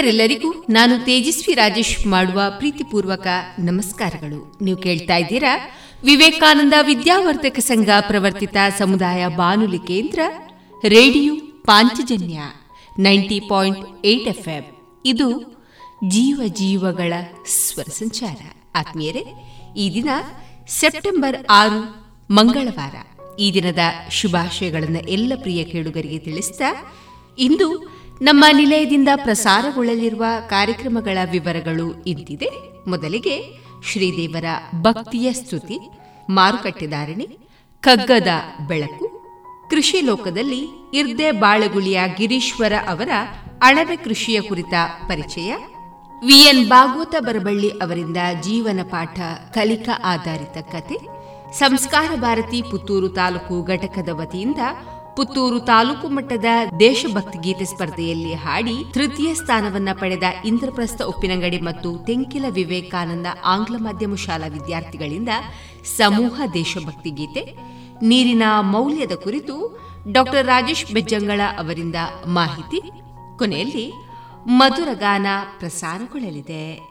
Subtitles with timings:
[0.00, 3.26] ಕೇಳುಗರೆಲ್ಲರಿಗೂ ನಾನು ತೇಜಸ್ವಿ ರಾಜೇಶ್ ಮಾಡುವ ಪ್ರೀತಿಪೂರ್ವಕ
[3.58, 4.58] ನಮಸ್ಕಾರಗಳು.
[4.62, 5.68] ನೀವು ಕೇಳ್ತಾ ಇದ್ದೀರಾ?
[6.04, 10.18] ವಿವೇಕಾನಂದ ವಿದ್ಯಾವರ್ಧಕ ಸಂಘ ಪ್ರವರ್ತಿತ ಸಮುದಾಯ ಬಾನುಲಿ ಕೇಂದ್ರ,
[10.88, 12.40] radio Panchajanya
[12.98, 14.64] ninety point eight FM.
[15.04, 15.40] ಇದು
[16.08, 17.12] ಜೀವ ಜೀವಗಳ
[17.46, 18.36] ಸ್ವರ ಸಂಚಾರ.
[18.74, 19.24] ಆತ್ಮೀಯರೇ,
[19.76, 20.08] ಈ ದಿನ
[20.68, 22.94] ಸೆಪ್ಟೆಂಬರ್ ಆರು, ಮಂಗಳವಾರ.
[23.38, 23.78] ಈ ದಿನದ
[24.10, 26.62] ಶುಭಾಶಯಗಳನ್ನು ಎಲ್ಲ ಪ್ರಿಯ ಕೇಳುಗರಿಗೆ ತಿಳಿಸಿದ
[27.38, 32.48] ಇಂದು ನಮ್ಮ ನಿಲಯದಿಂದ ಪ್ರಸಾರಗೊಳ್ಳಲಿರುವ ಕಾರ್ಯಕ್ರಮಗಳ ವಿವರಗಳು ಇಂತಿದೆ.
[32.88, 33.36] ಮೊದಲಿಗೆ
[33.90, 34.44] ಶ್ರೀದೇವರ
[34.80, 35.78] ಭಕ್ತಿಯ ಸ್ತುತಿ
[36.30, 37.26] ಮಾರುಕಟ್ಟೆದಾರಣಿ
[37.80, 38.32] ಕಗ್ಗದ
[38.66, 39.06] ಬೆಳಕು,
[39.70, 40.62] ಕೃಷಿ ಲೋಕದಲ್ಲಿ
[40.94, 43.10] ಇರ್ದೆ ಬಾಳಗುಳಿಯ ಗಿರೀಶ್ವರ ಅವರ
[43.62, 44.74] ಅಣಬೆ ಕೃಷಿಯ ಕುರಿತ
[45.08, 45.54] ಪರಿಚಯ
[46.26, 49.18] ವಿಎನ್ ಭಾಗವತ ಬರಬಳ್ಳಿ ಅವರಿಂದ ಜೀವನ ಪಾಠ
[49.54, 50.98] ಕಲಿಕಾ ಆಧಾರಿತ ಕತೆ,
[51.58, 54.58] ಸಂಸ್ಕಾರ ಭಾರತಿ ಪುತ್ತೂರು ತಾಲೂಕು ಘಟಕದ ವತಿಯಿಂದ
[55.20, 56.44] ಪುತ್ತೂರು ತಾಲೂಕು ಮಟ್ಟದ
[56.80, 64.46] ದೇಶಭಕ್ತಿ ಗೀತೆ ಸ್ಪರ್ಧೆಯಲ್ಲಿ ಹಾಡಿ ತೃತೀಯ ಸ್ಥಾನವನ್ನ ಪಡೆದ ಇಂದ್ರಪ್ರಸ್ಥ ಉಪ್ಪಿನಂಗಡಿ ಮತ್ತು ತೆಂಕಿಲ ವಿವೇಕಾನಂದ ಆಂಗ್ಲ ಮಾಧ್ಯಮ ಶಾಲಾ
[64.46, 65.28] ವಿದ್ಯಾರ್ಥಿಗಳಿಂದ
[65.96, 67.44] ಸಮೂಹ ದೇಶಭಕ್ತಿ ಗೀತೆ.
[68.02, 69.56] ನೀರಿನ ಮೌಲ್ಯದ ಕುರಿತು
[70.12, 71.96] ಡಾಕ್ಟರ್ ರಾಜೇಶ್ ಬೆಜ್ಜಂಗಳ ಅವರಿಂದ
[72.26, 72.80] ಮಾಹಿತಿ.
[73.38, 73.92] ಕೊನೆಯಲ್ಲಿ
[74.46, 75.26] ಮಧುರಗಾನ
[75.58, 76.90] ಪ್ರಸಾರಗೊಳ್ಳಲಿದೆ.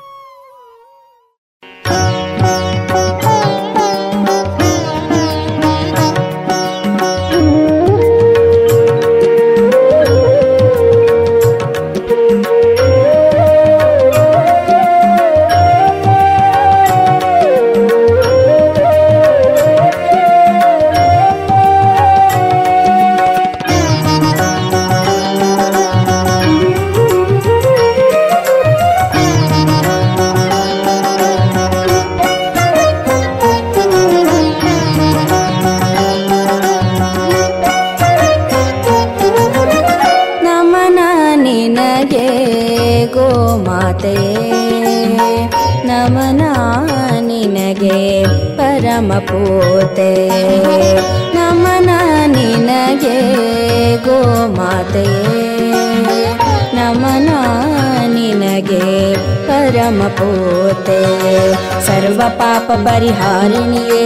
[62.60, 64.02] ಸರ್ವ ಪಾಪ ಪರಿಹಾರಿಣಿಯೇ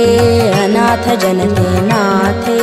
[0.59, 2.59] ಅನಾಥ ಜನತೆ ನಾಥೆ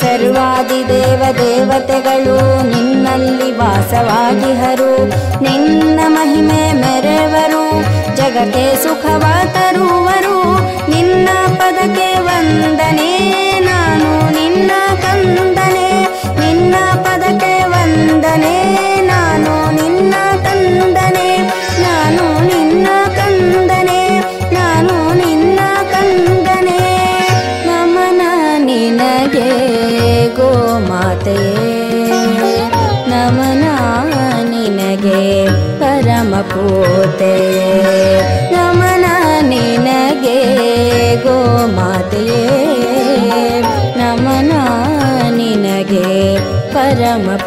[0.00, 2.36] ಸರ್ವಾದಿ ದೇವ ದೇವತೆಗಳು
[2.70, 4.90] ನಿನ್ನಲ್ಲಿ ವಾಸವಾಗಿಹರು
[5.44, 7.64] ನಿನ್ನ ಮಹಿಮೆ ಮೆರೆವರು
[8.16, 10.07] ಜಗಕ್ಕೆ ಸುಖವ ತರುವರು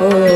[0.05, 0.32] Oh.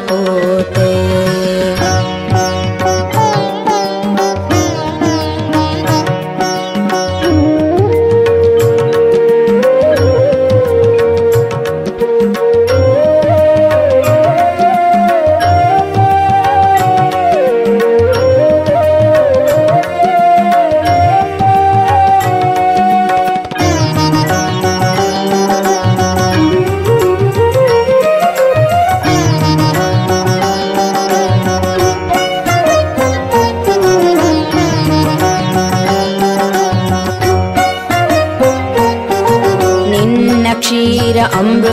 [0.00, 1.37] පෝතේ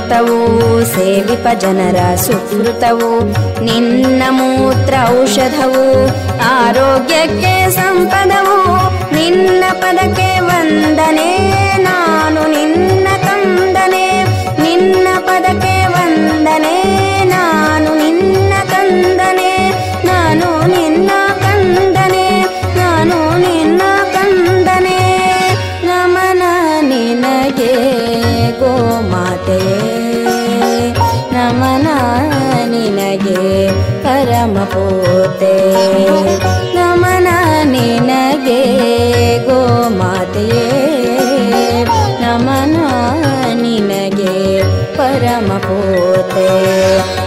[0.06, 3.24] ಅಮೃತವು ಸೇವಿಪ ಜನರ ಸುಕೃತವು.
[3.64, 6.08] ನಿನ್ನ ಮೂತ್ರ ಔಷಧವು
[6.44, 8.76] ಆರೋಗ್ಯಕ್ಕೆ ಸಂಪದವು.
[9.16, 11.35] ನಿನ್ನ ಪದಕ್ಕೆ ವಂದನೆ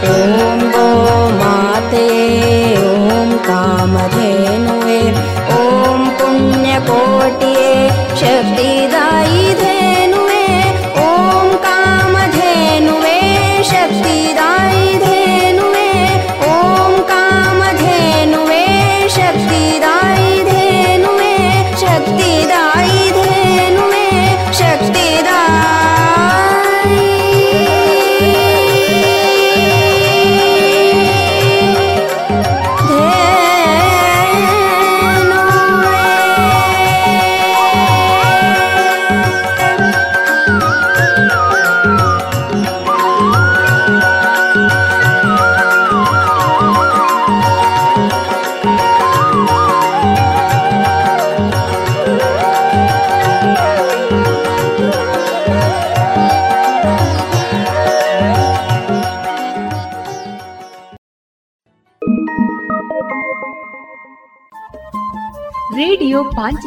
[0.06, 0.37] ಓಂ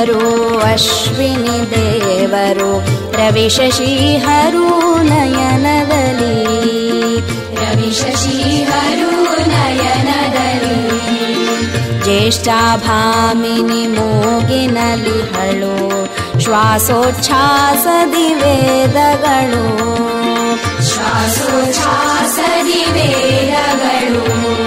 [0.00, 2.72] अश्विनि देवरु
[3.20, 4.68] रविश्रीहरु
[5.10, 6.36] नयनगली
[7.60, 9.12] रविश्रीहरु
[9.52, 10.78] नयनदली।
[12.04, 15.74] ज्येष्ठाभामिनि मोगिनलि मूगिनलिहलु
[16.44, 19.52] श्वासोच्छासदि दिवेदल
[20.90, 24.59] श्वासोच्छासदि दिव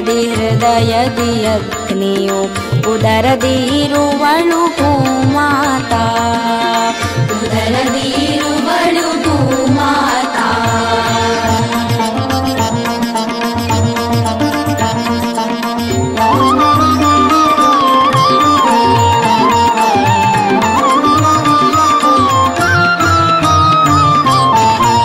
[0.00, 2.40] दीर्दयदियग्नियो
[2.92, 4.90] उदर धीरु वणुपो
[5.34, 6.04] माता।
[7.38, 9.34] उदर धीरुपु
[9.72, 10.46] माता।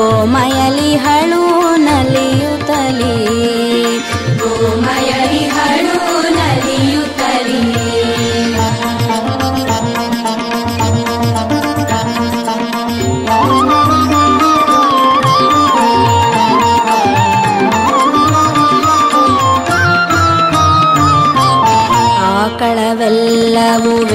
[0.00, 1.42] गोमयलिहलु
[1.86, 3.16] नलियुतली।
[4.42, 5.07] गोमय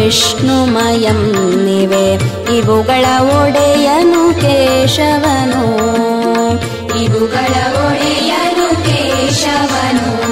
[0.04, 2.14] ಆಕಳವೆಲ್ಲವು ವಿಷ್ಣುಮಯಂನಿವೆ
[2.58, 5.64] ಇವುಗಳ ಒಡೆಯನು ಕೇಶವನು.
[7.04, 10.24] ಇವುಗಳ ಒಡೆಯನು ಕೇಶವನು.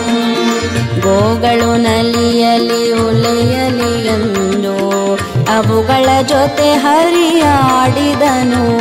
[1.02, 5.02] ಗೋಗಳು ನಲಿಯಲಿ ಉಲೆಯಲಿ ಎಂದು
[5.58, 8.78] ಅವುಗಳ ಜೊತೆ ಹರಿಯಾಡಿದನು.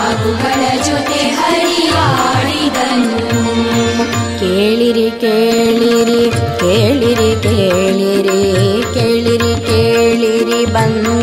[0.00, 3.24] ಅವುಗಳ ಜೊತೆ ಹರಿಯಾಡಿದನು.
[4.38, 8.33] ಕೇಳಿರಿ ಕೇಳಿರಿ ಕೇಳಿರಿ ಕೇಳಿರಿ.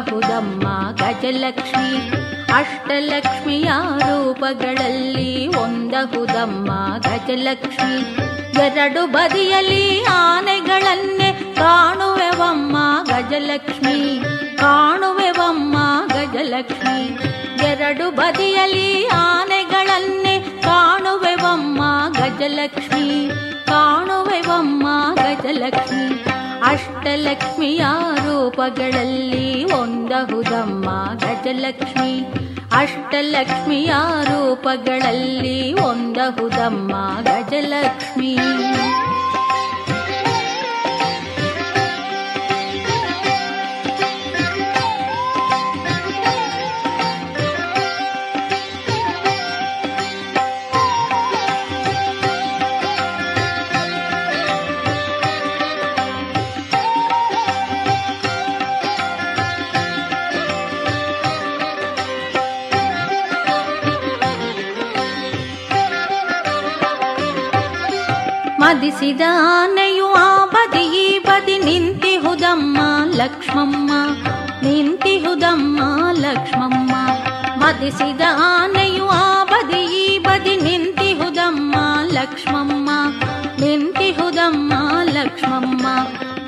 [0.00, 2.10] ಒಂದಹುದಮ್ಮ ಗಜಲಕ್ಷ್ಮಿ.
[2.52, 8.16] ಅಷ್ಟಲಕ್ಷ್ಮಿಯ ರೂಪಗಳಲ್ಲಿ ಒಂದಹುದಮ್ಮ ಗಜಲಕ್ಷ್ಮಿ.
[8.60, 14.22] ಎರಡು ಬದಿಯಲ್ಲಿ ಆನೆಗಳನ್ನೇ ಕಾಣುವೆವಮ್ಮ ಗಜಲಕ್ಷ್ಮಿ.
[14.58, 15.76] ಕಾಣುವೆವಮ್ಮ
[16.08, 17.02] ಗಜಲಕ್ಷ್ಮಿ.
[17.66, 21.82] ಎರಡು ಬದಿಯಲ್ಲಿ ಆನೆಗಳನ್ನೇ ಕಾಣುವೆವಮ್ಮ
[22.18, 23.30] ಗಜಲಕ್ಷ್ಮಿ.
[23.66, 26.29] ಕಾಣುವೆವಮ್ಮ ಗಜಲಕ್ಷ್ಮಿ.
[26.64, 27.84] ಅಷ್ಟಲಕ್ಷ್ಮಿಯ
[28.16, 32.34] ರೂಪಗಳಲ್ಲಿ ಒಂದಹುದಮ್ಮ ಗಜಲಕ್ಷ್ಮಿ.
[32.72, 33.92] ಅಷ್ಟಲಕ್ಷ್ಮಿಯ
[34.24, 38.38] ರೂಪಗಳಲ್ಲಿ ಒಂದಹುದಮ್ಮ ಗಜಲಕ್ಷ್ಮಿ.
[68.70, 69.20] ಸಾಧಿಸಿದ
[70.16, 72.78] ಆ ಬದಿ, ಈ ಬದಿ ನಿಂತಿಹುದಮ್ಮ
[73.20, 73.90] ಲಕ್ಷ್ಮಮ್ಮ
[74.62, 75.78] ನಿಂತಿಹುದಮ್ಮ
[76.18, 76.92] ಲಕ್ಷ್ಮಮ್ಮ.
[77.62, 81.74] ಮದಿಸಿದ ಆನೆಯು ಆ ಬದಿ, ಈ ಬದಿ ನಿಂತಿಹುದಮ್ಮ
[82.12, 82.90] ಲಕ್ಷ್ಮಮ್ಮ
[83.60, 84.72] ನಿಂತಿಹುದಮ್ಮ
[85.18, 85.86] ಲಕ್ಷ್ಮಮ್ಮ.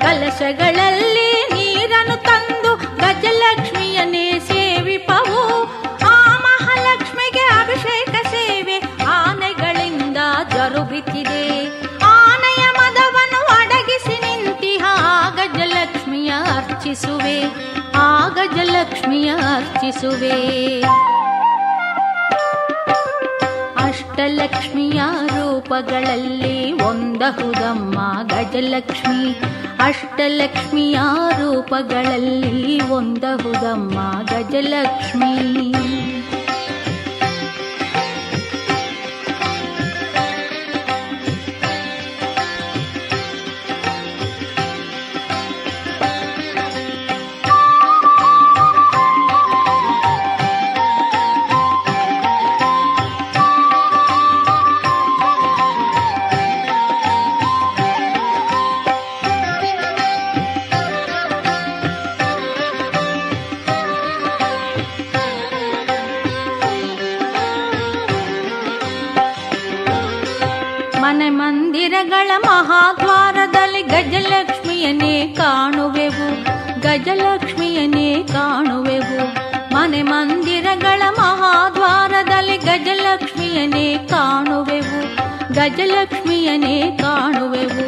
[0.01, 5.43] ಕಲಶಗಳಲ್ಲಿ ನೀರನ್ನು ತಂದು ಗಜಲಕ್ಷ್ಮಿಯನೇ ಸೇವಿಪವು.
[18.35, 20.81] ಗಜಲಕ್ಷ್ಮಿಯ ಅರ್ಚಿಸುವೆ.
[23.75, 29.41] ಅಷ್ಟಲಕ್ಷ್ಮಿಯ ರೂಪಗಳಲ್ಲಿ ಒಂದಹುದಮ್ಮ ಗಜಲಕ್ಷ್ಮಿ.
[29.79, 30.99] ಅಷ್ಟಲಕ್ಷ್ಮಿಯ
[31.39, 35.72] ರೂಪಗಳಲ್ಲಿ ಒಂದಹುದಮ್ಮ ಗಜಲಕ್ಷ್ಮಿ.
[86.43, 87.85] ಗಣಪತಿಯನೇ ಕಾಣುವೆವು.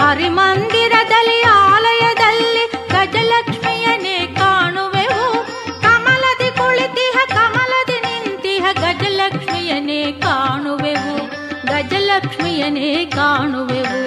[0.00, 5.46] ಹರಿಮಂದಿರದಲ್ಲಿ ಆಲಯದಲ್ಲಿ ಗಜಲಕ್ಷ್ಮಿಯನೇ ಕಾಣುವೆವು.
[5.82, 11.16] ಕಮಲದಿ ಕುಳಿತಿಹ ಕಮಲದಿ ನಿಂತಿಹ ಗಜಲಕ್ಷ್ಮಿಯನೇ ಕಾಣುವೆವು.
[11.66, 14.01] ಗಜಲಕ್ಷ್ಮಿಯನೇ ಕಾಣುವೆವು.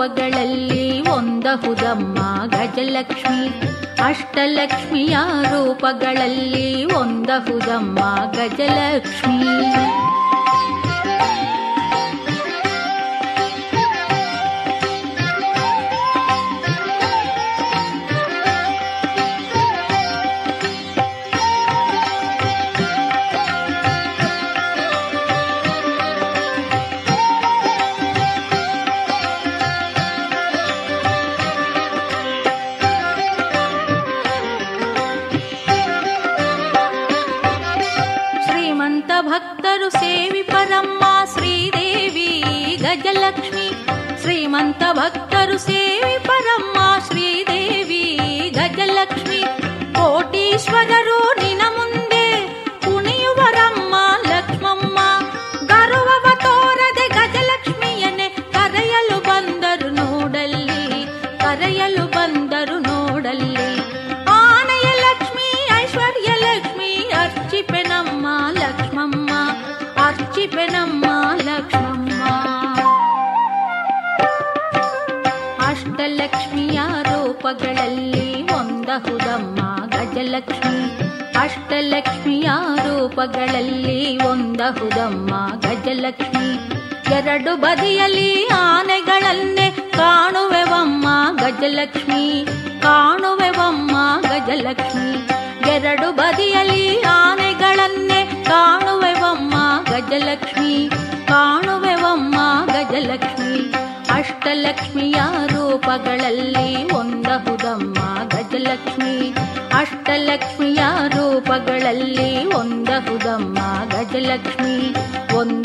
[0.00, 2.18] ರೂಪಗಳಲ್ಲಿ ಒಂದಹುದಮ್ಮ
[2.50, 3.48] ಗಜಲಕ್ಷ್ಮಿ.
[4.02, 7.98] ಅಷ್ಟಲಕ್ಷ್ಮಿಯ ರೂಪಗಳಲ್ಲಿ ಒಂದಹುದಮ್ಮ
[8.32, 9.99] ಗಜಲಕ್ಷ್ಮಿ.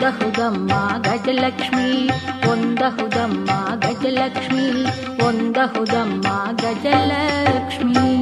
[0.05, 2.09] ಒಂದಹುದಮ್ಮ ಗಜಲಕ್ಷ್ಮಿ
[2.51, 4.85] ಒಂದಹುದಮ್ಮ ಗಜಲಕ್ಷ್ಮಿ
[5.25, 8.15] ಒಂದಹುದಮ್ಮ ಗಜಲಕ್ಷ್ಮಿ.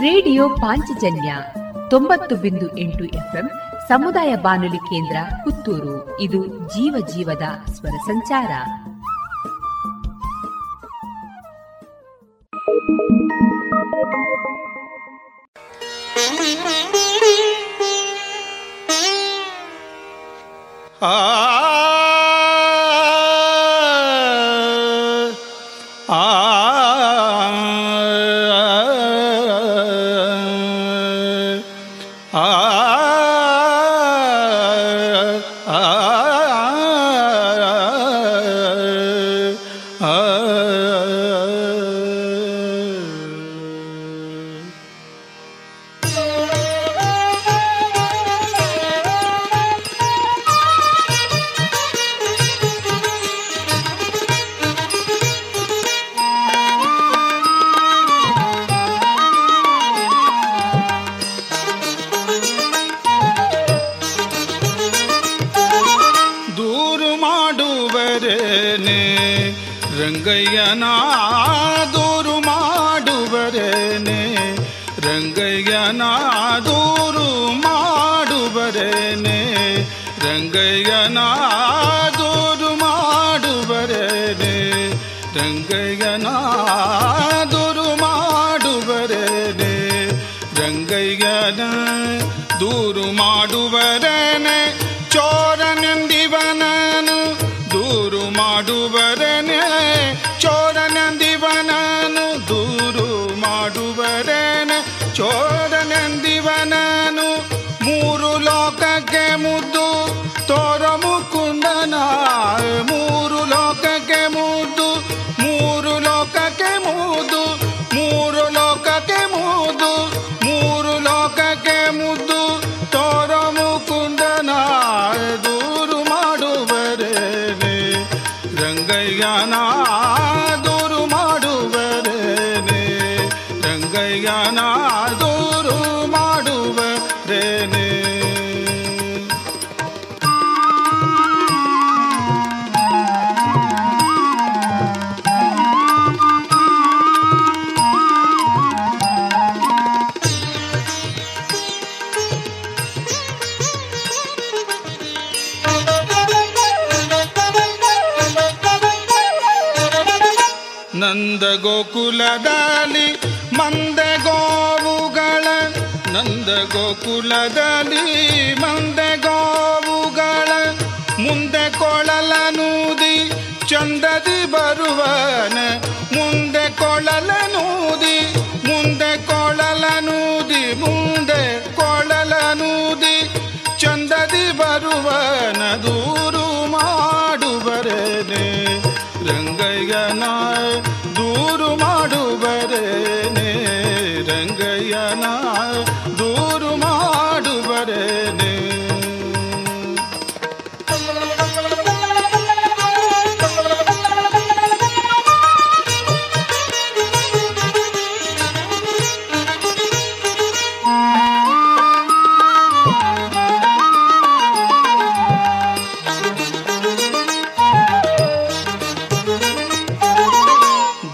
[0.00, 1.34] ರೇಡಿಯೋ ಪಾಂಚಜನ್ಯ
[1.90, 3.50] ತೊಂಬತ್ತು ಬಿಂದು ಎಂಟು ಎಫ್ಎಂ
[3.88, 6.20] ಸಮುದಾಯ ಬಾನುಲಿ ಕೇಂದ್ರ ಪುತ್ತೂರು.
[6.20, 8.50] ಇದು ಜೀವ ಜೀವದ ಸ್ವರ ಸಂಚಾರ.
[21.02, 21.33] ஆ.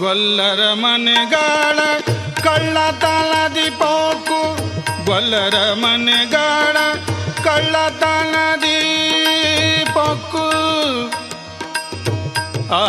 [0.00, 1.78] ಗೊಲ್ಲರ ಮನೆಗಳ
[2.42, 4.40] ಕಳ್ಳತನದಿ ಪೋಕು.
[5.04, 6.76] ಗೊಲ್ಲರ ಮನೆಗಳ
[7.44, 8.78] ಕಳ್ಳತನದಿ
[9.94, 10.46] ಪೊಕ್ಕು
[12.74, 12.82] ಆ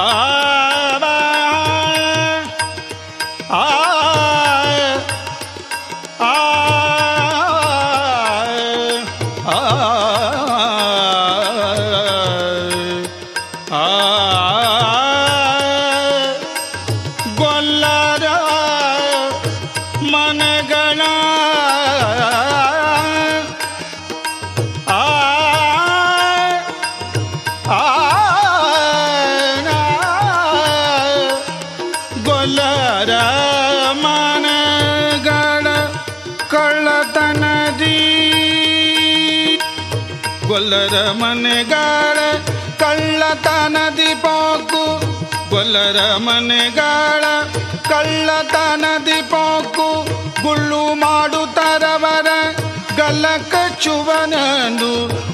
[46.26, 47.24] ಮನೆಗಳ
[47.90, 49.88] ಕಳ್ಳತನದಿ ಪೋಕು
[50.44, 52.28] ಗುಳ್ಳು ಮಾಡುತ್ತರವರ
[52.98, 54.92] ಗಲ್ಲ ಕಚ್ಚುವನಂದು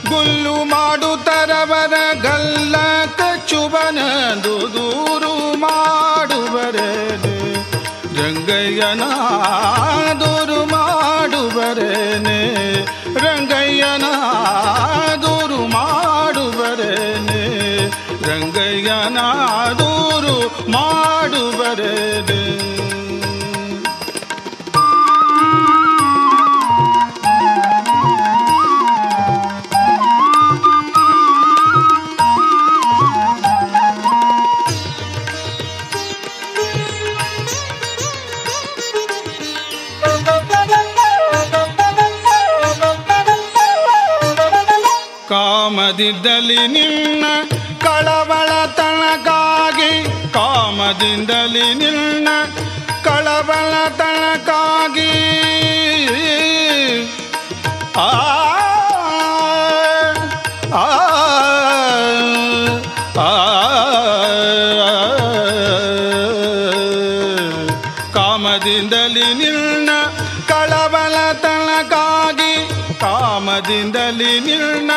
[0.10, 2.76] ಗುಲ್ಲು ಮಾಡುತ್ತರವರ ಗಲ್ಲ
[3.18, 6.90] ಕಚ್ಚುವನಂದು ದೂರು ಮಾಡುವರೆ.
[8.20, 9.04] ರಂಗಯ್ಯನ
[10.20, 12.40] ದೂರು ಮಾಡುವರೇನೆ
[13.26, 14.06] ರಂಗಯ್ಯನ
[15.22, 17.42] ದೂರು ಮಾಡುವರೇನೆ
[18.28, 19.20] ರಂಗಯ್ಯನ
[45.98, 47.26] ಕಾಮದಿಂದಲಿ ನಿನ್ನ
[47.84, 49.90] ಕಳವಳ ತನಕಾಗಿ
[50.34, 52.28] ಕಾಮದಿಂದಲಿ ನಿನ್ನ
[53.04, 55.10] ಕಳವಳ ತನಕಾಗಿ
[58.00, 58.10] ಆ
[68.18, 69.90] ಕಾಮದಿಂದಲಿ ನಿನ್ನ
[70.48, 72.54] ಕಳವಳ ತನಕಾಗಿ
[73.00, 74.92] ಕಾಮದಿಂದಲಿ ನಿನ್ನ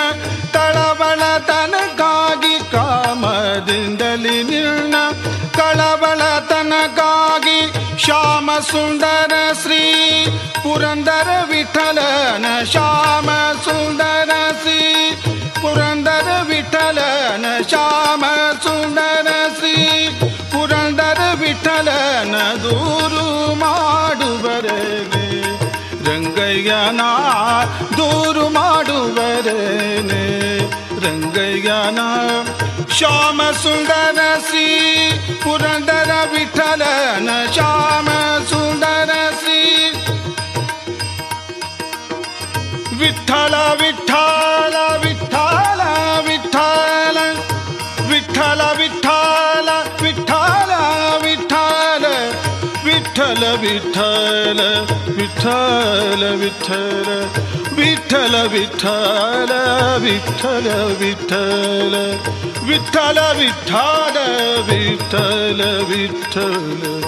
[8.62, 9.82] सुन्दर श्री
[10.62, 13.28] पुरन्दर विठलन श्याम
[13.64, 14.80] सुन्दर श्री
[15.60, 18.24] पुरन्दर विठलन श्याम
[18.64, 19.76] सुन्दर श्री
[20.52, 23.26] पुरन्दर विठलन दूरु
[23.62, 25.24] ಮಾಡುವರೆಗೆ
[26.06, 27.02] ರಂಗಯ್ಯನ
[27.98, 30.24] दूरु ಮಾಡುವರೆನೆ
[31.02, 32.00] ರಂಗಯ್ಯನ
[32.96, 34.66] ಶ್ಯಾಮ ಸುಂದರ ಶ್ರೀ
[35.42, 38.08] ಪುರಂದರ ವಿಠಲನ ಶ್ಯಾಮ
[38.50, 39.10] ಸುಂದರ
[39.40, 39.60] ಶ್ರೀ
[43.00, 45.80] ವಿಠಲ ವಿಠಲ ವಿಠಲ
[46.28, 47.18] ವಿಠಲ
[48.10, 49.68] ವಿಠಲ ವಿಠಲ
[50.02, 50.72] ವಿಠಲ
[51.24, 52.04] ವಿಠಲ
[52.84, 54.60] ವಿಠಲ ವಿಠಲ
[55.18, 57.08] ವಿಠಲ ವಿಠಲ
[57.76, 59.52] ವಿಠಲ ವಿಠಲ
[59.96, 61.94] ವಿಠಲ ವಿಠಲ
[62.64, 64.16] ವಿಠಲ ವಿಠಲ
[64.60, 67.00] ವಿಠಲ ವಿಠಲ.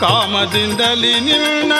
[0.00, 1.72] ಕಾಮದಿಂದಲಿ ನಿನ್ನ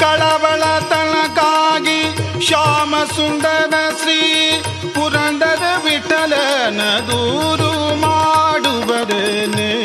[0.00, 4.52] ಕಳವಳ ತನಕಾಗಿ ಶ್ಯಾಮ ಸುಂದರ ಶ್ರೀ
[4.94, 9.84] ಪುರಂದರ ವಿಠಲನ ದೂರು ಮಾಡುವರೇನೆ.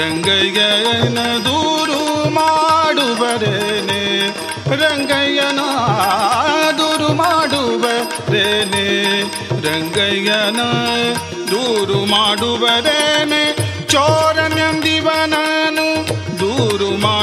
[0.00, 4.28] ರಂಗಯ್ಯನ ದೂರು ಮಾಡುವರೇನೆ.
[4.76, 5.60] ರಂಗಯ್ಯನ
[8.34, 8.86] ಮಾಡುವರೇನೆ
[9.64, 10.60] ರಂಗಯ್ಯನ
[11.50, 13.42] ದೂರು ಮಾಡುವರೇನೆ
[13.86, 15.86] ಚೋರನೆಂದಿವನನು
[16.40, 17.13] ದೂರು ಮಾಡುವರೇನೆ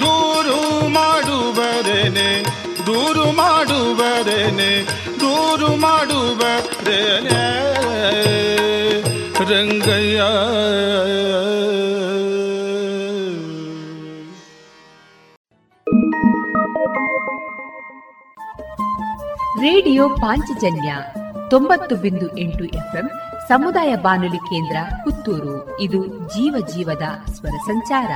[0.00, 2.42] ದೂರು ಮಾಡುವರೇನೆ
[2.86, 4.84] ದೂರು ಮಾಡುವರೇನೆ
[5.20, 7.44] ದೂರು ಮಾಡುವರೇನೆ.
[9.44, 10.22] ರಂಗಯ್ಯ.
[19.70, 20.94] ರೇಡಿಯೋ ಪಾಂಚಜನ್ಯ
[21.50, 23.10] ತೊಂಬತ್ತು ಬಿಂದು ಎಂಟು ಎಫ್ಎಂ
[23.48, 25.80] ಸಮುದಾಯ ಬಾನುಲಿ ಕೇಂದ್ರ ಪುತ್ತೂರು.
[25.80, 28.10] ಇದು ಜೀವ ಜೀವದ ಸ್ವರ ಸಂಚಾರ.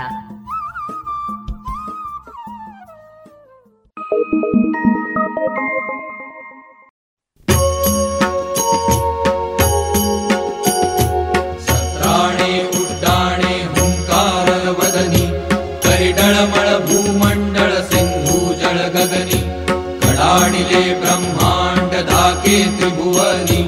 [22.79, 23.63] त्रिभुवनि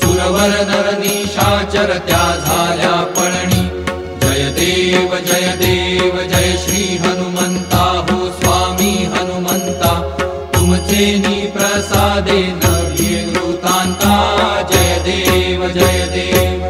[0.00, 2.89] सुरवर नरनीशाचर त्या झाल्या
[11.00, 14.16] तुमचे नी प्रसादे नव्ये नृतान्ता।
[14.70, 16.64] जय देव जय देव।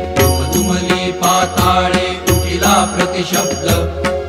[0.54, 3.66] तुमली पाताळे उठिला प्रतिशब्द।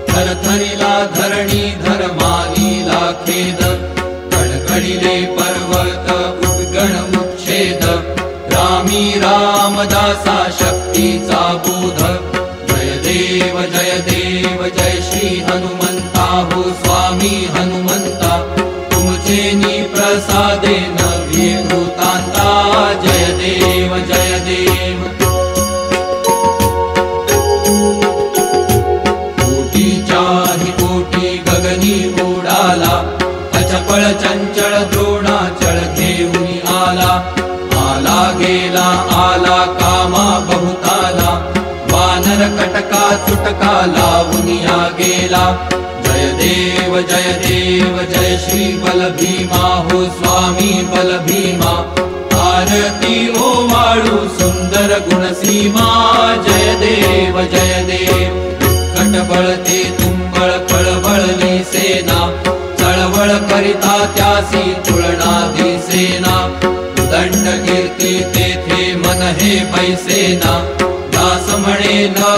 [0.10, 3.62] थरथरिला धरणी धर्मानीला खेद।
[4.34, 6.10] कडकडीले पर्वत
[8.54, 12.02] रामी रामदासा शक्तीचा बोध।
[12.70, 16.32] जय देव जय देव जय श्री हनुमन्ता
[16.84, 17.71] स्वामी तुमचे
[20.12, 22.48] नी प्रसादे नव्ये भूतान्ता
[23.04, 25.04] जय देव जय देव।
[29.40, 30.24] कोटीच्या
[30.60, 32.94] हि कोटी गगनी उडाला
[33.54, 37.14] अचपळ चंचळ द्रोणाचळ घेऊन आला।
[37.82, 38.88] आला गेला
[39.24, 41.32] आला कामा बहुताला।
[41.92, 43.76] वानर कटका चुटका
[45.00, 45.68] गेला
[46.22, 51.72] जय देव जय देव जय श्री बल भीमा हो स्वामी बल भीमा
[52.42, 55.88] आरती ओ वाळू सुंदर गुणसीमा।
[56.48, 58.36] जय देव जय देव
[58.96, 62.20] कटबळ ते तुंबळ कळबळली सेना।
[62.80, 66.36] चळवळ करिता त्यासी तुळना दिसेना
[67.00, 70.54] दंड कीर्ती तेथे मन हे पैसेना।
[71.16, 72.38] दास म्हणे न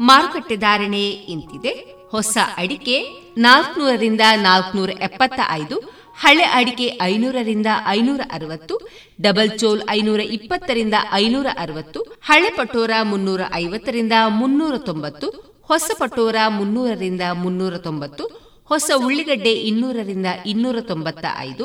[0.00, 1.02] ಮಾರುಕಟ್ಟೆ ಧಾರಣೆ
[1.34, 1.72] ಇಂತಿದೆ.
[2.10, 2.96] ಹೊಸ ಅಡಿಕೆ
[3.38, 5.76] ನಾಲ್ಕನೂರರಿಂದ ನಾಲ್ಕನೂರ ಎಪ್ಪತ್ತ ಐದು
[6.18, 8.74] ಹಳೆ ಅಡಿಕೆ ಐನೂರರಿಂದ ಐನೂರ ಅರವತ್ತು
[9.20, 15.28] ಡಬಲ್ ಚೋಲ್ ಐನೂರ ಇಪ್ಪತ್ತರಿಂದ ಐನೂರ ಅರವತ್ತು ಹಳೆ ಪಟೋರ ಮುನ್ನೂರ ಐವತ್ತರಿಂದ ಮುನ್ನೂರ ತೊಂಬತ್ತು
[15.62, 21.64] ಹೊಸ ಪಟೋರ ಮುನ್ನೂರರಿಂದ ಮುನ್ನೂರ ತೊಂಬತ್ತು ಹೊಸ ಉಳ್ಳಿಗಡ್ಡೆ ಇನ್ನೂರರಿಂದ ಇನ್ನೂರ ತೊಂಬತ್ತ ಐದು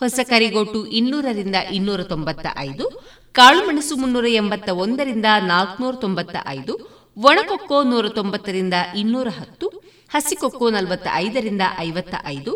[0.00, 6.74] ಹೊಸ ಕರಿಗೋಟು ಇನ್ನೂರರಿಂದ ಇನ್ನೂರ ತೊಂಬತ್ತ ಐದು ಕಾಳುಮೆಣಸು ಮುನ್ನೂರ ಎಂಬತ್ತ ಒಂದರಿಂದ ನಾಲ್ಕುನೂರ ತೊಂಬತ್ತ ಐದು
[7.16, 9.68] ಒಣಕೊಕ್ಕೋ ನೂರ ತೊಂಬತ್ತರಿಂದ ಇನ್ನೂರ ಹತ್ತು
[10.08, 12.52] ಹಸಿಕೊಕ್ಕೋ ನಲವತ್ತ ಐದರಿಂದ ಐವತ್ತ ಐದು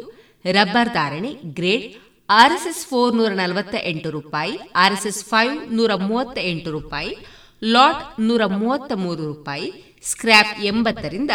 [0.53, 1.95] ರಬ್ಬರ್ ಧಾರಣೆ ಗ್ರೇಡ್
[2.31, 7.17] ಆರ್ಎಸ್ಎಸ್ ಫೋರ್ ನೂರ ನಲವತ್ತ ಎಂಟು ರೂಪಾಯಿ, ಆರ್ಎಸ್ಎಸ್ ಫೈವ್ ನೂರ ಮೂವತ್ತ ಎಂಟು ರೂಪಾಯಿ,
[7.63, 11.31] ಲಾಟ್ ನೂರ ಮೂವತ್ತ ಮೂರು ರೂಪಾಯಿ, ಸ್ಕ್ರ್ಯಾಪ್ ಎಂಬತ್ತರಿಂದ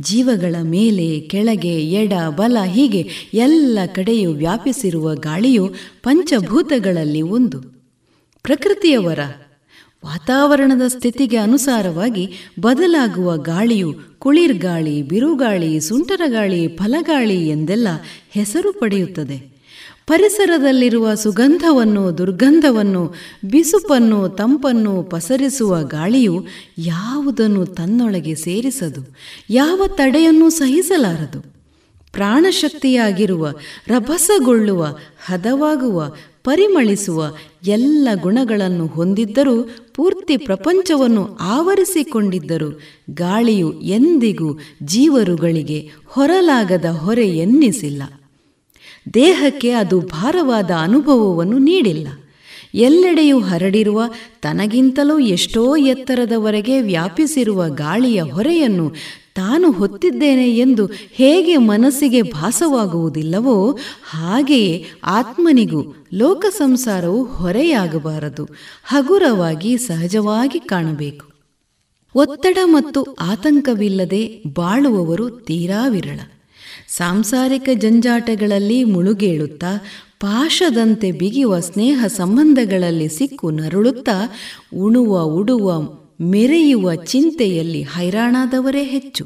[0.00, 7.60] ಜೀವಗಳ ಮೇಲೆ, ಕೆಳಗೆ, ಎಡ, ಬಲ ಹೀಗೆ ಎಲ್ಲ ಕಡೆಯೂ ವ್ಯಾಪಿಸಿರುವ ಗಾಳಿಯು ಪಂಚಭೂತಗಳಲ್ಲಿ ಒಂದು.
[8.42, 9.18] ಪ್ರಕೃತಿಯವರ
[10.06, 12.30] ವಾತಾವರಣದ ಸ್ಥಿತಿಗೆ ಅನುಸಾರವಾಗಿ
[12.60, 17.88] ಬದಲಾಗುವ ಗಾಳಿಯು ಕುಳಿರ್ಗಾಳಿ ಬಿರುಗಾಳಿ, ಸುಂಟರಗಾಳಿ, ಫಲಗಾಳಿ ಎಂದೆಲ್ಲ
[18.30, 19.57] ಹೆಸರು ಪಡೆಯುತ್ತದೆ.
[20.08, 26.46] ಪರಿಸರದಲ್ಲಿರುವ ಸುಗಂಧವನ್ನು, ದುರ್ಗಂಧವನ್ನು, ಬಿಸುಪನ್ನು, ತಂಪನ್ನು ಪಸರಿಸುವ ಗಾಳಿಯು
[26.78, 29.00] ಯಾವುದನ್ನು ತನ್ನೊಳಗೆ ಸೇರಿಸದು,
[29.50, 31.40] ಯಾವ ತಡೆಯನ್ನು ಸಹಿಸಲಾರದು.
[32.12, 33.48] ಪ್ರಾಣಶಕ್ತಿಯಾಗಿರುವ,
[33.88, 36.12] ರಭಸಗೊಳ್ಳುವ, ಹದವಾಗುವ,
[36.44, 37.34] ಪರಿಮಳಿಸುವ
[37.66, 42.80] ಎಲ್ಲ ಗುಣಗಳನ್ನು ಹೊಂದಿದ್ದರೂ ಪೂರ್ತಿ ಪ್ರಪಂಚವನ್ನು ಆವರಿಸಿಕೊಂಡಿದ್ದರೂ
[43.10, 48.02] ಗಾಳಿಯು ಎಂದಿಗೂ ಜೀವರುಗಳಿಗೆ ಹೊರಲಾಗದ ಹೊರೆ ಎನ್ನಿಸಿಲ್ಲ.
[49.14, 52.08] ದೇಹಕ್ಕೆ ಅದು ಭಾರವಾದ ಅನುಭವವನ್ನು ನೀಡಿಲ್ಲ.
[52.74, 54.02] ಎಲ್ಲೆಡೆಯೂ ಹರಡಿರುವ,
[54.42, 58.92] ತನಗಿಂತಲೂ ಎಷ್ಟೋ ಎತ್ತರದವರೆಗೆ ವ್ಯಾಪಿಸಿರುವ ಗಾಳಿಯ ಹೊರೆಯನ್ನು
[59.34, 63.78] ತಾನು ಹೊತ್ತಿದ್ದೇನೆ ಎಂದು ಹೇಗೆ ಮನಸ್ಸಿಗೆ ಭಾಸವಾಗುವುದಿಲ್ಲವೋ,
[64.10, 68.48] ಹಾಗೆಯೇ ಆತ್ಮನಿಗೂ ಲೋಕ ಸಂಸಾರವು ಹೊರೆಯಾಗಬಾರದು,
[68.84, 71.26] ಹಗುರವಾಗಿ ಸಹಜವಾಗಿ ಕಾಣಬೇಕು.
[72.14, 76.20] ಒತ್ತಡ ಮತ್ತು ಆತಂಕವಿಲ್ಲದೆ ಬಾಳುವವರು ತೀರಾ ವಿರಳ.
[76.98, 79.84] ಸಾಂಸಾರಿಕ ಜಂಜಾಟಗಳಲ್ಲಿ ಮುಳುಗೇಳುತ್ತಾ,
[80.20, 84.32] ಪಾಶದಂತೆ ಬಿಗಿಯುವ ಸ್ನೇಹ ಸಂಬಂಧಗಳಲ್ಲಿ ಸಿಕ್ಕು ನರುಳುತ್ತಾ,
[84.76, 85.80] ಉಣುವ, ಉಡುವ,
[86.20, 89.24] ಮೆರೆಯುವ ಚಿಂತೆಯಲ್ಲಿ ಹೈರಾಣಾದವರೇ ಹೆಚ್ಚು.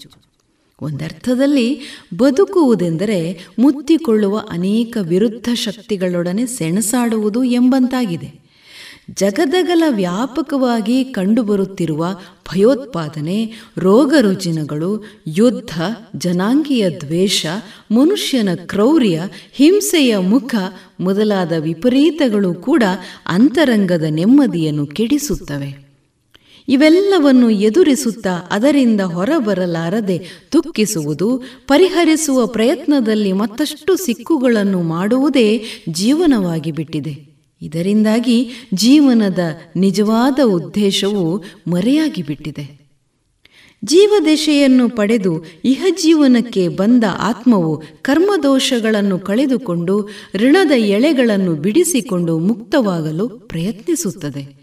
[0.83, 1.81] ಒಂದರ್ಥದಲ್ಲಿ
[2.19, 8.42] ಬದುಕುವುದೆಂದರೆ ಮುತ್ತಿಕೊಳ್ಳುವ ಅನೇಕ ವಿರುದ್ಧ ಶಕ್ತಿಗಳೊಡನೆ ಸೆಣಸಾಡುವುದು ಎಂಬಂತಾಗಿದೆ.
[9.15, 12.17] ಜಗದಗಲ ವ್ಯಾಪಕವಾಗಿ ಕಂಡುಬರುತ್ತಿರುವ
[12.53, 15.81] ಭಯೋತ್ಪಾದನೆ, ರೋಗ ರುಜಿನಗಳು, ಯುದ್ಧ,
[16.17, 17.47] ಜನಾಂಗೀಯ ದ್ವೇಷ,
[17.91, 20.55] ಮನುಷ್ಯನ ಕ್ರೌರ್ಯ, ಹಿಂಸೆಯ ಮುಖ
[21.01, 22.83] ಮೊದಲಾದ ವಿಪರೀತಗಳು ಕೂಡ
[23.27, 25.93] ಅಂತರಂಗದ ನೆಮ್ಮದಿಯನ್ನು ಕೆಡಿಸುತ್ತವೆ.
[26.69, 37.32] ಇವೆಲ್ಲವನ್ನು ಎದುರಿಸುತ್ತಾ ಅದರಿಂದ ಹೊರಬರಲಾರದೆ ತುಕ್ಕಿಸುವುದು ಪರಿಹರಿಸುವ ಪ್ರಯತ್ನದಲ್ಲಿ ಮತ್ತಷ್ಟು ಸಿಕ್ಕುಗಳನ್ನು ಮಾಡುವುದೇ ಜೀವನವಾಗಿ ಬಿಟ್ಟಿದೆ
[37.63, 39.39] ಇದರಿಂದಾಗಿ ಜೀವನದ
[39.77, 42.83] ನಿಜವಾದ ಉದ್ದೇಶವು ಮರೆಯಾಗಿ ಬಿಟ್ಟಿದೆ
[43.85, 54.57] ಜೀವದೆಶೆಯನ್ನು ಪಡೆದು ಇಹಜೀವನಕ್ಕೆ ಬಂದ ಆತ್ಮವು ಕರ್ಮದೋಷಗಳನ್ನು ಕಳೆದುಕೊಂಡು ಋಣದ ಎಳೆಗಳನ್ನು ಬಿಡಿಸಿಕೊಂಡು ಮುಕ್ತವಾಗಲು ಪ್ರಯತ್ನಿಸುತ್ತದೆ.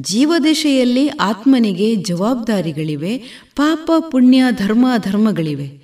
[0.00, 3.18] ಜೀವದೆಶೆಯಲ್ಲಿ ಆತ್ಮನಿಗೆ ಜವಾಬ್ದಾರಿಗಳಿವೆ,
[3.56, 5.80] ಪಾಪ, ಪುಣ್ಯ, ಧರ್ಮ, ಧರ್ಮಗಳಿವೆ.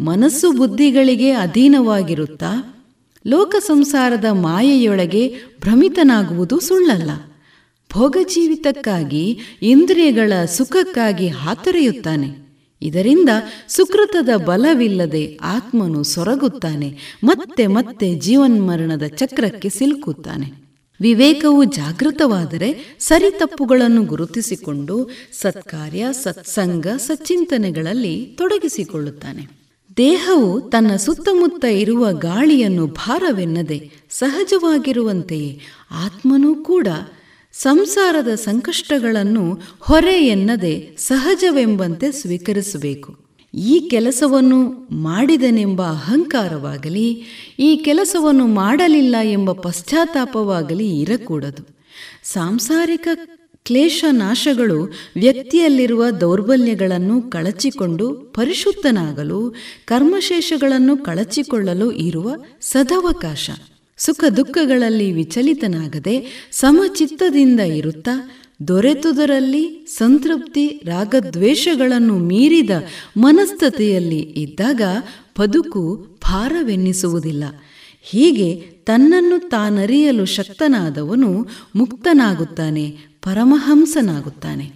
[0.00, 2.76] ಮನಸ್ಸು ಬುದ್ಧಿಗಳಿಗೆ ಅಧೀನವಾಗಿರುತ್ತಾ
[3.26, 7.10] ಲೋಕ ಸಂಸಾರದ ಮಾಯೆಯೊಳಗೆ ಭ್ರಮಿತನಾಗುವುದು ಸುಳ್ಳಲ್ಲ.
[7.92, 12.50] ಭೋಗಜೀವಿತಕ್ಕಾಗಿ ಇಂದ್ರಿಯಗಳ ಸುಖಕ್ಕಾಗಿ ಹಾತೊರೆಯುತ್ತಾನೆ.
[12.82, 13.28] ಇದರಿಂದ
[13.68, 20.52] ಸುಕೃತದ ಬಲವಿಲ್ಲದೆ ಆತ್ಮನು ಸೊರಗುತ್ತಾನೆ, ಮತ್ತೆ ಮತ್ತೆ ಜೀವನ್ಮರಣದ ಚಕ್ರಕ್ಕೆ ಸಿಲುಕುತ್ತಾನೆ.
[21.00, 29.59] ವಿವೇಕವು ಜಾಗೃತವಾದರೆ ಸರಿ ತಪ್ಪುಗಳನ್ನು ಗುರುತಿಸಿಕೊಂಡು ಸತ್ಕಾರ್ಯ, ಸತ್ಸಂಗ, ಸಚ್ಚಿಂತನೆಗಳಲ್ಲಿ ತೊಡಗಿಸಿಕೊಳ್ಳುತ್ತಾನೆ.
[30.00, 33.78] ದೇಹವು ತನ್ನ ಸುತ್ತಮುತ್ತ ಇರುವ ಗಾಳಿಯನ್ನು ಭಾರವೆನ್ನದೆ
[34.10, 36.88] ಸಹಜವಾಗಿರುವಂತೆಯೇ ಆತ್ಮನೂ ಕೂಡ
[37.52, 43.10] ಸಂಸಾರದ ಸಂಕಷ್ಟಗಳನ್ನು ಹೊರೆ ಎನ್ನದೆ ಸಹಜವೆಂಬಂತೆ ಸ್ವೀಕರಿಸಬೇಕು.
[43.54, 44.60] ಈ ಕೆಲಸವನ್ನು
[45.02, 47.08] ಮಾಡಿದನೆಂಬ ಅಹಂಕಾರವಾಗಲಿ,
[47.58, 51.62] ಈ ಕೆಲಸವನ್ನು ಮಾಡಲಿಲ್ಲ ಎಂಬ ಪಶ್ಚಾತ್ತಾಪವಾಗಲಿ ಇರಕೂಡದು.
[52.24, 53.08] ಸಾಂಸಾರಿಕ
[53.64, 59.54] ಕ್ಲೇಶ ನಾಶಗಳು ವ್ಯಕ್ತಿಯಲ್ಲಿರುವ ದೌರ್ಬಲ್ಯಗಳನ್ನು ಕಳಚಿಕೊಂಡು ಪರಿಶುದ್ಧನಾಗಲು,
[59.86, 63.50] ಕರ್ಮಶೇಷಗಳನ್ನು ಕಳಚಿಕೊಳ್ಳಲು ಇರುವ ಸದವಕಾಶ.
[63.96, 68.30] ಸುಖ ದುಃಖಗಳಲ್ಲಿ ವಿಚಲಿತನಾಗದೆ ಸಮಚಿತ್ತದಿಂದ ಇರುತ್ತಾ,
[68.68, 72.70] ದೊರೆತುದರಲ್ಲಿ ಸಂತೃಪ್ತಿ, ರಾಗದ್ವೇಷಗಳನ್ನು ಮೀರಿದ
[73.16, 74.82] ಮನಸ್ಥತೆಯಲ್ಲಿ ಇದ್ದಾಗ
[75.40, 77.44] ಬದುಕು ಭಾರವೆನ್ನಿಸುವುದಿಲ್ಲ.
[78.02, 83.09] ಹೀಗೆ ತನ್ನನ್ನು ತಾನರಿಯಲು ಶಕ್ತನಾದವನು ಮುಕ್ತನಾಗುತ್ತಾನೆ.
[83.22, 84.72] ಪರಮಹಂಸನಾಗುತ್ತಾನೆ.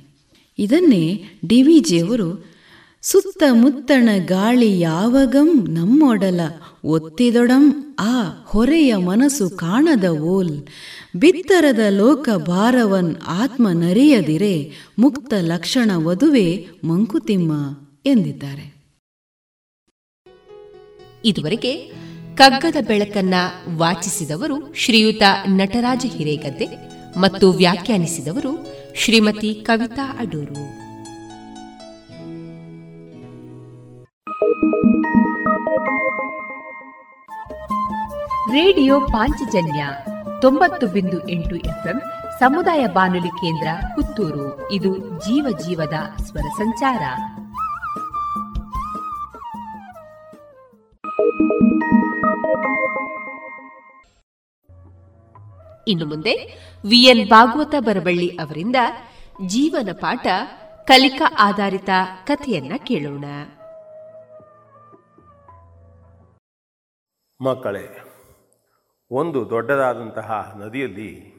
[0.58, 2.54] ಇದನ್ನೇ ಡಿ ವಿ ಜಿಯವರು
[3.02, 6.40] ಸುತ್ತಮುತ್ತಣ ಗಾಳಿ ಯಾವಗಂ ನಮ್ಮೊಡಲ,
[6.84, 10.62] ಒತ್ತಿದೊಡಂ ಆ ಹೊರೆಯ ಮನಸ್ಸು ಕಾಣದ ಓಲ್.
[11.16, 17.52] ಬಿತ್ತರದ ಲೋಕ ಭಾರವನ್ ಆತ್ಮ ನರಿಯದಿರೆ, ಮುಕ್ತ ಲಕ್ಷಣ ವಧುವೆ ಮಂಕುತಿಮ್ಮ
[18.06, 18.74] ಎಂದಿದ್ದಾರೆ.
[21.24, 21.92] ಇದುವರೆಗೆ
[22.34, 23.34] ಕಗ್ಗದ ಬೆಳಕನ್ನ
[23.76, 26.93] ವಾಚಿಸಿದವರು ಶ್ರೀಯುತ ನಟರಾಜ ಹಿರೇಗದ್ದೆ.
[27.16, 30.84] ಮತ್ತು ವ್ಯಾಖ್ಯಾನಿಸಿದವರು ಶ್ರೀಮತಿ ಕವಿತಾ ಅಡೂರು.
[38.52, 39.86] ರೇಡಿಯೋ ಪಾಂಚಜನ್ಯ
[40.40, 42.02] ತೊಂಬತ್ತು ಬಿಂದು ಎಂಟು ಎಫ್ಎಂ
[42.40, 44.72] ಸಮುದಾಯ ಬಾನುಲಿ ಕೇಂದ್ರ ಪುತ್ತೂರು.
[44.72, 47.00] ಇದು ಜೀವ ಜೀವದ ಸ್ವರ ಸಂಚಾರ.
[55.88, 56.34] ಇನ್ನು ಮುಂದೆ
[56.88, 58.76] ವಿಎನ್ ಭಾಗವತ ಬರಬಳ್ಳಿ ಅವರಿಂದ
[59.46, 60.26] ಜೀವನ ಪಾಠ
[60.86, 61.88] ಕಲಿಕಾ ಆಧಾರಿತ
[62.26, 63.24] ಕಥೆಯನ್ನ ಕೇಳೋಣ.
[67.40, 68.02] ಮಕ್ಕಳೇ,
[69.10, 71.34] ಒಂದು ದೊಡ್ಡದಾದಂತಹ ನದಿಯಲ್ಲಿ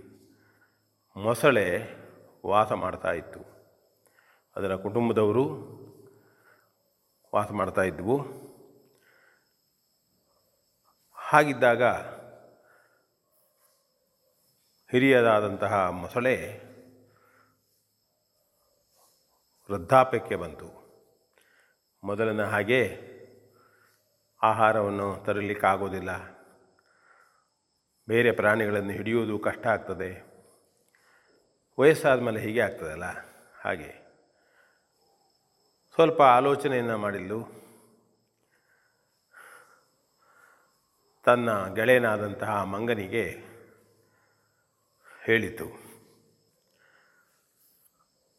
[1.18, 1.82] ಮೊಸಳೆ
[2.46, 3.40] ವಾಸ ಮಾಡ್ತಾ ಇತ್ತು.
[4.56, 5.46] ಅದರ ಕುಟುಂಬದವರು
[7.36, 8.46] ವಾಸ ಮಾಡ್ತಾ ಇದ್ವು.
[11.16, 11.84] ಹಾಗಿದ್ದಾಗ
[14.92, 16.62] ಹಿರಿಯದಾದಂತಹ ಮೊಸಳೆ
[19.72, 20.86] ವೃದ್ಧಾಪ್ಯಕ್ಕೆ ಬಂತು.
[22.04, 23.00] ಮೊದಲಿನ ಹಾಗೆ
[24.44, 26.36] ಆಹಾರವನ್ನು ತರಲಿಕ್ಕಾಗೋದಿಲ್ಲ.
[28.08, 30.36] ಬೇರೆ ಪ್ರಾಣಿಗಳನ್ನು ಹಿಡಿಯುವುದು ಕಷ್ಟ ಆಗ್ತದೆ.
[31.80, 33.04] ವಯಸ್ಸಾದ ಮೇಲೆ ಹೀಗೆ ಆಗ್ತದಲ್ಲ?
[33.62, 34.06] ಹಾಗೆ.
[35.94, 37.66] ಸ್ವಲ್ಪ ಆಲೋಚನೆಯನ್ನು ಮಾಡಿಲ್ಲು
[41.24, 43.45] ತನ್ನ ಗೆಳೆಯನಾದಂತಹ ಮಂಗನಿಗೆ
[45.26, 45.68] ಹೇಳಿತು.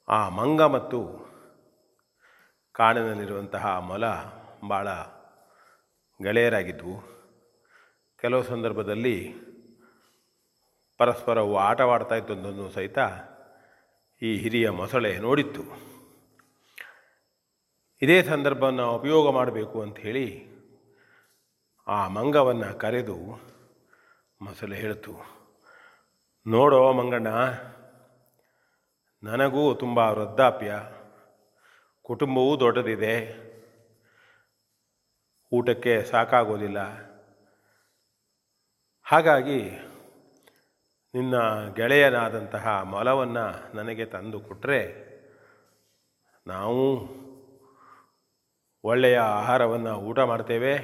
[0.08, 1.26] ಆ ಮಂಗ ಮತ್ತು
[2.72, 4.04] ಕಾಡಿನಲ್ಲಿರುವಂತಹ ಮೊಲ
[4.68, 4.88] ಭಾಳ
[6.22, 7.16] ಗೆಳೆಯರಾಗಿದ್ದವು
[8.20, 9.34] ಕೆಲವು ಸಂದರ್ಭದಲ್ಲಿ
[10.98, 12.98] ಪರಸ್ಪರವು ಆಟವಾಡ್ತಾ ಇದ್ದೊಂದನ್ನು ಸಹಿತ
[14.22, 15.62] ಈ ಹಿರಿಯ ಮೊಸಳೆ ನೋಡಿತ್ತು.
[18.02, 20.46] ಇದೇ ಸಂದರ್ಭವನ್ನು ಉಪಯೋಗ ಮಾಡಬೇಕು ಅಂತ ಹೇಳಿ
[21.86, 23.16] ಆ ಮಂಗವನ್ನು ಕರೆದು
[24.42, 25.35] ಮೊಸಳೆ ಹೇಳಿತು.
[26.48, 27.28] ನೋಡೋ ಮಂಗಣ್ಣ,
[29.22, 30.74] ನನಗೂ ತುಂಬ ವೃದ್ಧಾಪ್ಯ,
[32.02, 33.46] ಕುಟುಂಬವೂ ದೊಡ್ಡದಿದೆ,
[35.52, 36.78] ಊಟಕ್ಕೆ ಸಾಕಾಗೋದಿಲ್ಲ.
[39.02, 39.70] ಹಾಗಾಗಿ
[41.14, 45.06] ನಿನ್ನ ಗೆಳೆಯನಾದಂತಹ ಮೊಲವನ್ನು ನನಗೆ ತಂದು ಕೊಟ್ಟರೆ
[46.46, 47.08] ನಾವು
[48.84, 50.78] ಒಳ್ಳೆಯ ಆಹಾರವನ್ನು ಊಟ ಮಾಡ್ತೇವೆ.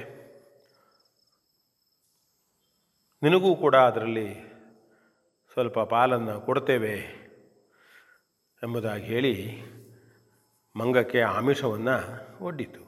[3.23, 4.52] ನಿನಗೂ ಕೂಡ ಅದರಲ್ಲಿ
[5.53, 6.99] ಸ್ವಲ್ಪ ಪಾಲನ್ನು ಕೊಡ್ತೇವೆ
[8.63, 9.63] ಎಂಬುದಾಗಿ ಹೇಳಿ
[10.75, 11.97] ಮಂಗಕ್ಕೆ ಆಮಿಷವನ್ನು
[12.43, 12.79] ಒಡ್ಡಿತು.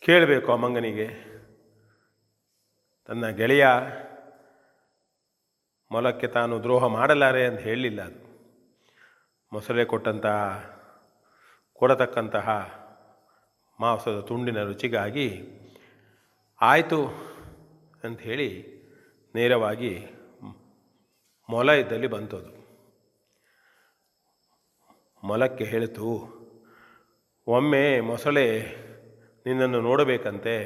[0.00, 1.08] ಕೇಳಬೇಕು ಆ ಮಂಗನಿಗೆ.
[3.06, 3.66] ತನ್ನ ಗೆಳೆಯ
[5.90, 8.30] ಮೊಲಕ್ಕೆ ತಾನು ದ್ರೋಹ ಮಾಡಲಾರೆ ಅಂತ ಹೇಳಲಿಲ್ಲ ಅದು.
[9.52, 10.70] ಮೊಸಳೆ ಕೊಟ್ಟಂತಹ
[11.72, 12.48] ಕೊಡತಕ್ಕಂತಹ
[13.80, 15.42] ಮಾಂಸದ ತುಂಡಿನ ರುಚಿಗಾಗಿ
[16.60, 17.06] ಆಯಿತು
[18.04, 18.80] ಅಂತ ಹೇಳಿ
[19.34, 20.06] ನೇರವಾಗಿ
[21.50, 22.60] ಮೊಲ ಇದ್ದಲ್ಲಿ ಬಂತದು.
[25.26, 26.06] ಮೊಲಕ್ಕೆ ಹೇಳಿತು,
[27.46, 28.76] ಒಮ್ಮೆ ಮೊಸಳೆ
[29.46, 30.56] ನಿನ್ನನ್ನು ನೋಡಬೇಕಂತೆ.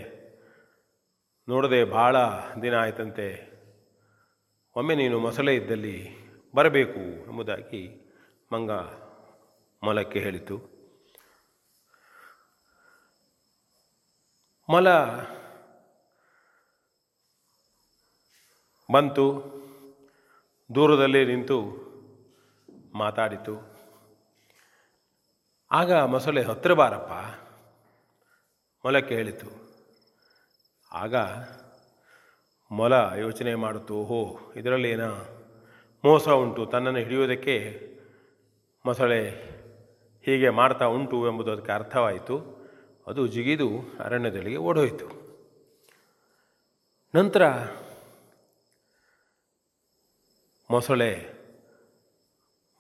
[1.49, 2.17] ನೋಡದೆ ಭಾಳ
[2.63, 3.29] ದಿನ ಆಯ್ತಂತೆ.
[4.77, 5.97] ಒಮ್ಮೆ ನೀನು ಮೊಸಳೆ ಇದ್ದಲ್ಲಿ
[6.55, 8.13] ಬರಬೇಕು ಎಂಬುದಾಗಿ
[8.53, 8.71] ಮಂಗ
[9.83, 10.57] ಮೊಲಕ್ಕೆ ಹೇಳಿತು.
[14.69, 14.89] ಮೊಲ
[18.93, 19.64] ಬಂತು.
[20.75, 21.85] ದೂರದಲ್ಲಿ ನಿಂತು
[22.95, 23.75] ಮಾತಾಡಿತು.
[25.73, 27.13] ಆಗ ಮೊಸಳೆ ಹತ್ತಿರ ಬಾರಪ್ಪ.
[28.85, 29.47] ಮೊಲ ಕೇಳಿತು.
[30.93, 31.15] ಆಗ
[32.71, 35.11] ಮೊಲ ಯೋಚನೆ ಮಾಡಿತು ಓಹೋ, ಇದರಲ್ಲಿ ಏನೋ
[36.05, 37.89] ಮೋಸ ಉಂಟು, ತನ್ನನ್ನು ಹಿಡಿಯೋದಕ್ಕೆ
[38.87, 39.31] ಮೊಸಳೆ
[40.23, 42.65] ಹೀಗೆ ಮಾಡ್ತಾ ಉಂಟು ಎಂಬುದು ಅದಕ್ಕೆ ಅರ್ಥವಾಯಿತು.
[43.07, 43.69] ಅದು ಜಿಗಿದು
[44.01, 45.25] ಅರಣ್ಯದಲ್ಲಿಗೆ ಓಡೋಯಿತು.
[47.15, 47.43] ನಂತರ
[50.71, 51.11] ಮೊಸಳೆ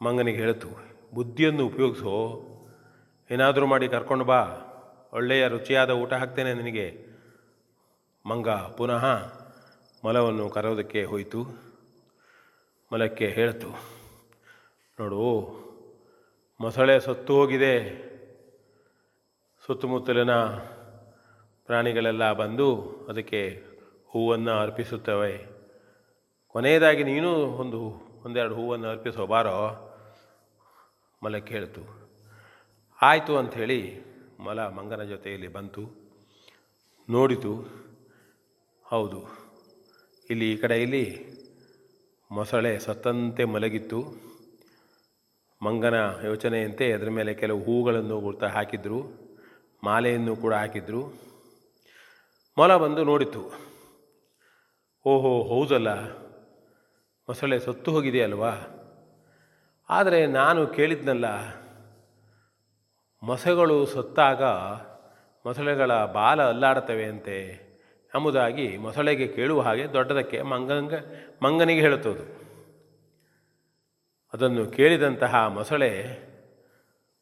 [0.00, 0.68] ಮಂಗನಿಗೆ ಹೇಳಿತು,
[1.14, 2.14] ಬುದ್ಧಿಯನ್ನು ಉಪಯೋಗಿಸೋ.
[3.30, 4.40] ಏನಾದರೂ ಮಾಡಿ ಕರ್ಕೊಂಡು ಬಾ.
[5.12, 6.86] ಒಳ್ಳೆಯ ರುಚಿಯಾದ ಊಟ ಹಾಕ್ತೇನೆ ನಿನಗೆ.
[8.26, 9.04] ಮಂಗ ಪುನಃ
[10.04, 11.42] ಮಲವನ್ನು ಕರೆಯೋದಕ್ಕೆ ಹೋಯಿತು.
[12.92, 13.70] ಮಲಕ್ಕೆ ಹೇಳ್ತು,
[15.00, 15.22] ನೋಡು,
[16.60, 17.74] ಮೊಸಳೆ ಸತ್ತು ಹೋಗಿದೆ.
[19.66, 20.34] ಸುತ್ತಮುತ್ತಲಿನ
[21.68, 22.68] ಪ್ರಾಣಿಗಳೆಲ್ಲ ಬಂದು
[23.08, 23.62] ಅದಕ್ಕೆ
[24.08, 25.53] ಹೂವನ್ನು ಅರ್ಪಿಸುತ್ತವೆ.
[26.54, 27.30] ಕೊನೆಯದಾಗಿ ನೀನು
[27.62, 27.78] ಒಂದು,
[28.26, 29.54] ಒಂದೆರಡು ಹೂವನ್ನು ಅರ್ಪಿಸೋ ಬಾರೋ
[31.22, 31.82] ಮಲ ಹೇಳ್ತು
[33.00, 33.78] ಆಯಿತು ಅಂಥೇಳಿ
[34.44, 35.82] ಮಲ ಮಂಗನ ಜೊತೆಯಲ್ಲಿ ಬಂತು.
[37.08, 37.52] ನೋಡಿತು,
[38.86, 39.20] ಹೌದು,
[40.30, 41.04] ಇಲ್ಲಿ ಈ ಕಡೆಯಲ್ಲಿ
[42.30, 44.00] ಮೊಸಳೆ ಸತ್ತಂತೆ ಮಲಗಿತ್ತು.
[45.60, 49.00] ಮಂಗನ ಯೋಚನೆಯಂತೆ ಅದರ ಮೇಲೆ ಕೆಲವು ಹೂಗಳನ್ನು ಗುರ್ತ ಹಾಕಿದ್ರು,
[49.84, 51.02] ಮಾಲೆಯನ್ನು ಕೂಡ ಹಾಕಿದ್ರು.
[52.56, 53.42] ಮೊಲ ಬಂದು ನೋಡಿತು,
[55.06, 55.90] ಓಹೋ, ಹೌದಲ್ಲ
[57.28, 58.54] ಮೊಸಳೆ ಸತ್ತು ಹೋಗಿದೆಯಲ್ವಾ
[59.88, 61.26] ಆದರೆ ನಾನು ಕೇಳಿದ್ನಲ್ಲ,
[63.22, 64.42] ಮೊಸೆಗಳು ಸತ್ತಾಗ
[65.44, 67.38] ಮೊಸಳೆಗಳ ಬಾಲ ಅಲ್ಲಾಡ್ತವೆ ಅಂತೆ
[68.12, 70.94] ಎಂಬುದಾಗಿ ಮೊಸಳೆಗೆ ಕೇಳುವ ಹಾಗೆ ದೊಡ್ಡದಕ್ಕೆ ಮಂಗಂಗ,
[71.42, 72.24] ಮಂಗನಿಗೆ ಹೇಳುತ್ತದು.
[74.34, 75.90] ಅದನ್ನು ಕೇಳಿದಂತಹ ಮೊಸಳೆ,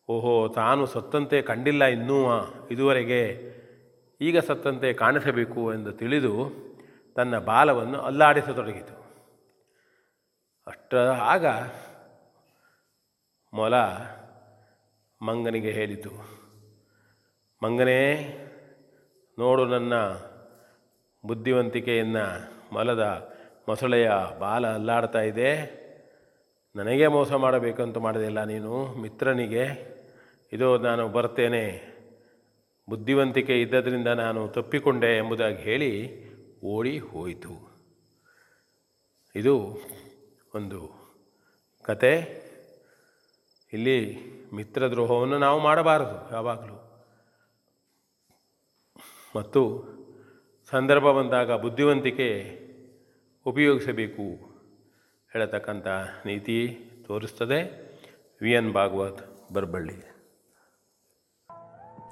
[0.08, 2.18] ಓಹೋ, ತಾನು ಸತ್ತಂತೆ ಕಂಡಿಲ್ಲ ಇನ್ನೂ
[2.70, 3.22] ಇದುವರೆಗೆ,
[4.20, 6.34] ಈಗ ಸತ್ತಂತೆ ಕಾಣಿಸಬೇಕು ಎಂದು ತಿಳಿದು
[7.16, 9.01] ತನ್ನ ಬಾಲವನ್ನು ಅಲ್ಲಾಡಿಸತೊಡಗಿತು.
[10.66, 11.46] ಅಷ್ಟರ ಆಗ
[13.52, 13.74] ಮೊಲ
[15.20, 16.12] ಮಂಗನಿಗೆ ಹೇಳಿತು,
[17.62, 18.02] ಮಂಗನೇ,
[19.38, 19.94] ನೋಡು ನನ್ನ
[21.24, 22.24] ಬುದ್ಧಿವಂತಿಕೆಯನ್ನು
[22.72, 23.04] ಮೊಲದ
[23.68, 25.50] ಮೊಸಳೆಯ ಬಾಲ ಅಲ್ಲಾಡ್ತಾ ಇದೆ.
[26.76, 29.66] ನನಗೆ ಮೋಸ ಮಾಡಬೇಕಂತ ಮಾಡೋದಿಲ್ಲ ನೀನು, ಮಿತ್ರನಿಗೆ.
[30.52, 31.64] ಇದು ನಾನು ಬರ್ತೇನೆ.
[32.88, 35.92] ಬುದ್ಧಿವಂತಿಕೆ ಇದ್ದದರಿಂದ ನಾನು ತಪ್ಪಿಕೊಂಡೆ ಎಂಬುದಾಗಿ ಹೇಳಿ
[36.64, 37.54] ಓಡಿ ಹೋಯಿತು.
[39.34, 39.54] ಇದು
[40.54, 40.92] ಒಂದು
[41.82, 42.42] ಕತೆ.
[43.72, 44.16] ಇಲ್ಲಿ
[44.54, 47.04] ಮಿತ್ರದ್ರೋಹವನ್ನು ನಾವು ಮಾಡಬಾರದು ಯಾವಾಗಲೂ.
[49.36, 49.62] ಮತ್ತು
[50.70, 52.58] ಸಂದರ್ಭ ಬಂದಾಗ ಬುದ್ಧಿವಂತಿಕೆ
[53.46, 54.22] ಉಪಯೋಗಿಸಬೇಕು
[55.32, 55.86] ಹೇಳತಕ್ಕಂಥ
[56.26, 57.92] ನೀತಿ ತೋರಿಸ್ತದೆ
[58.42, 60.12] ವಿ ಎನ್ ಭಾಗವತ್ ಬರಬಳ್ಳಿ.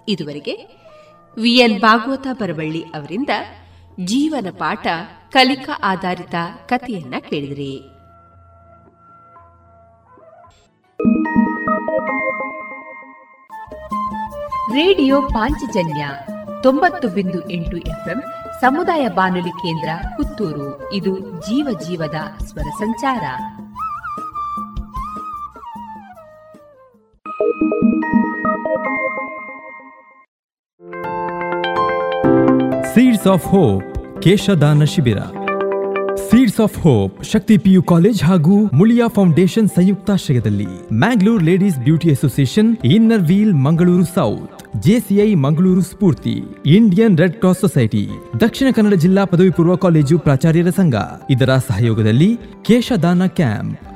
[0.08, 0.56] ಇದುವರೆಗೆ
[1.40, 3.30] ವಿ ಎನ್ ಭಾಗವತ ಬರಬಳ್ಳಿ ಅವರಿಂದ
[4.04, 4.86] ಜೀವನ ಪಾಠ
[5.32, 6.34] ಕಲಿಕಾ ಆಧಾರಿತ
[6.66, 7.99] ಕಥೆಯನ್ನ ಕೇಳಿದ್ರಿ.
[14.72, 16.08] ರೇಡಿಯೋ ಪಾಂಚಜನ್ಯ
[16.62, 18.22] ತೊಂಬತ್ತು ಬಿಂದು ಎಂಟು ಎಫ್ಎಂ
[18.60, 20.92] ಸಮುದಾಯ ಬಾನುಲಿ ಕೇಂದ್ರ ಪುತ್ತೂರು.
[20.92, 23.24] ಇದು ಜೀವ ಜೀವದ ಸ್ವರ ಸಂಚಾರ.
[32.94, 33.82] ಸೀಡ್ಸ್ ಆಫ್ ಹೋಪ್
[34.22, 35.18] ಕೇಶದಾನ ಶಿಬಿರ
[36.16, 43.20] seeds of hope Shakti PU college ಹಾಗೂ ಮುಳಿಯಾ ಫೌಂಡೇಶನ್ ಸಂಯುಕ್ತಾಶ್ರಯದಲ್ಲಿ Mangalore ladies beauty association inner
[43.20, 48.08] wheel Mangaluru south JCI Mangaluru Spoorthi, Indian red cross society,
[48.40, 50.94] Dakshina Kannada ಜಿಲ್ಲಾ ಪದವಿ ಪೂರ್ವ ಕಾಲೇಜು ಪ್ರಾಚಾರ್ಯರ ಸಂಘ.
[51.30, 53.89] ಇದರ ಸಹಯೋಗದಲ್ಲಿ ಕೇಶದಾನ ಕ್ಯಾಂಪ್.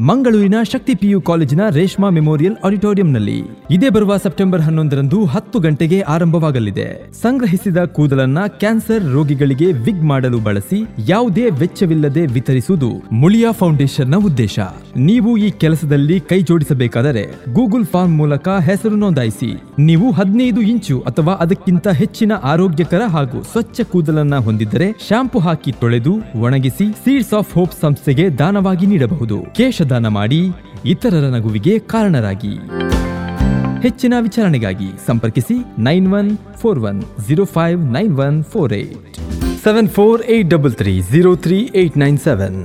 [0.00, 7.12] ಮಂಗಳೂರಿನ ಶಕ್ತಿ ಪಿಯು ಕಾಲೇಜಿನ ರೇಷ್ಮಾ ಮೆಮೋರಿಯಲ್ ಆಡಿಟೋರಿಯಂನಲ್ಲಿ ಇದೇ ಬರುವ ಸೆಪ್ಟೆಂಬರ್ ಹನ್ನೊಂದರಂದು ಹತ್ತು ಗಂಟೆಗೆ ಆರಂಭವಾಗಲಿದೆ.
[7.22, 14.58] ಸಂಗ್ರಹಿಸಿದ ಕೂದಲನ್ನ ಕ್ಯಾನ್ಸರ್ ರೋಗಿಗಳಿಗೆ ವಿಗ್ ಮಾಡಲು ಬಳಸಿ ಯಾವುದೇ ವೆಚ್ಚವಿಲ್ಲದೆ ವಿತರಿಸುವುದು ಮುಳಿಯಾ ಫೌಂಡೇಶನ್ನ ಉದ್ದೇಶ.
[14.96, 19.62] ನೀವು ಈ ಕೆಲಸದಲ್ಲಿ ಕೈ ಜೋಡಿಸಬೇಕಾದರೆ ಗೂಗಲ್ ಫಾರ್ಮ್ ಮೂಲಕ ಹೆಸರು ನೋಂದಾಯಿಸಿ.
[19.78, 26.92] ನೀವು ಹದಿನೈದು ಇಂಚು ಅಥವಾ ಅದಕ್ಕಿಂತ ಹೆಚ್ಚಿನ ಆರೋಗ್ಯಕರ ಹಾಗೂ ಸ್ವಚ್ಛ ಕೂದಲನ್ನ ಹೊಂದಿದ್ದರೆ ಶಾಂಪು ಹಾಕಿ ತೊಳೆದು ಒಣಗಿಸಿ
[26.92, 29.58] ಸೀಡ್ಸ್ ಆಫ್ ಹೋಪ್ ಸಂಸ್ಥೆಗೆ ದಾನವಾಗಿ ನೀಡಬಹುದು.
[29.88, 30.40] ಕೇಶದಾನ ಮಾಡಿ
[30.84, 32.54] ಇತರರ ನಗುವಿಗೆ ಕಾರಣರಾಗಿ.
[33.82, 36.30] ಹೆಚ್ಚಿನ ವಿಚಾರಣೆಗಾಗಿ ಸಂಪರ್ಕಿಸಿ nine one
[36.60, 39.14] four one zero five nine one four eight
[39.64, 42.58] seven four eight double three zero three eight nine seven.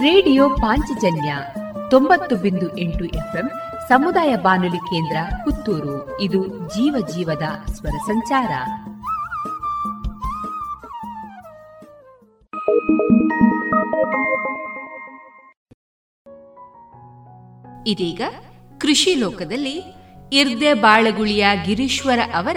[0.00, 1.32] Radio Panchajanya
[1.90, 3.48] ತೊಂಬತ್ತು ಬಿಂದು ಎಂಟು ಎಫ್ಎಂ
[3.88, 5.96] ಸಮುದಾಯ ಬಾನುಲಿ ಕೇಂದ್ರ ಪುತ್ತೂರು.
[6.20, 8.52] ಇದು ಜೀವ ಜೀವದ ಸ್ವರ ಸಂಚಾರ.
[17.86, 18.20] ಇದೀಗ
[18.78, 19.82] ಕೃಷಿ ಲೋಕದಲ್ಲಿ
[20.32, 22.56] ಇರ್ದೆ ಬಾಳಗುಳಿಯ ಗಿರೀಶ್ವರ ಅವರ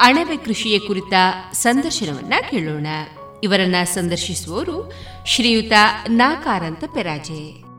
[0.00, 1.12] ಅಣಬೆ ಕೃಷಿಯ ಕುರಿತ
[1.52, 2.86] ಸಂದರ್ಶನವನ್ನ ಕೇಳೋಣ.
[3.42, 4.92] ಇವರನ್ನ ಸಂದರ್ಶಿಸುವವರು
[5.26, 5.72] ಶ್ರೀಯುತ
[6.08, 7.69] ನಾಕಾರಂತ ಪೆರಾಜೆ.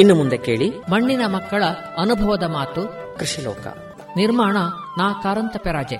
[0.00, 0.70] ಇನ್ನು ಮುಂದೆ ಕೇಳಿ.
[0.70, 1.64] ಮಣ್ಣಿನ ಮಕ್ಕಳ
[1.98, 2.94] ಅನುಭವದ ಮಾತು.
[3.18, 3.66] ಕೃಷಿ ಲೋಕ
[4.16, 4.56] ನಿರ್ಮಾಣ
[4.98, 5.96] ನಾ ಕಾರಂತ ಪೆರಾಜೆ.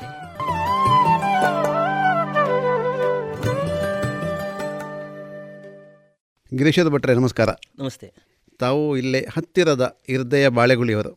[6.56, 7.48] ಗಿರೀಶದ ಭಟ್ರೆ ನಮಸ್ಕಾರ.
[7.78, 8.12] ನಮಸ್ತೆ.
[8.58, 11.10] ತಾವು ಇಲ್ಲೇ ಹತ್ತಿರದ ಹೃದಯ ಬಾಳೆಗುಳಿಯವರು.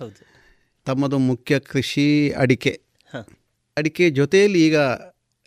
[0.00, 0.26] ಹೌದು.
[0.84, 2.80] ತಮ್ಮದು ಮುಖ್ಯ ಕೃಷಿ ಅಡಿಕೆ.
[3.76, 4.76] ಅಡಿಕೆ ಜೊತೆಯಲ್ಲಿ ಈಗ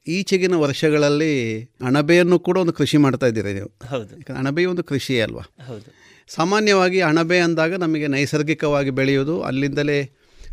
[0.08, 3.88] ಈಚೆಗಿನ ವರ್ಷಗಳಲ್ಲಿ ಅಣಬೆಯನ್ನು ಕೂಡ ಒಂದು ಕೃಷಿ ಮಾಡ್ತಾ ಇದ್ದೀರಿ ನೀವು.
[3.88, 4.38] ಹೌದು.
[4.38, 5.66] ಅಣಬೆ ಒಂದು ಕೃಷಿಯೇ ಅಲ್ವಾ?
[5.68, 5.99] ಹೌದು.
[6.30, 10.00] ಸಾಮಾನ್ಯವಾಗಿ ಅಣಬೆ ಅಂದಾಗ ನಮಗೆ ನೈಸರ್ಗಿಕವಾಗಿ ಬೆಳೆಯೋದು ಅಲ್ಲಿಂದಲೇ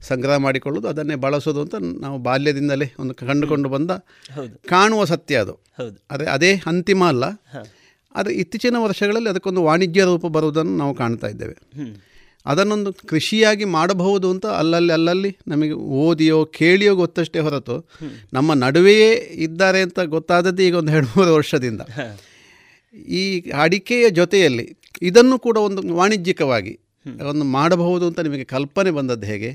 [0.02, 3.90] ಸಂಗ್ರಹ ಮಾಡಿಕೊಳ್ಳೋದು ಅದನ್ನೇ ಬಳಸೋದು ಅಂತ ನಾವು ಬಾಲ್ಯದಿಂದಲೇ ಒಂದು ಕಂಡುಕೊಂಡು ಬಂದ
[4.68, 5.54] ಕಾಣುವ ಸತ್ಯ ಅದು.
[6.10, 7.24] ಅದೇ ಅದೇ ಅಂತಿಮ ಅಲ್ಲ.
[8.14, 11.56] ಆದರೆ ಇತ್ತೀಚಿನ ವರ್ಷಗಳಲ್ಲಿ ಅದಕ್ಕೊಂದು ವಾಣಿಜ್ಯ ರೂಪ ಬರುವುದನ್ನು ನಾವು ಕಾಣ್ತಾ ಇದ್ದೇವೆ.
[12.46, 17.76] ಅದನ್ನೊಂದು ಕೃಷಿಯಾಗಿ ಮಾಡಬಹುದು ಅಂತ ಅಲ್ಲಲ್ಲಿ ಅಲ್ಲಲ್ಲಿ ನಮಗೆ ಓದಿಯೋ ಕೇಳಿಯೋ ಗೊತ್ತಷ್ಟೇ ಹೊರತು
[18.32, 21.80] ನಮ್ಮ ನಡುವೆಯೇ ಇದ್ದಾರೆ ಅಂತ ಗೊತ್ತಾದದ್ದು ಈಗ ಒಂದು ಎರಡು ಮೂರು ವರ್ಷದಿಂದ
[23.08, 24.66] ಈ ಅಡಿಕೆಯ ಜೊತೆಯಲ್ಲಿ
[25.02, 26.78] ಇದನ್ನು ಕೂಡ ಒಂದು ವಾಣಿಜ್ಯಿಕವಾಗಿ
[27.20, 29.50] ಒಂದು ಮಾಡಬಹುದು ಅಂತ ನಿಮಗೆ ಕಲ್ಪನೆ ಬಂದದ್ದು ಹೇಗೆ?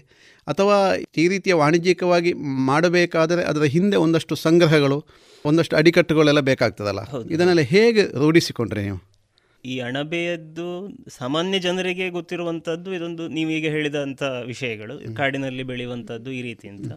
[0.47, 2.33] ಅಥವಾ ಈ ರೀತಿಯ ವಾಣಿಜ್ಯಿಕವಾಗಿ
[2.65, 5.05] ಮಾಡಬೇಕಾದರೆ ಅದರ ಹಿಂದೆ ಒಂದಷ್ಟು ಸಂಗ್ರಹಗಳು
[5.45, 6.99] ಒಂದಷ್ಟು ಅಡಿಕಟ್ಟುಗಳೆಲ್ಲ ಬೇಕಾಗ್ತದಲ್ಲ?
[7.29, 8.99] ಇದನ್ನೆಲ್ಲ ಹೇಗೆ ರೂಢಿಸಿಕೊಂಡ್ರೆ ನೀವು?
[9.65, 10.67] ಈ ಅಣಬೆಯದ್ದು
[11.09, 16.91] ಸಾಮಾನ್ಯ ಜನರಿಗೆ ಗೊತ್ತಿರುವಂಥದ್ದು ಇದೊಂದು ನೀವೀಗ ಹೇಳಿದಂಥ ವಿಷಯಗಳು ಕಾಡಿನಲ್ಲಿ ಬೆಳೆಯುವಂಥದ್ದು ಈ ರೀತಿ ಅಂತ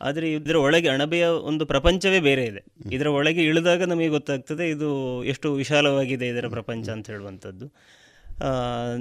[0.00, 2.64] ಆದರೆ ಇದರ ಒಳಗೆ ಅಣಬೆಯ ಒಂದು ಪ್ರಪಂಚವೇ ಬೇರೆ ಇದೆ.
[2.92, 7.72] ಇದರ ಒಳಗೆ ಇಳಿದಾಗ ನಮಗೆ ಗೊತ್ತಾಗ್ತದೆ ಇದು ಎಷ್ಟು ವಿಶಾಲವಾಗಿದೆ ಇದರ ಪ್ರಪಂಚ ಅಂತ ಹೇಳುವಂಥದ್ದು.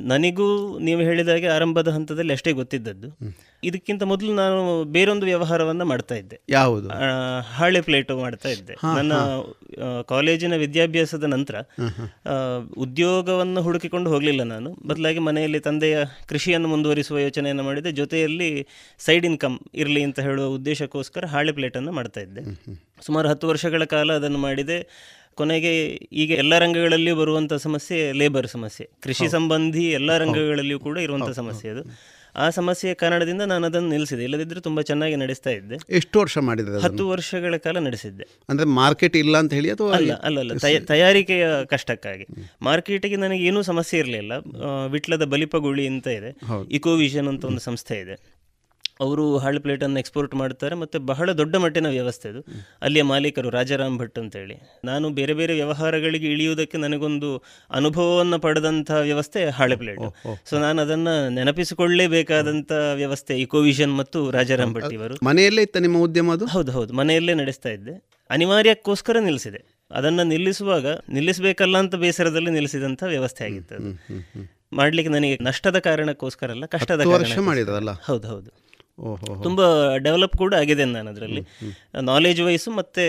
[0.05, 3.09] ನನಗೂ ನೀವು ಹೇಳಿದಾಗೆ ಆರಂಭದ ಹಂತದಲ್ಲಿ ಅಷ್ಟೇ ಗೊತ್ತಿದ್ದದ್ದು.
[3.63, 6.39] ಇದಕ್ಕಿಂತ ಮೊದಲು ನಾನು ಬೇರೊಂದು ವ್ಯವಹಾರವನ್ನು ಮಾಡ್ತಾ ಇದ್ದೆ.
[6.49, 6.89] ಯಾವುದು?
[7.41, 8.73] ಹಾಳೆ ಪ್ಲೇಟು ಮಾಡ್ತಾ ಇದ್ದೆ.
[8.95, 9.13] ನನ್ನ
[10.01, 11.55] ಕಾಲೇಜಿನ ವಿದ್ಯಾಭ್ಯಾಸದ ನಂತರ
[12.77, 14.71] ಉದ್ಯೋಗವನ್ನು ಹುಡುಕಿಕೊಂಡು ಹೋಗಲಿಲ್ಲ ನಾನು.
[14.87, 17.91] ಬದಲಾಗಿ ಮನೆಯಲ್ಲಿ ತಂದೆಯ ಕೃಷಿಯನ್ನು ಮುಂದುವರಿಸುವ ಯೋಚನೆಯನ್ನು ಮಾಡಿದೆ.
[17.91, 18.67] ಜೊತೆಯಲ್ಲಿ
[18.99, 22.43] ಸೈಡ್ ಇನ್ಕಮ್ ಇರಲಿ ಅಂತ ಹೇಳುವ ಉದ್ದೇಶಕ್ಕೋಸ್ಕರ ಹಾಳೆ ಪ್ಲೇಟನ್ನು ಮಾಡ್ತಾ ಇದ್ದೆ.
[23.05, 24.77] ಸುಮಾರು ಹತ್ತು ವರ್ಷಗಳ ಕಾಲ ಅದನ್ನು ಮಾಡಿದೆ.
[25.35, 25.71] ಕೊನೆಗೆ
[26.13, 28.89] ಈಗ ಎಲ್ಲ ರಂಗಗಳಲ್ಲಿ ಬರುವಂಥ ಸಮಸ್ಯೆ ಲೇಬರ್ ಸಮಸ್ಯೆ.
[29.01, 31.83] ಕೃಷಿ ಸಂಬಂಧಿ ಎಲ್ಲ ರಂಗಗಳಲ್ಲಿಯೂ ಕೂಡ ಇರುವಂಥ ಸಮಸ್ಯೆ ಅದು.
[32.37, 34.23] ಆ ಸಮಸ್ಯೆಯ ಕಾರಣದಿಂದ ನಾನು ಅದನ್ನು ನಿಲ್ಲಿಸಿದೆ.
[34.23, 35.75] ಇಲ್ಲದಿದ್ದರೆ ತುಂಬ ಚೆನ್ನಾಗಿ ನಡೆಸ್ತಾ ಇದ್ದೆ.
[35.89, 38.23] ಎಷ್ಟು ವರ್ಷ ಮಾಡಿದ್ರೆ ಹತ್ತು ವರ್ಷಗಳ ಕಾಲ ನಡೆಸಿದ್ದೆ.
[38.49, 40.57] ಅಂದರೆ ಮಾರ್ಕೆಟ್ ಇಲ್ಲ ಅಂತ ಹೇಳಿ ಅಥವಾ ಅಲ್ಲ ಅಲ್ಲ ಅಲ್ಲ.
[40.57, 42.25] ತಯ ತಯಾರಿಕೆಯ ಕಷ್ಟಕ್ಕಾಗಿ.
[42.61, 44.33] ಮಾರ್ಕೆಟಿಗೆ ನನಗೆ ಏನೂ ಸಮಸ್ಯೆ ಇರಲಿಲ್ಲ.
[44.91, 46.31] ವಿಟ್ಲದ ಬಲಿಪಗುಳಿ ಅಂತ ಇದೆ.
[46.71, 48.34] ಇಕೋವಿಷನ್ ಅಂತ ಒಂದು ಸಂಸ್ಥೆ ಇದೆ.
[48.99, 52.45] ಅವರು ಹಾಳು ಪ್ಲೇಟನ್ನು ಎಕ್ಸ್ಪೋರ್ಟ್ ಮಾಡ್ತಾರೆ ಮತ್ತು ಬಹಳ ದೊಡ್ಡ ಮಟ್ಟಿನ ವ್ಯವಸ್ಥೆ ಅದು.
[52.81, 54.79] ಅಲ್ಲಿಯ ಮಾಲೀಕರು ರಾಜಾರಾಮ್ ಭಟ್ ಅಂತೇಳಿ.
[54.85, 60.15] ನಾನು ಬೇರೆ ಬೇರೆ ವ್ಯವಹಾರಗಳಿಗೆ ಇಳಿಯುವುದಕ್ಕೆ ನನಗೊಂದು ಅನುಭವವನ್ನು ಪಡೆದಂಥ ವ್ಯವಸ್ಥೆ ಹಾಳೆ ಪ್ಲೇಟ್.
[60.45, 65.25] ಸೊ ನಾನು ಅದನ್ನು ನೆನಪಿಸಿಕೊಳ್ಳಲೇಬೇಕಾದಂಥ ವ್ಯವಸ್ಥೆ ಇಕೋವಿಷನ್ ಮತ್ತು ರಾಜಾರಾಮ್ ಭಟ್ ಇವರು.
[65.25, 66.45] ಮನೆಯಲ್ಲೇ ಇತ್ತ ನಿಮ್ಮ ಉದ್ಯಮ ಅದು?
[66.45, 66.93] ಹೌದು ಹೌದು.
[66.93, 68.09] ಮನೆಯಲ್ಲೇ ನಡೆಸ್ತಾ ಇದ್ದೆ.
[68.29, 69.75] ಅನಿವಾರ್ಯಕ್ಕೋಸ್ಕರ ನಿಲ್ಲಿಸಿದೆ.
[69.91, 73.89] ಅದನ್ನು ನಿಲ್ಲಿಸುವಾಗ ನಿಲ್ಲಿಸಬೇಕಲ್ಲ ಅಂತ ಬೇಸರದಲ್ಲಿ ನಿಲ್ಲಿಸಿದಂಥ ವ್ಯವಸ್ಥೆ ಆಗಿತ್ತು ಅದು.
[74.73, 77.37] ಮಾಡ್ಲಿಕ್ಕೆ ನನಗೆ ನಷ್ಟದ ಕಾರಣಕ್ಕೋಸ್ಕರ ಅಲ್ಲ ಕಷ್ಟದ ವರ್ಷ.
[77.37, 77.91] ಮಾಡಿದ್ರಲ್ಲ?
[77.91, 78.64] ಹೌದು ಹೌದು.
[79.43, 79.61] ತುಂಬ
[79.97, 81.41] ಡೆವಲಪ್ ಕೂಡ ಆಗಿದೆ ನಾನು ಅದರಲ್ಲಿ.
[82.01, 83.05] ನಾಲೆಜ್ ವೈಸು ಮತ್ತೆ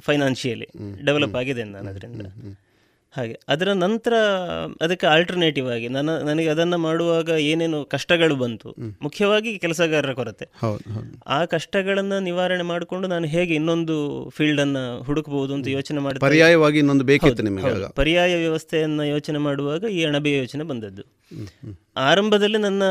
[0.00, 0.68] ಫೈನಾನ್ಷಿಯಲಿ
[1.04, 2.26] ಡೆವಲಪ್ ಆಗಿದೆ ನಾನು ಅದರಿಂದ.
[3.16, 3.40] ಹಾಗೆ.
[3.48, 4.14] ಅದರ ನಂತರ
[4.80, 10.48] ಅದಕ್ಕೆ ಆಲ್ಟರ್ನೇಟಿವ್ ಆಗಿ ನನ್ನ ನನಗೆ ಅದನ್ನು ಮಾಡುವಾಗ ಏನೇನು ಕಷ್ಟಗಳು ಬಂತು ಮುಖ್ಯವಾಗಿ ಕೆಲಸಗಾರರ ಕೊರತೆ.
[11.26, 13.96] ಆ ಕಷ್ಟಗಳನ್ನು ನಿವಾರಣೆ ಮಾಡಿಕೊಂಡು ನಾನು ಹೇಗೆ ಇನ್ನೊಂದು
[14.30, 20.38] ಫೀಲ್ಡನ್ನು ಹುಡುಕಬಹುದು ಅಂತ ಯೋಚನೆ ಮಾಡಿ ಪರ್ಯಾಯವಾಗಿ ಇನ್ನೊಂದು ಬೇಕಿತ್ತು ನಿಮಗೆ ಪರ್ಯಾಯ ವ್ಯವಸ್ಥೆಯನ್ನು ಯೋಚನೆ ಮಾಡುವಾಗ ಈ ಅಣಬೆ
[20.38, 21.02] ಯೋಚನೆ ಬಂದದ್ದು.
[21.96, 22.82] ಆರಂಭದಲ್ಲಿ ನನ್ನ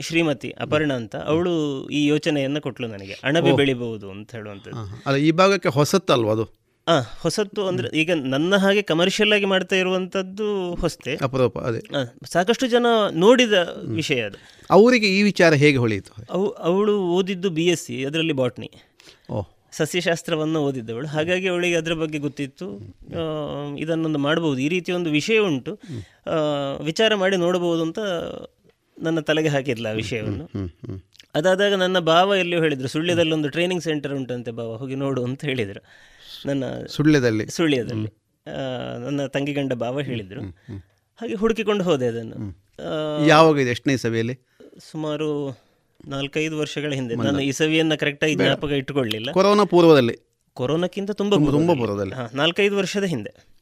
[0.00, 3.12] ಶ್ರೀಮತಿ ಅಪರ್ಣ ಅಂತ ಅವಳು ಈ ಯೋಚನೆಯನ್ನು ಕೊಟ್ಲು ನನಗೆ.
[3.24, 3.52] ಅಣಬೆ.
[3.52, 5.02] ಬೆಳಿಬಹುದು ಅಂತ ಹೇಳುವಂಥದ್ದು.
[5.06, 6.61] ಅಲ್ಲ ಈ ಭಾಗಕ್ಕೆ ಹೊಸತ್ತಲ್ವ ಅದು?
[6.88, 11.16] ಆ ಹೊಸತ್ತು ಅಂದ್ರೆ ಈಗ ನನ್ನ ಹಾಗೆ ಕಮರ್ಷಿಯಲ್ ಆಗಿ ಮಾಡ್ತಾ ಇರುವಂತದ್ದು ಹೊಸತೆ.
[11.22, 11.80] ಅಪರೂಪ ಅದೇ.
[12.24, 13.52] ಸಾಕಷ್ಟು ಜನ ನೋಡಿದ
[13.82, 14.38] ವಿಷಯ ಅದು.
[14.70, 16.12] ಅವರಿಗೆ ಈ ವಿಚಾರ ಹೇಗೆ ಹೊಳೆಯಿತು?
[16.30, 18.70] ಅವು ಅವಳು ಓದಿದ್ದು ಬಿ ಎಸ್ ಸಿ ಅದರಲ್ಲಿ ಬಾಟ್ನಿ
[19.30, 21.06] ಓಹ್ ಸಸ್ಯಶಾಸ್ತ್ರವನ್ನು ಓದಿದ್ದವಳು.
[21.06, 22.96] ಹಾಗಾಗಿ ಅವಳಿಗೆ ಅದರ ಬಗ್ಗೆ ಗೊತ್ತಿತ್ತು.
[23.78, 25.80] ಇದನ್ನೊಂದು ಮಾಡಬಹುದು ಈ ರೀತಿಯ ಒಂದು ವಿಷಯ ಉಂಟು.
[26.84, 27.98] ವಿಚಾರ ಮಾಡಿ ನೋಡಬಹುದು ಅಂತ
[29.02, 30.50] ನನ್ನ ತಲೆಗೆ ಹಾಕಿದ್ಲ ಆ ವಿಷಯವನ್ನು.
[31.34, 35.84] ಅದಾದಾಗ ನನ್ನ ಭಾವ ಎಲ್ಲಿಯೋ ಹೇಳಿದರು ಸುಳ್ಯದಲ್ಲಿ ಒಂದು ಟ್ರೈನಿಂಗ್ ಸೆಂಟರ್ ಉಂಟಂತೆ ಭಾವ ಹೋಗಿ ನೋಡು ಅಂತ ಹೇಳಿದರು.
[36.46, 37.46] ನನ್ನ ಸುಳ್ಯದಲ್ಲಿ.
[37.46, 38.08] ಸುಳ್ಯದಲ್ಲಿ.
[38.50, 40.40] ಆ, ನನ್ನ ತಂಗಿ ಗಂಡ ಭಾವ ಹೇಳಿದ್ರು.
[41.16, 42.36] ಹಾಗೆ ಹುಡುಕಿಕೊಂಡು ಹೋದೆ ಅದನ್ನು.
[43.26, 44.38] ಯಾವಾಗ ಇದೆ ಎಷ್ಟನೇ ಸಭೆಯಲ್ಲಿ
[44.92, 45.58] ಸುಮಾರು
[46.08, 47.14] ನಾಲ್ಕೈದು ವರ್ಷಗಳ ಹಿಂದೆ.
[47.14, 49.32] ನಾನು ಈ ಸವಿಯನ್ನು ಕರೆಕ್ಟಾಗಿ ಜ್ಞಾಪಕ ಇಟ್ಟುಕೊಳ್ಳಿಲ್ಲ.
[49.32, 50.18] ಕೊರೋನಾ ಪೂರ್ವದಲ್ಲಿ.
[50.54, 52.14] ಕೊರೋನಾಕ್ಕಿಂತ ತುಂಬ ತುಂಬ- ಪೂರ್ವದಲ್ಲಿ.
[52.14, 53.52] ಹಾಂ ನಾಲ್ಕೈದು ವರ್ಷದ ಹಿಂದೆ.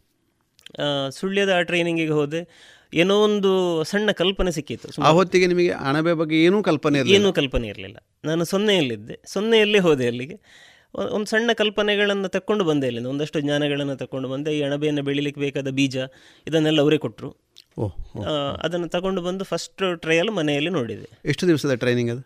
[1.11, 2.49] ಸುಳ್ಯದ ಆ ಟ್ರೈನಿಂಗಿಗೆ ಹೋದೆ.
[2.95, 5.03] ಏನೋ ಒಂದು ಸಣ್ಣ ಕಲ್ಪನೆ ಸಿಕ್ಕಿತ್ತು.
[5.03, 7.97] ಆ ಹೊತ್ತಿಗೆ ನಿಮಗೆ ಅಣಬೆ ಬಗ್ಗೆ ಏನೂ ಕಲ್ಪನೆ ಏನೂ ಕಲ್ಪನೆ ಇರಲಿಲ್ಲ.
[8.24, 9.20] ನಾನು ಸೊನ್ನೆಯಲ್ಲಿದ್ದೆ.
[9.26, 10.41] ಸೊನ್ನೆಯಲ್ಲೇ ಹೋದೆ ಅಲ್ಲಿಗೆ.
[10.95, 13.07] ಒಂದು ಸಣ್ಣ ಕಲ್ಪನೆಗಳನ್ನು ತಕ್ಕೊಂಡು ಬಂದೆ ಇಲ್ಲಿಂದ.
[13.07, 14.59] ಒಂದಷ್ಟು ಜ್ಞಾನಗಳನ್ನು ತಕೊಂಡು ಬಂದೆ.
[14.59, 15.97] ಈ ಅಣಬೆಯನ್ನು ಬೆಳಿಲಿಕ್ಕೆ ಬೇಕಾದ ಬೀಜ
[16.47, 17.30] ಇದನ್ನೆಲ್ಲ ಅವರೇ ಕೊಟ್ಟರು
[17.78, 17.95] ಓಹ್
[18.62, 21.09] ಅದನ್ನು ತಗೊಂಡು ಬಂದು ಫಸ್ಟ್ ಟ್ರಯಲ್ ಮನೆಯಲ್ಲಿ ನೋಡಿದೆ.
[21.24, 22.22] ಎಷ್ಟು ದಿವಸದ ಟ್ರೈನಿಂಗ್ ಅದು?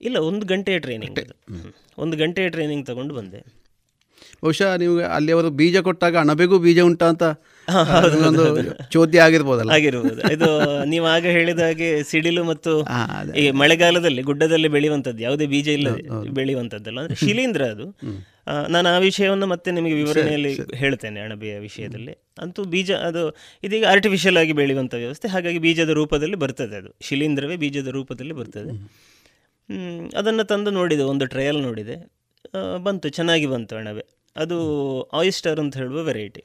[0.00, 1.18] ಇಲ್ಲ ಒಂದು ಗಂಟೆಯ ಟ್ರೈನಿಂಗ್
[1.98, 3.40] ಒಂದು ಗಂಟೆಯ ಟ್ರೈನಿಂಗ್ ತಗೊಂಡು ಬಂದೆ.
[4.42, 7.22] ಬಹುಶಃ ನೀವು ಅಲ್ಲಿ ಅವರು ಬೀಜ ಕೊಟ್ಟಾಗ ಅಣಬೆಗೂ ಬೀಜ ಉಂಟಾ ಅಂತ
[8.26, 8.44] ಒಂದು.
[8.90, 9.70] ಚೋದ್ಯ ಆಗಿರ್ಬೋದಲ್ಲ.
[9.70, 10.32] ಆಗಿರ್ಬೋದು.
[10.32, 10.48] ಇದು
[10.84, 12.72] ನೀವು ಆಗ ಹೇಳಿದ ಹಾಗೆ ಸಿಡಿಲು ಮತ್ತು
[13.36, 15.88] ಈ ಮಳೆಗಾಲದಲ್ಲಿ ಗುಡ್ಡದಲ್ಲಿ ಬೆಳೆಯುವಂಥದ್ದು ಯಾವುದೇ ಬೀಜ ಇಲ್ಲ
[16.30, 17.00] ಬೆಳೆಯುವಂಥದ್ದಲ್ಲ.
[17.00, 17.86] ಅಂದ್ರೆ ಶಿಲೀಂಧ್ರ ಅದು.
[18.68, 22.14] ನಾನು ಆ ವಿಷಯವನ್ನು ಮತ್ತೆ ನಿಮಗೆ ವಿವರಣೆಯಲ್ಲಿ ಹೇಳ್ತೇನೆ ಅಣಬೆಯ ವಿಷಯದಲ್ಲಿ.
[22.40, 23.22] ಅಂತೂ ಬೀಜ ಅದು
[23.64, 26.96] ಇದೀಗ ಆರ್ಟಿಫಿಷಿಯಲ್ ಆಗಿ ಬೆಳೆಯುವಂಥ ವ್ಯವಸ್ಥೆ ಹಾಗಾಗಿ ಬೀಜದ ರೂಪದಲ್ಲಿ ಬರ್ತದೆ ಅದು.
[27.00, 28.70] ಶಿಲೀಂಧ್ರವೇ ಬೀಜದ ರೂಪದಲ್ಲಿ ಬರ್ತದೆ.
[28.70, 31.96] ಹ್ಮ್, ಅದನ್ನು ತಂದು ನೋಡಿದೆ ಒಂದು ಟ್ರಯಲ್ ನೋಡಿದೆ.
[32.78, 34.04] ಬಂತು ಚೆನ್ನಾಗಿ ಬಂತು ಅಣಬೆ.
[34.36, 34.56] ಅದು
[35.02, 36.42] ಆಯಿಸ್ಟರ್ ಅಂತ ಹೇಳುವ ವೆರೈಟಿ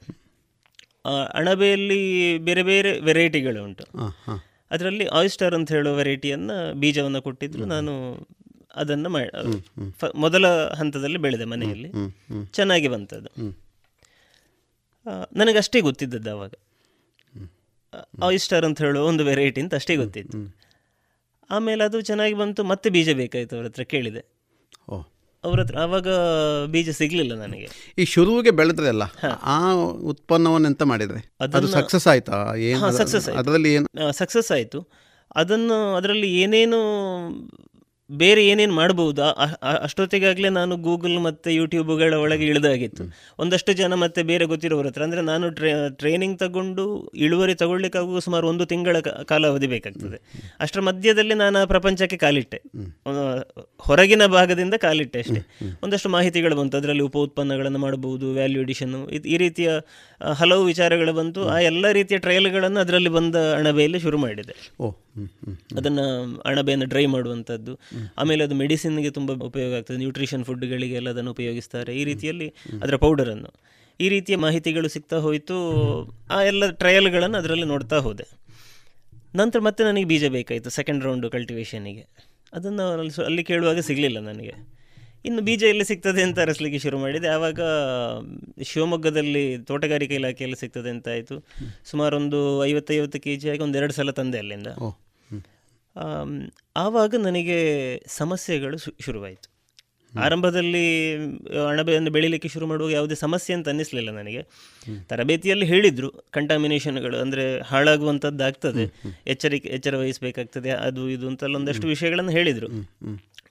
[1.38, 2.00] ಅಣಬೆಯಲ್ಲಿ
[2.38, 3.84] ಬೇರೆ ಬೇರೆ ವೆರೈಟಿಗಳು ಉಂಟು.
[4.70, 7.92] ಅದರಲ್ಲಿ ಆಯಿಸ್ಟರ್ ಅಂತ ಹೇಳುವ ವೆರೈಟಿಯನ್ನು ಬೀಜವನ್ನು ಕೊಟ್ಟಿದ್ರು ನಾನು
[8.74, 9.30] ಅದನ್ನು ಮಾಡಿ
[10.24, 10.46] ಮೊದಲ
[10.80, 11.90] ಹಂತದಲ್ಲಿ ಬೆಳೆದೆ ಮನೆಯಲ್ಲಿ.
[12.52, 13.30] ಚೆನ್ನಾಗಿ ಬಂತದ್ದು
[15.06, 16.54] ನನಗೆ ನನಗಷ್ಟೇ ಗೊತ್ತಿದ್ದದ್ದು ಆವಾಗ
[18.22, 20.38] ಆಯಿಸ್ಟರ್ ಅಂತ ಹೇಳುವ ಒಂದು ವೆರೈಟಿ ಅಂತ ಅಷ್ಟೇ ಗೊತ್ತಿತ್ತು.
[21.50, 24.22] ಆಮೇಲೆ ಅದು ಚೆನ್ನಾಗಿ ಬಂತು ಮತ್ತೆ ಬೀಜ ಬೇಕಾಯಿತು ಅವ್ರ ಹತ್ರ ಕೇಳಿದೆ.
[25.46, 26.08] ಅವ್ರ ಹತ್ರ ಅವಾಗ
[26.66, 27.68] ಬೀಜ ಸಿಗ್ಲಿಲ್ಲ ನನಗೆ.
[27.98, 29.04] ಈ ಶುರುವಿಗೆ ಬೆಳೆದ್ರಲ್ಲ
[29.54, 29.58] ಆ
[30.12, 31.20] ಉತ್ಪನ್ನವನ್ನ ಎಂತ ಮಾಡಿದ್ರೆ?
[31.40, 32.38] ಅದು ಸಕ್ಸಸ್ ಆಯ್ತಾ?
[32.70, 33.28] ಏನು ಸಕ್ಸಸ್.
[33.40, 33.88] ಅದರಲ್ಲಿ ಏನು?
[34.12, 34.80] ಸಕ್ಸಸ್ ಆಯಿತು.
[35.36, 36.80] ಅದನ್ನು ಅದರಲ್ಲಿ ಏನೇನು
[38.10, 38.74] ಬೇರೆ ಏನೇನು
[39.62, 43.04] ಆ- ಅಷ್ಟೊತ್ತಿಗಾಗಲೇ ನಾನು ಗೂಗಲ್ ಮತ್ತು ಯೂಟ್ಯೂಬ್ಗಳ ಒಳಗೆ ಇಳಿದಾಗಿತ್ತು.
[43.38, 45.02] ಒಂದಷ್ಟು ಜನ ಮತ್ತೆ ಬೇರೆ ಗೊತ್ತಿರೋರ ಹತ್ರ.
[45.02, 50.16] ಅಂದರೆ ನಾನು ಟ್ರೇ ಟ್ರೈನಿಂಗ್ ತಗೊಂಡು ಇಳುವರಿ ತಗೊಳ್ಳಿಕ್ಕಾಗುವ ಸುಮಾರು ಒಂದು ತಿಂಗಳ ಕಾಲಾವಧಿ ಬೇಕಾಗ್ತದೆ.
[50.60, 52.62] ಅಷ್ಟರ ಮಧ್ಯದಲ್ಲಿ ನಾನು ಆ ಪ್ರಪಂಚಕ್ಕೆ ಕಾಲಿಟ್ಟೆ.
[53.78, 55.46] ಹೊರಗಿನ ಭಾಗದಿಂದ ಕಾಲಿಟ್ಟೆ ಅಷ್ಟೇ.
[55.82, 56.76] ಒಂದಷ್ಟು ಮಾಹಿತಿಗಳು ಬಂತು.
[56.76, 58.62] ಅದರಲ್ಲಿ ಉಪ ಉತ್ಪನ್ನಗಳನ್ನು ಮಾಡಬಹುದು ವ್ಯಾಲ್ಯೂ
[59.08, 59.70] ಇದು ಈ ರೀತಿಯ
[60.34, 61.48] ಹಲವು ವಿಚಾರಗಳು ಬಂತು.
[61.48, 64.72] ಆ ಎಲ್ಲ ರೀತಿಯ ಟ್ರಯಲ್ಗಳನ್ನು ಅದರಲ್ಲಿ ಬಂದ ಅಣಬೆಯಲ್ಲಿ ಶುರು ಮಾಡಿದೆ.
[65.76, 67.78] ಅದನ್ನು ಅಣಬೆಯನ್ನು ಡ್ರೈ ಮಾಡುವಂಥದ್ದು.
[68.18, 69.96] ಆಮೇಲೆ ಅದು ಮೆಡಿಸಿನ್ಗೆ ತುಂಬ ಉಪಯೋಗ ಆಗ್ತದೆ.
[69.96, 71.96] ನ್ಯೂಟ್ರಿಷನ್ ಫುಡ್ಗಳಿಗೆಲ್ಲ ಅದನ್ನು ಉಪಯೋಗಿಸ್ತಾರೆ.
[71.96, 73.54] ಈ ರೀತಿಯಲ್ಲಿ ಅದರ ಪೌಡರನ್ನು.
[74.00, 75.56] ಈ ರೀತಿಯ ಮಾಹಿತಿಗಳು ಸಿಗ್ತಾ ಹೋಯಿತು.
[76.30, 78.26] ಆ ಎಲ್ಲ ಟ್ರಯಲ್ಗಳನ್ನು ಅದರಲ್ಲಿ ನೋಡ್ತಾ ಹೋದೆ.
[79.34, 82.06] ನಂತರ ಮತ್ತೆ ನನಗೆ ಬೀಜ ಬೇಕಾಯಿತು ಸೆಕೆಂಡ್ ರೌಂಡು ಕಲ್ಟಿವೇಷನಿಗೆ
[82.52, 84.76] ಅದನ್ನು ಅಲ್ಲಿ ಅಲ್ಲಿ ಕೇಳುವಾಗ ಸಿಗಲಿಲ್ಲ ನನಗೆ.
[85.24, 87.28] ಇನ್ನು ಬೀಜ ಎಲ್ಲಿ ಸಿಗ್ತದೆ ಅಂತ ಅರಸಲಿಕ್ಕೆ ಶುರು ಮಾಡಿದೆ.
[87.28, 87.60] ಆವಾಗ
[88.62, 91.44] ಶಿವಮೊಗ್ಗದಲ್ಲಿ ತೋಟಗಾರಿಕೆ ಇಲಾಖೆಯಲ್ಲಿ ಸಿಗ್ತದೆ ಅಂತ ಆಯಿತು.
[91.84, 94.66] ಸುಮಾರೊಂದು ಐವತ್ತೈವತ್ತು ಕೆ ಜಿ ಆಗಿ ಒಂದೆರಡು ಸಲ ತಂದೆ ಅಲ್ಲಿಂದ.
[96.76, 97.58] ಆವಾಗ ನನಗೆ
[98.06, 99.56] ಸಮಸ್ಯೆಗಳು ಶು- ಶುರುವಾಯಿತು.
[100.20, 101.14] ಆರಂಭದಲ್ಲಿ
[101.68, 104.42] ಅಣಬೆಯನ್ನು ಬೆಳಿಲಿಕ್ಕೆ ಶುರು ಮಾಡುವಾಗ ಯಾವುದೇ ಸಮಸ್ಯೆ ಅಂತ ಅನ್ನಿಸ್ಲಿಲ್ಲ ನನಗೆ.
[105.08, 108.82] ತರಬೇತಿಯಲ್ಲಿ ಹೇಳಿದರು ಕಂಟಾಮಿನೇಷನ್ಗಳು ಅಂದರೆ ಹಾಳಾಗುವಂಥದ್ದು ಆಗ್ತದೆ
[109.26, 112.66] ಎಚ್ಚರಿಕೆ ಎಚ್ಚರ ವಹಿಸಬೇಕಾಗ್ತದೆ ಅದು ಇದು ಅಂತಲ್ಲ ಒಂದಷ್ಟು ವಿಷಯಗಳನ್ನು ಹೇಳಿದರು.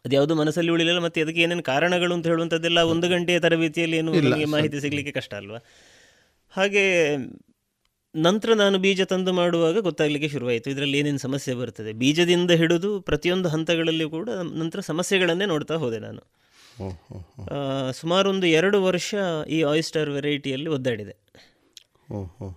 [0.05, 4.79] ಅದ್ಯಾವುದು ಮನಸ್ಸಲ್ಲಿ ಉಳಿಲಿಲ್ಲ ಮತ್ತೆ ಅದಕ್ಕೆ ಏನೇನು ಕಾರಣಗಳು ಅಂತ ಹೇಳುವಂಥದ್ದೆಲ್ಲ ಒಂದು ಗಂಟೆಯ ತರಬೇತಿಯಲ್ಲಿ ಏನು ನಿಮಗೆ ಮಾಹಿತಿ
[4.79, 5.57] ಸಿಗಲಿಕ್ಕೆ ಕಷ್ಟ ಅಲ್ವಾ?
[6.49, 7.15] ಹಾಗೆ
[8.15, 10.69] ನಂತರ ನಾನು ಬೀಜ ತಂದು ಮಾಡುವಾಗ ಗೊತ್ತಾಗಲಿಕ್ಕೆ ಶುರುವಾಯಿತು.
[10.69, 11.93] ಇದರಲ್ಲಿ ಏನೇನು ಸಮಸ್ಯೆ ಬರ್ತದೆ?
[11.93, 16.21] ಬೀಜದಿಂದ ಹಿಡಿದು ಪ್ರತಿಯೊಂದು ಹಂತಗಳಲ್ಲಿ ಕೂಡ ನಂತರ ಸಮಸ್ಯೆಗಳನ್ನೇ ನೋಡ್ತಾ ಹೋದೆ ನಾನು.
[17.93, 19.15] ಸುಮಾರು ಒಂದು ಎರಡು ವರ್ಷ
[19.49, 21.15] ಈ ಆಯಿಸ್ಟರ್ ವೆರೈಟಿಯಲ್ಲಿ ಒದ್ದಾಡಿದೆ.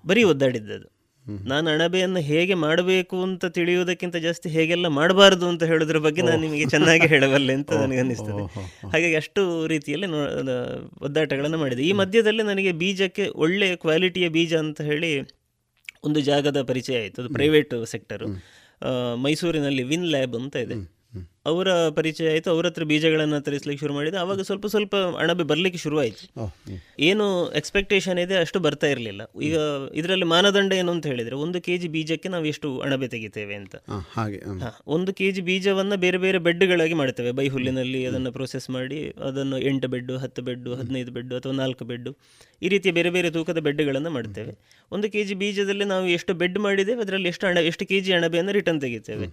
[0.06, 0.98] ಬರೀ ಒದ್ದಾಡಿದ್ದದು
[1.44, 7.06] ನಾನು ಅಣಬೆಯನ್ನು ಹೇಗೆ ಮಾಡಬೇಕು ಅಂತ ತಿಳಿಯುವುದಕ್ಕಿಂತ ಜಾಸ್ತಿ ಹೇಗೆಲ್ಲ ಮಾಡಬಾರದು ಅಂತ ಹೇಳೋದ್ರ ಬಗ್ಗೆ ನಾನು ನಿಮಗೆ ಚೆನ್ನಾಗಿ
[7.06, 8.44] ಹೇಳಬಲ್ಲೆ ಅಂತ ನನಗೆ ಅನ್ನಿಸ್ತದೆ.
[8.88, 10.20] ಹಾಗಾಗಿ ಅಷ್ಟು ರೀತಿಯಲ್ಲಿ ನೋ
[11.02, 11.82] ಒದ್ದಾಟಗಳನ್ನು ಮಾಡಿದೆ.
[11.82, 15.10] ಈ ಮಧ್ಯದಲ್ಲಿ ನನಗೆ ಬೀಜಕ್ಕೆ ಒಳ್ಳೆಯ ಕ್ವಾಲಿಟಿಯ ಬೀಜ ಅಂತ ಹೇಳಿ
[16.04, 17.22] ಒಂದು ಜಾಗದ ಪರಿಚಯ ಆಯಿತು.
[17.22, 18.26] ಅದು ಪ್ರೈವೇಟ್ ಸೆಕ್ಟರು
[19.16, 20.74] ಮೈಸೂರಿನಲ್ಲಿ ವಿನ್ ಲ್ಯಾಬ್ ಅಂತ ಇದೆ.
[21.48, 21.68] ಅವರ
[21.98, 26.24] ಪರಿಚಯ ಆಯಿತು ಅವ್ರ ಹತ್ರ ಬೀಜಗಳನ್ನು ತರಿಸ್ಲಿಕ್ಕೆ ಶುರು ಮಾಡಿದೆ ಅವಾಗ ಸ್ವಲ್ಪ ಸ್ವಲ್ಪ ಅಣಬೆ ಬರಲಿಕ್ಕೆ ಶುರುವಾಯಿತು.
[27.08, 27.26] ಏನು
[27.60, 29.22] ಎಕ್ಸ್ಪೆಕ್ಟೇಷನ್ ಇದೆ ಅಷ್ಟು ಬರ್ತಾ ಇರಲಿಲ್ಲ.
[29.48, 29.56] ಈಗ
[30.00, 33.74] ಇದರಲ್ಲಿ ಮಾನದಂಡ ಏನು ಅಂತ ಹೇಳಿದ್ರೆ ಒಂದು ಕೆ ಜಿ ಬೀಜಕ್ಕೆ ನಾವು ಎಷ್ಟು ಅಣಬೆ ತೆಗಿತೇವೆ ಅಂತ.
[34.16, 34.40] ಹಾಗೆ.
[34.96, 37.32] ಒಂದು ಕೆ ಜಿ ಬೀಜವನ್ನು ಬೇರೆ ಬೇರೆ ಬೆಡ್ಗಳಾಗಿ ಮಾಡ್ತೇವೆ.
[37.40, 42.12] ಬೈ ಹುಲ್ಲಿನಲ್ಲಿ ಅದನ್ನು ಪ್ರೋಸೆಸ್ ಮಾಡಿ ಅದನ್ನು ಎಂಟು ಬೆಡ್ಡು ಹತ್ತು ಬೆಡ್ಡು ಹದಿನೈದು ಬೆಡ್ಡು ಅಥವಾ ನಾಲ್ಕು ಬೆಡ್ಡು
[42.62, 44.52] ಈ ರೀತಿಯ ಬೇರೆ ಬೇರೆ ತೂಕದ ಬೆಡ್ಗಳನ್ನು ಮಾಡ್ತೇವೆ.
[44.92, 48.52] ಒಂದು ಕೆ ಜಿ ಬೀಜದಲ್ಲಿ ನಾವು ಎಷ್ಟು ಬೆಡ್ ಮಾಡಿದ್ದೇವೆ ಅದರಲ್ಲಿ ಎಷ್ಟು ಹಣ ಎಷ್ಟು ಕೆ ಜಿ ಅಣಬೆಯನ್ನು
[48.58, 49.26] ರಿಟರ್ನ್ ತೆಗಿತೇವೆ.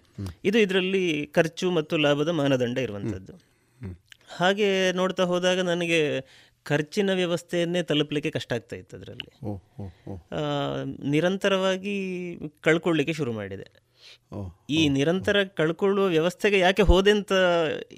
[0.49, 1.03] ಇದು ಇದರಲ್ಲಿ
[1.37, 3.33] ಖರ್ಚು ಮತ್ತು ಲಾಭದ ಮಾನದಂಡ ಇರುವಂಥದ್ದು
[4.37, 5.99] ಹಾಗೆ ನೋಡ್ತಾ ಹೋದಾಗ ನನಗೆ
[6.63, 9.31] ಖರ್ಚಿನ ವ್ಯವಸ್ಥೆಯನ್ನೇ ತಲುಪಲಿಕ್ಕೆ ಕಷ್ಟ ಆಗ್ತಾ ಇತ್ತು ಅದರಲ್ಲಿ.
[11.09, 11.95] ನಿರಂತರವಾಗಿ
[12.61, 13.67] ಕಳ್ಕೊಳ್ಳಿಕ್ಕೆ ಶುರು ಮಾಡಿದೆ.
[14.69, 17.33] ಈ ನಿರಂತರ ಕಳ್ಕೊಳ್ಳುವ ವ್ಯವಸ್ಥೆಗೆ ಯಾಕೆ ಹೋದೆ ಅಂತ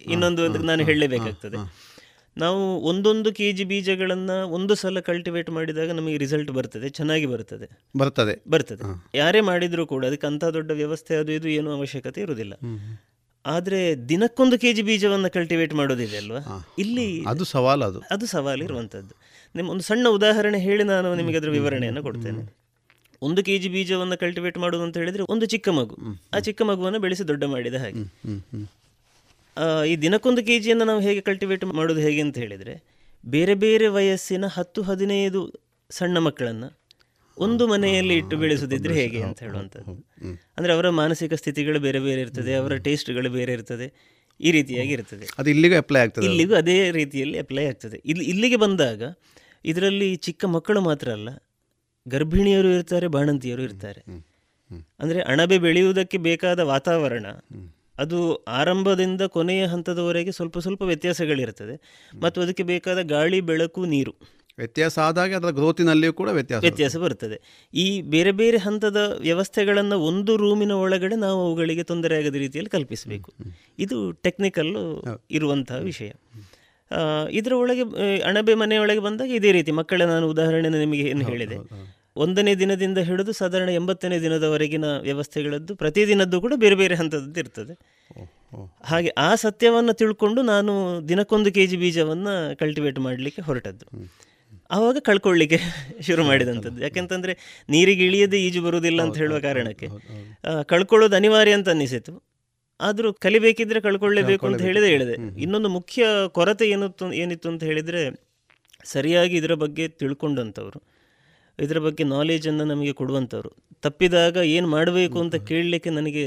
[0.06, 1.58] ಇನ್ನೊಂದು ನಾನು ಹೇಳಲೇಬೇಕಾಗ್ತದೆ
[2.38, 7.68] ನಾವು ಒಂದೊಂದು ಕೆ ಜಿ ಬೀಜಗಳನ್ನು ಒಂದು ಸಲ ಕಲ್ಟಿವೇಟ್ ಮಾಡಿದಾಗ ನಮಗೆ ರಿಸಲ್ಟ್ ಬರ್ತದೆ ಚೆನ್ನಾಗಿ ಬರ್ತದೆ.
[7.98, 8.34] ಬರ್ತದೆ.
[8.50, 8.84] ಬರ್ತದೆ.
[9.18, 12.54] ಯಾರೇ ಮಾಡಿದರೂ ಕೂಡ ಅದಕ್ಕೆ ಅಂಥ ದೊಡ್ಡ ವ್ಯವಸ್ಥೆ ಅದು ಇದು ಏನೂ ಅವಶ್ಯಕತೆ ಇರುವುದಿಲ್ಲ.
[13.48, 13.80] ಆದರೆ
[14.10, 16.42] ದಿನಕ್ಕೊಂದು ಕೆ ಜಿ ಬೀಜವನ್ನು ಕಲ್ಟಿವೇಟ್ ಮಾಡೋದಿದೆ ಅಲ್ವಾ?
[16.80, 18.00] ಇಲ್ಲಿ ಅದು ಸವಾಲು ಅದು.
[18.12, 19.14] ಅದು ಸವಾಲು ಇರುವಂಥದ್ದು
[19.56, 22.42] ನಿಮ್ಮ ಒಂದು ಸಣ್ಣ ಉದಾಹರಣೆ ಹೇಳಿ ನಾನು ನಿಮಗೆ ಅದರ ವಿವರಣೆಯನ್ನು ಕೊಡ್ತೇನೆ.
[23.22, 25.96] ಒಂದು ಕೆ ಜಿ ಬೀಜವನ್ನು ಕಲ್ಟಿವೇಟ್ ಮಾಡೋದು ಅಂತ ಹೇಳಿದರೆ ಒಂದು ಚಿಕ್ಕ ಮಗು.
[26.36, 28.04] ಆ ಚಿಕ್ಕ ಮಗುವನ್ನು ಬೆಳೆಸಿ ದೊಡ್ಡ ಮಾಡಿದ ಹಾಗೆ.
[29.92, 32.76] ಈ ದಿನಕ್ಕೊಂದು ಕೆ ಜಿಯನ್ನು ನಾವು ಹೇಗೆ ಕಲ್ಟಿವೇಟ್ ಮಾಡೋದು ಹೇಗೆ ಅಂತ ಹೇಳಿದರೆ
[33.24, 35.42] ಬೇರೆ ಬೇರೆ ವಯಸ್ಸಿನ ಹತ್ತು ಹದಿನೈದು
[35.90, 36.70] ಸಣ್ಣ ಮಕ್ಕಳನ್ನು
[37.38, 39.94] ಒಂದು ಮನೆಯಲ್ಲಿ ಇಟ್ಟು ಬೆಳೆಸೋದಿದ್ರೆ ಹೇಗೆ ಅಂತ ಹೇಳುವಂಥದ್ದು.
[40.58, 43.88] ಅಂದರೆ ಅವರ ಮಾನಸಿಕ ಸ್ಥಿತಿಗಳು ಬೇರೆ ಬೇರೆ ಇರ್ತದೆ ಅವರ ಟೇಸ್ಟ್ಗಳು ಬೇರೆ ಇರ್ತದೆ
[44.40, 45.26] ಈ ರೀತಿಯಾಗಿ ಇರ್ತದೆ.
[45.38, 46.26] ಅದು ಇಲ್ಲಿಗೂ ಅಪ್ಲೈ ಆಗ್ತದೆ.
[46.26, 48.02] ಇಲ್ಲಿಗೂ ಅದೇ ರೀತಿಯಲ್ಲಿ ಅಪ್ಲೈ ಆಗ್ತದೆ.
[48.06, 49.02] ಇಲ್ಲಿ ಇಲ್ಲಿಗೆ ಬಂದಾಗ
[49.66, 51.30] ಇದರಲ್ಲಿ ಚಿಕ್ಕ ಮಕ್ಕಳು ಮಾತ್ರ ಅಲ್ಲ
[52.06, 54.02] ಗರ್ಭಿಣಿಯರು ಇರ್ತಾರೆ ಬಾಣಂತಿಯರು ಇರ್ತಾರೆ.
[55.00, 57.26] ಅಂದರೆ ಅಣಬೆ ಬೆಳೆಯುವುದಕ್ಕೆ ಬೇಕಾದ ವಾತಾವರಣ
[58.00, 58.18] ಅದು
[58.48, 61.76] ಆರಂಭದಿಂದ ಕೊನೆಯ ಹಂತದವರೆಗೆ ಸ್ವಲ್ಪ ಸ್ವಲ್ಪ ವ್ಯತ್ಯಾಸಗಳಿರ್ತದೆ.
[62.22, 64.14] ಮತ್ತು ಅದಕ್ಕೆ ಬೇಕಾದ ಗಾಳಿ ಬೆಳಕು ನೀರು.
[64.58, 67.38] ವ್ಯತ್ಯಾಸ ಆದಾಗ ಅದರ ಗ್ರೋತಿನಲ್ಲಿಯೂ ಕೂಡ ವ್ಯತ್ಯಾಸ ವ್ಯತ್ಯಾಸ ಬರ್ತದೆ
[67.74, 73.34] ಈ ಬೇರೆ ಬೇರೆ ಹಂತದ ವ್ಯವಸ್ಥೆಗಳನ್ನು ಒಂದು ರೂಮಿನ ಒಳಗಡೆ ನಾವು ಅವುಗಳಿಗೆ ತೊಂದರೆ ಆಗದ ರೀತಿಯಲ್ಲಿ ಕಲ್ಪಿಸಬೇಕು.
[73.80, 76.12] ಇದು ಟೆಕ್ನಿಕಲ್ ಇರುವಂತಹ ವಿಷಯ.
[77.30, 77.82] ಇದರ ಒಳಗೆ
[78.22, 81.58] ಅಣಬೆ ಮನೆಯೊಳಗೆ ಬಂದಾಗ ಇದೇ ರೀತಿ ಮಕ್ಕಳ ನಾನು ಉದಾಹರಣೆ ನಿಮಗೆ ಏನು ಹೇಳಿದೆ.
[82.16, 87.74] ಒಂದನೇ ದಿನದಿಂದ ಹಿಡಿದು ಸಾಧಾರಣ ಎಂಬತ್ತನೇ ದಿನದವರೆಗಿನ ವ್ಯವಸ್ಥೆಗಳದ್ದು ಪ್ರತಿದಿನದ್ದು ಕೂಡ ಬೇರೆ ಬೇರೆ ಹಂತದ್ದು ಇರ್ತದೆ.
[88.84, 93.86] ಹಾಗೆ ಆ ಸತ್ಯವನ್ನು ತಿಳ್ಕೊಂಡು ನಾನು ದಿನಕ್ಕೊಂದು ಕೆ ಜಿ ಬೀಜವನ್ನು ಕಲ್ಟಿವೇಟ್ ಮಾಡಲಿಕ್ಕೆ ಹೊರಟದ್ದು.
[94.72, 95.58] ಆವಾಗ ಕಳ್ಕೊಳ್ಳಿಕ್ಕೆ
[96.08, 96.84] ಶುರು ಮಾಡಿದಂಥದ್ದು.
[96.84, 97.34] ಯಾಕೆಂತಂದರೆ
[97.70, 99.88] ನೀರಿಗೆ ಇಳಿಯದೆ ಈಜು ಬರುವುದಿಲ್ಲ ಅಂತ ಹೇಳುವ ಕಾರಣಕ್ಕೆ.
[100.64, 102.14] ಕಳ್ಕೊಳ್ಳೋದು ಅನಿವಾರ್ಯ ಅಂತ ಅನ್ನಿಸಿತು
[102.80, 105.16] ಆದರೂ ಕಲಿಬೇಕಿದ್ರೆ ಕಳ್ಕೊಳ್ಳೇಬೇಕು ಅಂತ ಹೇಳಿದೆ ಹೇಳಿದೆ.
[105.42, 108.02] ಇನ್ನೊಂದು ಮುಖ್ಯ ಕೊರತೆ ಏನು ಏನಿತ್ತು ಅಂತ ಹೇಳಿದರೆ
[108.84, 110.80] ಸರಿಯಾಗಿ ಇದರ ಬಗ್ಗೆ ತಿಳ್ಕೊಂಡಂಥವ್ರು.
[111.60, 113.52] ಇದರ ಬಗ್ಗೆ ನಾಲೆಜನ್ನು ನಮಗೆ ಕೊಡುವಂಥವ್ರು.
[113.82, 116.26] ತಪ್ಪಿದಾಗ ಏನು ಮಾಡಬೇಕು ಅಂತ ಕೇಳಲಿಕ್ಕೆ ನನಗೆ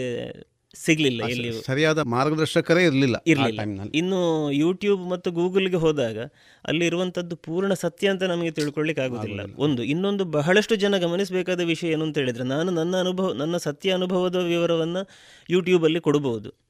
[0.75, 3.61] ಸಿಗಲಿಲ್ಲ ಎಲ್ಲಿ ಸರಿಯಾದ ಮಾರ್ಗದರ್ಶಕರೇ ಇರಲಿಲ್ಲ ಇರಲಿಲ್ಲ.
[3.95, 6.19] ಇನ್ನು ಯೂಟ್ಯೂಬ್ ಮತ್ತು ಗೂಗಲ್ಗೆ ಹೋದಾಗ
[6.65, 9.41] ಅಲ್ಲಿ ಇರುವಂಥದ್ದು ಪೂರ್ಣ ಸತ್ಯ ಅಂತ ನಮಗೆ ತಿಳ್ಕೊಳ್ಳಿಕ್ಕೆ ಆಗೋದಿಲ್ಲ.
[9.59, 14.37] ಒಂದು ಇನ್ನೊಂದು ಬಹಳಷ್ಟು ಜನ ಗಮನಿಸಬೇಕಾದ ವಿಷಯ ಏನು ಅಂತ ಹೇಳಿದ್ರೆ ನಾನು ನನ್ನ ಅನುಭವ ನನ್ನ ಸತ್ಯ ಅನುಭವದ
[14.37, 15.09] ವಿವರವನ್ನು
[15.51, 16.70] ಯೂಟ್ಯೂಬಲ್ಲಿ ಕೊಡಬಹುದು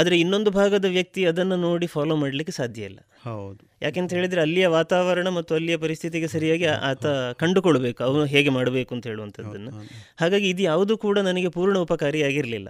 [0.00, 3.00] ಆದರೆ ಇನ್ನೊಂದು ಭಾಗದ ವ್ಯಕ್ತಿ ಅದನ್ನು ನೋಡಿ ಫಾಲೋ ಮಾಡಲಿಕ್ಕೆ ಸಾಧ್ಯ ಇಲ್ಲ.
[3.24, 3.62] ಹೌದು.
[3.82, 7.06] ಯಾಕೆಂತ ಹೇಳಿದರೆ ಅಲ್ಲಿಯ ವಾತಾವರಣ ಮತ್ತು ಅಲ್ಲಿಯ ಪರಿಸ್ಥಿತಿಗೆ ಸರಿಯಾಗಿ ಆತ
[7.42, 9.72] ಕಂಡುಕೊಳ್ಬೇಕು ಅವನು ಹೇಗೆ ಮಾಡಬೇಕು ಅಂತ ಹೇಳುವಂಥದ್ದನ್ನು.
[10.20, 12.68] ಹಾಗಾಗಿ ಇದು ಯಾವುದೂ ಕೂಡ ನನಗೆ ಪೂರ್ಣ ಉಪಕಾರಿಯಾಗಿರಲಿಲ್ಲ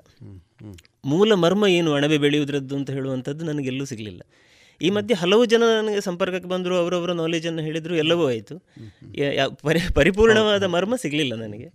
[1.04, 4.22] ಮೂಲ ಮರ್ಮ ಏನು ಅಣಬೆ ಬೆಳೆಯುವುದರದ್ದು ಅಂತ ಹೇಳುವಂಥದ್ದು ನನಗೆಲ್ಲೂ ಸಿಗಲಿಲ್ಲ.
[4.80, 8.54] ಈ ಮಧ್ಯೆ ಹಲವು ಜನ ನನಗೆ ಸಂಪರ್ಕಕ್ಕೆ ಬಂದರು ಅವರವರ ನಾಲೆಜನ್ನು ಹೇಳಿದರು ಎಲ್ಲವೂ ಆಯಿತು.
[9.94, 11.68] ಪರಿಪೂರ್ಣವಾದ ಮರ್ಮ ಸಿಗಲಿಲ್ಲ ನನಗೆ.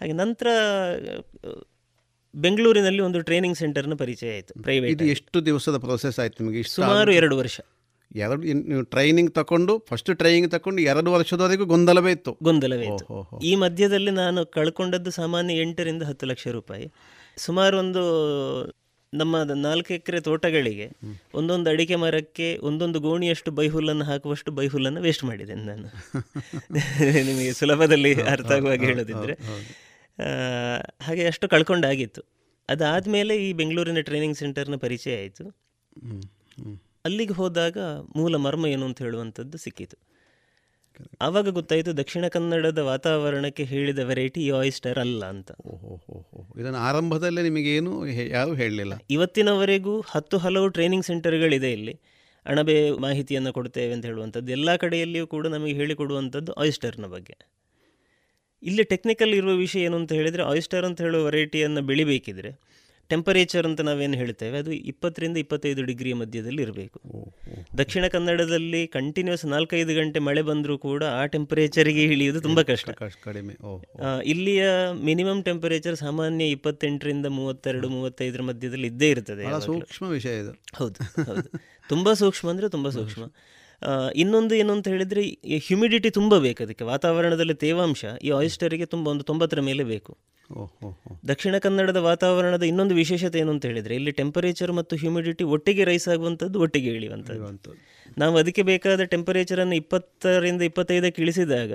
[0.00, 0.46] ಹಾಗೆ ನಂತರ
[2.34, 6.62] ಬೆಂಗಳೂರಿನಲ್ಲಿ ಒಂದು ಟ್ರೈನಿಂಗ್ ಸೆಂಟರ್ನ ಪರಿಚಯ ಆಯಿತು ಪ್ರೈವೇಟ್ ಇದು ಎಷ್ಟು ದಿವಸದ ಪ್ರೊಸೆಸ್ ಆಯಿತು ನಿಮಗೆ?
[6.62, 7.60] ಸುಮಾರು ಎರಡು ವರ್ಷ.
[8.14, 12.38] ಎರಡು ನೀವು ಟ್ರೈನಿಂಗ್ ತಕೊಂಡು ಫಸ್ಟ್ ಟ್ರೈನಿಂಗ್ ತಕೊಂಡು ಎರಡು ವರ್ಷದವರೆಗೂ ಗೊಂದಲವೇ ಇತ್ತು.
[12.42, 13.40] ಗೊಂದಲವೇ ಇತ್ತು.
[13.42, 16.92] ಈ ಮಧ್ಯದಲ್ಲಿ ನಾನು ಕಳ್ಕೊಂಡದ್ದು ಸಾಮಾನ್ಯ ಎಂಟರಿಂದ ಹತ್ತು ಲಕ್ಷ ರೂಪಾಯಿ.
[17.36, 18.02] ಸುಮಾರು ಒಂದು
[19.14, 20.90] ನಮ್ಮ ನಾಲ್ಕು ಎಕರೆ ತೋಟಗಳಿಗೆ
[21.34, 26.14] ಒಂದೊಂದು ಅಡಿಕೆ ಮರಕ್ಕೆ ಒಂದೊಂದು ಗೋಣಿಯಷ್ಟು ಬೈಹುಲ್ಲನ್ನು ಹಾಕುವಷ್ಟು ಬೈಹುಲ್ಲನ್ನು ವೇಸ್ಟ್ ಮಾಡಿದ್ದೇನೆ ನಾನು.
[27.26, 29.34] ನಿಮಗೆ ಸುಲಭದಲ್ಲಿ ಅರ್ಥ ಆಗುವಾಗ ಹೇಳೋದಿದ್ರೆ.
[31.02, 32.22] ಹಾಗೆ ಅಷ್ಟು ಕಳ್ಕೊಂಡಾಗಿತ್ತು.
[32.68, 35.44] ಅದಾದಮೇಲೆ ಈ ಬೆಂಗಳೂರಿನ ಟ್ರೈನಿಂಗ್ ಸೆಂಟರ್ನ ಪರಿಚಯ ಆಯಿತು.
[37.04, 37.78] ಅಲ್ಲಿಗೆ ಹೋದಾಗ
[38.16, 39.96] ಮೂಲ ಮರ್ಮ ಏನು ಅಂತ ಹೇಳುವಂಥದ್ದು ಸಿಕ್ಕಿತು.
[41.20, 45.50] ಆವಾಗ ಗೊತ್ತಾಯಿತು ದಕ್ಷಿಣ ಕನ್ನಡದ ವಾತಾವರಣಕ್ಕೆ ಹೇಳಿದ ವೆರೈಟಿ ಈ ಆಯಿಸ್ಟರ್ ಅಲ್ಲ ಅಂತ.
[46.58, 48.94] ಇದನ್ನು ಆರಂಭದಲ್ಲೇ ನಿಮಗೇನು ಯಾರೂ ಹೇಳಲಿಲ್ಲ.
[49.10, 52.00] ಇವತ್ತಿನವರೆಗೂ ಹತ್ತು ಹಲವು ಟ್ರೈನಿಂಗ್ ಸೆಂಟರ್ಗಳಿದೆ ಇಲ್ಲಿ.
[52.46, 54.52] ಅಣಬೆ ಮಾಹಿತಿಯನ್ನು ಕೊಡ್ತೇವೆ ಅಂತ ಹೇಳುವಂಥದ್ದು.
[54.52, 57.36] ಎಲ್ಲ ಕಡೆಯಲ್ಲಿಯೂ ಕೂಡ ನಮಗೆ ಹೇಳಿಕೊಡುವಂಥದ್ದು ಆಯಿಸ್ಟರ್ನ ಬಗ್ಗೆ.
[58.64, 62.52] ಇಲ್ಲಿ ಟೆಕ್ನಿಕಲ್ ಇರುವ ವಿಷಯ ಏನು ಅಂತ ಹೇಳಿದರೆ ಆಯಿಸ್ಟರ್ ಅಂತ ಹೇಳುವ ವೆರೈಟಿಯನ್ನು ಬೆಳಿಬೇಕಿದ್ರೆ
[63.10, 66.98] ಟೆಂಪರೇಚರ್ ಅಂತ ನಾವೇನು ಹೇಳ್ತೇವೆ ಅದು ಇಪ್ಪತ್ತರಿಂದ ಇಪ್ಪತ್ತೈದು ಡಿಗ್ರಿ ಮಧ್ಯದಲ್ಲಿ ಇರಬೇಕು.
[67.78, 72.90] ದಕ್ಷಿಣ ಕನ್ನಡದಲ್ಲಿ ಕಂಟಿನ್ಯೂಸ್ ನಾಲ್ಕೈದು ಗಂಟೆ ಮಳೆ ಬಂದರೂ ಕೂಡ ಆ ಟೆಂಪರೇಚರ್ಗೆ ಇಳಿಯುವುದು ತುಂಬ ಕಷ್ಟ.
[73.24, 73.54] ಕಡಿಮೆ.
[74.24, 74.64] ಇಲ್ಲಿಯ
[75.04, 80.54] ಮಿನಿಮಮ್ ಟೆಂಪರೇಚರ್ ಸಾಮಾನ್ಯ ಇಪ್ಪತ್ತೆಂಟರಿಂದ ಮೂವತ್ತೆರಡು ಮೂವತ್ತೈದರ ಮಧ್ಯದಲ್ಲಿ ಇದ್ದೇ ಇರ್ತದೆ ಸೂಕ್ಷ್ಮ ವಿಷಯ ಇದು.
[80.80, 81.48] ಹೌದು ಹೌದು.
[81.88, 83.24] ತುಂಬ ಸೂಕ್ಷ್ಮ ಅಂದರೆ ತುಂಬ ಸೂಕ್ಷ್ಮ.
[84.22, 85.22] ಇನ್ನೊಂದು ಏನು ಅಂತ ಹೇಳಿದರೆ
[85.66, 86.84] ಹ್ಯುಮಿಡಿಟಿ ತುಂಬ ಬೇಕು ಅದಕ್ಕೆ.
[86.92, 90.12] ವಾತಾವರಣದಲ್ಲಿ ತೇವಾಂಶ ಈ ಆಯಿಸ್ಟರಿಗೆ ತುಂಬ ಒಂದು ತೊಂಬತ್ತರ ಮೇಲೆ ಬೇಕು.
[91.30, 96.58] ದಕ್ಷಿಣ ಕನ್ನಡದ ವಾತಾವರಣದ ಇನ್ನೊಂದು ವಿಶೇಷತೆ ಏನು ಅಂತ ಹೇಳಿದರೆ ಇಲ್ಲಿ ಟೆಂಪರೇಚರ್ ಮತ್ತು ಹ್ಯುಮಿಡಿಟಿ ಒಟ್ಟಿಗೆ ರೈಸ್ ಆಗುವಂಥದ್ದು
[96.66, 97.74] ಒಟ್ಟಿಗೆ ಇಳಿಯುವಂಥದ್ದು.
[98.22, 101.72] ನಾವು ಅದಕ್ಕೆ ಬೇಕಾದ ಟೆಂಪರೇಚರನ್ನು ಇಪ್ಪತ್ತರಿಂದ ಇಪ್ಪತ್ತೈದಕ್ಕೆ ಇಳಿಸಿದಾಗ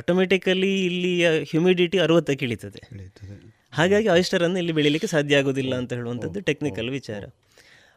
[0.00, 2.80] ಆಟೋಮೆಟಿಕಲಿ ಇಲ್ಲಿಯ ಹ್ಯುಮಿಡಿಟಿ ಅರವತ್ತಕ್ಕೆ ಇಳಿತದೆ.
[3.78, 7.24] ಹಾಗಾಗಿ ಆಯಿಸ್ಟರನ್ನು ಇಲ್ಲಿ ಬೆಳೀಲಿಕ್ಕೆ ಸಾಧ್ಯ ಆಗೋದಿಲ್ಲ ಅಂತ ಹೇಳುವಂಥದ್ದು ಟೆಕ್ನಿಕಲ್ ವಿಚಾರ.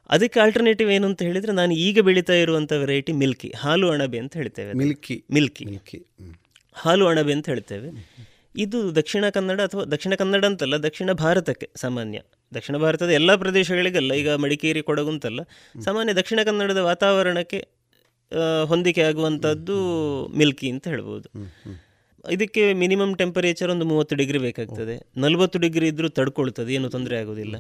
[0.10, 4.72] ಅದಕ್ಕೆ ಆಲ್ಟರ್ನೇಟಿವ್ ಏನು ಅಂತ ಹೇಳಿದರೆ ನಾನು ಈಗ ಬೆಳೀತಾ ಇರುವಂಥ ವೆರೈಟಿ ಮಿಲ್ಕಿ ಹಾಲು ಅಣಬೆ ಅಂತ ಹೇಳ್ತೇವೆ
[4.82, 6.00] ಮಿಲ್ಕಿ ಮಿಲ್ಕಿ ಮಿಲ್ಕಿ
[6.76, 7.90] ಹಾಲು ಅಣಬೆ ಅಂತ ಹೇಳ್ತೇವೆ.
[8.56, 12.20] ಇದು ದಕ್ಷಿಣ ಕನ್ನಡ ಅಥವಾ ದಕ್ಷಿಣ ಕನ್ನಡ ಅಂತಲ್ಲ ದಕ್ಷಿಣ ಭಾರತಕ್ಕೆ ಸಾಮಾನ್ಯ.
[12.52, 15.42] ದಕ್ಷಿಣ ಭಾರತದ ಎಲ್ಲ ಪ್ರದೇಶಗಳಿಗಲ್ಲ ಈಗ ಮಡಿಕೇರಿ ಕೊಡಗು ಅಂತಲ್ಲ
[15.86, 17.62] ಸಾಮಾನ್ಯ ದಕ್ಷಿಣ ಕನ್ನಡದ ವಾತಾವರಣಕ್ಕೆ
[18.66, 19.78] ಹೊಂದಿಕೆ ಆಗುವಂಥದ್ದು
[20.38, 21.28] ಮಿಲ್ಕಿ ಅಂತ ಹೇಳ್ಬೋದು.
[22.32, 24.96] ಇದಕ್ಕೆ ಮಿನಿಮಮ್ ಟೆಂಪರೇಚರ್ ಒಂದು ಮೂವತ್ತು ಡಿಗ್ರಿ ಬೇಕಾಗ್ತದೆ.
[25.18, 27.56] ನಲವತ್ತು ಡಿಗ್ರಿ ಇದ್ದರೂ ತಡ್ಕೊಳ್ತದೆ ಏನು ತೊಂದರೆ ಆಗೋದಿಲ್ಲ.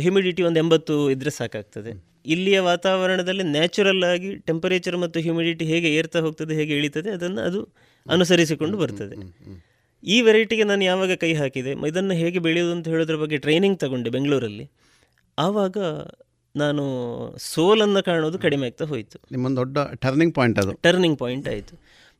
[0.00, 1.92] ಹ್ಯುಮಿಡಿಟಿ ಒಂದು ಎಂಬತ್ತು ಇದ್ದರೆ ಸಾಕಾಗ್ತದೆ.
[2.26, 7.60] ಇಲ್ಲಿಯ ವಾತಾವರಣದಲ್ಲಿ ನ್ಯಾಚುರಲ್ ಆಗಿ ಟೆಂಪರೇಚರ್ ಮತ್ತು ಹ್ಯುಮಿಡಿಟಿ ಹೇಗೆ ಏರ್ತಾ ಹೋಗ್ತದೆ ಹೇಗೆ ಇಳಿತದೆ ಅದನ್ನು ಅದು
[8.06, 9.16] ಅನುಸರಿಸಿಕೊಂಡು ಬರ್ತದೆ.
[10.04, 14.70] ಈ ವೆರೈಟಿಗೆ ನಾನು ಯಾವಾಗ ಕೈ ಹಾಕಿದೆ ಇದನ್ನು ಹೇಗೆ ಬೆಳೆಯೋದು ಅಂತ ಹೇಳೋದ್ರ ಬಗ್ಗೆ ಟ್ರೈನಿಂಗ್ ತಗೊಂಡೆ ಬೆಂಗಳೂರಲ್ಲಿ.
[15.38, 15.78] ಆವಾಗ
[16.56, 16.84] ನಾನು
[17.38, 19.18] ಸೋಲನ್ನು ಕಾಣೋದು ಕಡಿಮೆ ಆಗ್ತಾ ಹೋಯಿತು.
[19.32, 20.72] ನಿಮ್ಮೊಂದು ದೊಡ್ಡ ಟರ್ನಿಂಗ್ ಪಾಯಿಂಟ್ ಅದು.
[20.72, 21.74] ಟರ್ನಿಂಗ್ ಪಾಯಿಂಟ್ ಆಯಿತು.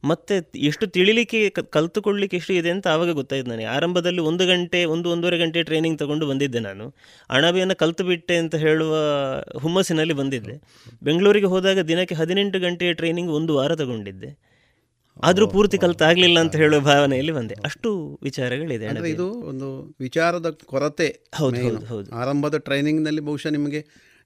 [0.07, 3.69] ಮತ್ತೆ ಎಷ್ಟು ತಿಳಿಲಿಕ್ಕೆ ಕಲ್ತುಕೊಳ್ಳಲಿಕ್ಕೆ ಕಲ್ತುಕೊಳ್ಳಿಕ್ಕೆ ಎಷ್ಟು ಇದೆ ಅಂತ ಆವಾಗ ಗೊತ್ತಾಯ್ತು ನನಗೆ.
[3.77, 6.87] ಆರಂಭದಲ್ಲಿ ಒಂದು ಗಂಟೆ ಒಂದು ಒಂದೂವರೆ ಗಂಟೆ ಟ್ರೈನಿಂಗ್ ತಗೊಂಡು ಬಂದಿದ್ದೆ ನಾನು.
[7.31, 8.95] ಅಣಬೆಯನ್ನು ಕಲ್ತು ಬಿಟ್ಟೆ ಅಂತ ಹೇಳುವ
[9.59, 10.57] ಹುಮ್ಮಸ್ಸಿನಲ್ಲಿ ಬಂದಿದ್ದೆ.
[11.03, 14.31] ಬೆಂಗಳೂರಿಗೆ ಹೋದಾಗ ದಿನಕ್ಕೆ ಹದಿನೆಂಟು ಗಂಟೆಯ ಟ್ರೈನಿಂಗ್ ಒಂದು ವಾರ ತಗೊಂಡಿದ್ದೆ.
[15.23, 17.55] ಆದರೂ ಪೂರ್ತಿ ಕಲ್ತಾಗಲಿಲ್ಲ ಅಂತ ಹೇಳುವ ಭಾವನೆಯಲ್ಲಿ ಬಂದೆ.
[17.65, 17.91] ಅಷ್ಟು
[18.23, 19.69] ವಿಚಾರಗಳಿದೆ ಇದು ಒಂದು
[20.01, 22.09] ವಿಚಾರದ ಕೊರತೆ ಹೌದು, ಹೌದು, ಹೌದು.
[22.15, 23.81] ಆರಂಭದ ಟ್ರೈನಿಂಗ್ನಲ್ಲಿ ಬಹುಶಃ ನಿಮಗೆ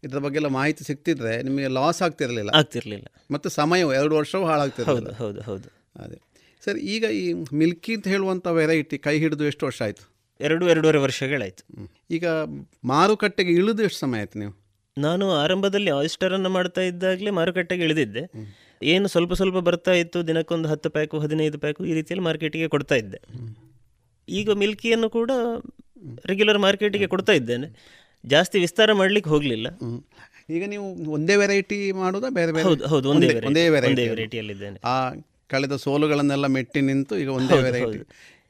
[0.04, 2.50] ಇದರ ಬಗ್ಗೆ ಎಲ್ಲ ಮಾಹಿತಿ ಸಿಗ್ತಿದ್ರೆ ನಿಮಗೆ ಲಾಸ್ ಆಗ್ತಿರಲಿಲ್ಲ.
[2.54, 3.06] ಆಗ್ತಿರಲಿಲ್ಲ.
[3.30, 5.08] ಮತ್ತು ಸಮಯವು ಎರಡು ವರ್ಷವೂ ಹಾಳಾಗ್ತಿರಲಿಲ್ಲ.
[5.08, 5.68] ಹೌದು ಹೌದು ಹೌದು.
[6.02, 6.18] ಅದೇ.
[6.64, 10.10] ಸರ್ ಈಗ ಈ ಮಿಲ್ಕಿ ಅಂತ ಹೇಳುವಂಥ ವೆರೈಟಿ ಕೈ ಹಿಡಿದು ಎಷ್ಟು ವರ್ಷ ಆಯಿತು?
[10.40, 12.26] ಎರಡು ಎರಡೂವರೆ ವರ್ಷಗಳಾಯಿತು ಈಗ
[12.84, 14.52] ಮಾರುಕಟ್ಟೆಗೆ ಇಳಿದು ಎಷ್ಟು ಸಮಯ ಆಯ್ತು ನೀವು?
[14.98, 18.30] ನಾನು ಆರಂಭದಲ್ಲಿ ಆಯಿಸ್ಟರನ್ನು ಮಾಡ್ತಾ ಇದ್ದಾಗಲೇ ಮಾರುಕಟ್ಟೆಗೆ ಇಳಿದಿದ್ದೆ.
[18.82, 23.20] ಏನು ಸ್ವಲ್ಪ ಸ್ವಲ್ಪ ಬರ್ತಾ ಇತ್ತು ದಿನಕ್ಕೊಂದು ಹತ್ತು ಪ್ಯಾಕು ಹದಿನೈದು ಪ್ಯಾಕು ಈ ರೀತಿಯಲ್ಲಿ ಮಾರ್ಕೆಟಿಗೆ ಕೊಡ್ತಾ ಇದ್ದೆ.
[24.28, 25.30] ಈಗ ಮಿಲ್ಕಿಯನ್ನು ಕೂಡ
[26.26, 27.99] ರೆಗ್ಯುಲರ್ ಮಾರ್ಕೆಟಿಗೆ ಕೊಡ್ತಾ ಇದ್ದೇನೆ.
[28.24, 29.68] ಜಾಸ್ತಿ ವಿಸ್ತಾರ ಮಾಡಲಿಕ್ಕೆ ಹೋಗಲಿಲ್ಲ.
[30.56, 30.86] ಈಗ ನೀವು
[31.16, 32.64] ಒಂದೇ ವೆರೈಟಿ ಮಾಡೋದಾ ಬೇರೆ ಬೇರೆ?
[32.68, 34.96] ಹೌದು ಹೌದು ಒಂದೇ ಒಂದೇ ವೆರೈಟಿಯಲ್ಲಿ ವೆರೈಟಿಯಲ್ಲಿದ್ದೇನೆ ಆ
[35.52, 37.98] ಕಳೆದ ಸೋಲುಗಳನ್ನೆಲ್ಲ ಮೆಟ್ಟಿ ನಿಂತು ಈಗ ಒಂದೇ ವೆರೈಟಿ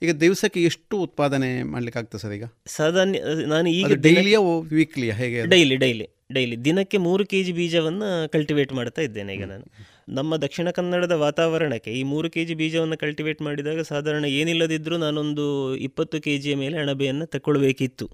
[0.03, 2.45] ಈಗ ದಿವಸಕ್ಕೆ ಎಷ್ಟು ಉತ್ಪಾದನೆ ಮಾಡ್ಲಿಕ್ಕೆ ಆಗ್ತದೆ ಸರ್ ಈಗ?
[2.77, 3.15] ಸಾಧಾರಣ
[3.53, 4.39] ನಾನು ಈಗ ಡೈಲಿಯ
[4.79, 5.41] ವೀಕ್ಲಿಯ ಹೇಗೆ?
[5.55, 6.07] ಡೈಲಿ ಡೈಲಿ
[6.37, 9.65] ಡೈಲಿ ದಿನಕ್ಕೆ ಮೂರು ಕೆ ಜಿ ಬೀಜವನ್ನು ಕಲ್ಟಿವೇಟ್ ಮಾಡ್ತಾ ಇದ್ದೇನೆ ಈಗ ನಾನು.
[10.11, 16.21] ನಮ್ಮ ದಕ್ಷಿಣ ಕನ್ನಡದ ವಾತಾವರಣಕ್ಕೆ ಈ ಮೂರು ಕೆ ಜಿ ಬೀಜವನ್ನು ಕಲ್ಟಿವೇಟ್ ಮಾಡಿದಾಗ ಸಾಧಾರಣ ಏನಿಲ್ಲದಿದ್ದರೂ ನಾನೊಂದು ಇಪ್ಪತ್ತು
[16.21, 18.07] ಕೆ ಜಿಯ ಮೇಲೆ ಅಣಬೆಯನ್ನು ತಗೊಳ್ಬೇಕಿತ್ತು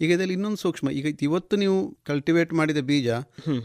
[0.00, 3.08] ಈಗ ಇದರಲ್ಲಿ ಇನ್ನೊಂದು ಸೂಕ್ಷ್ಮ ಈಗ ಇವತ್ತು ನೀವು ಕಲ್ಟಿವೇಟ್ ಮಾಡಿದ ಬೀಜ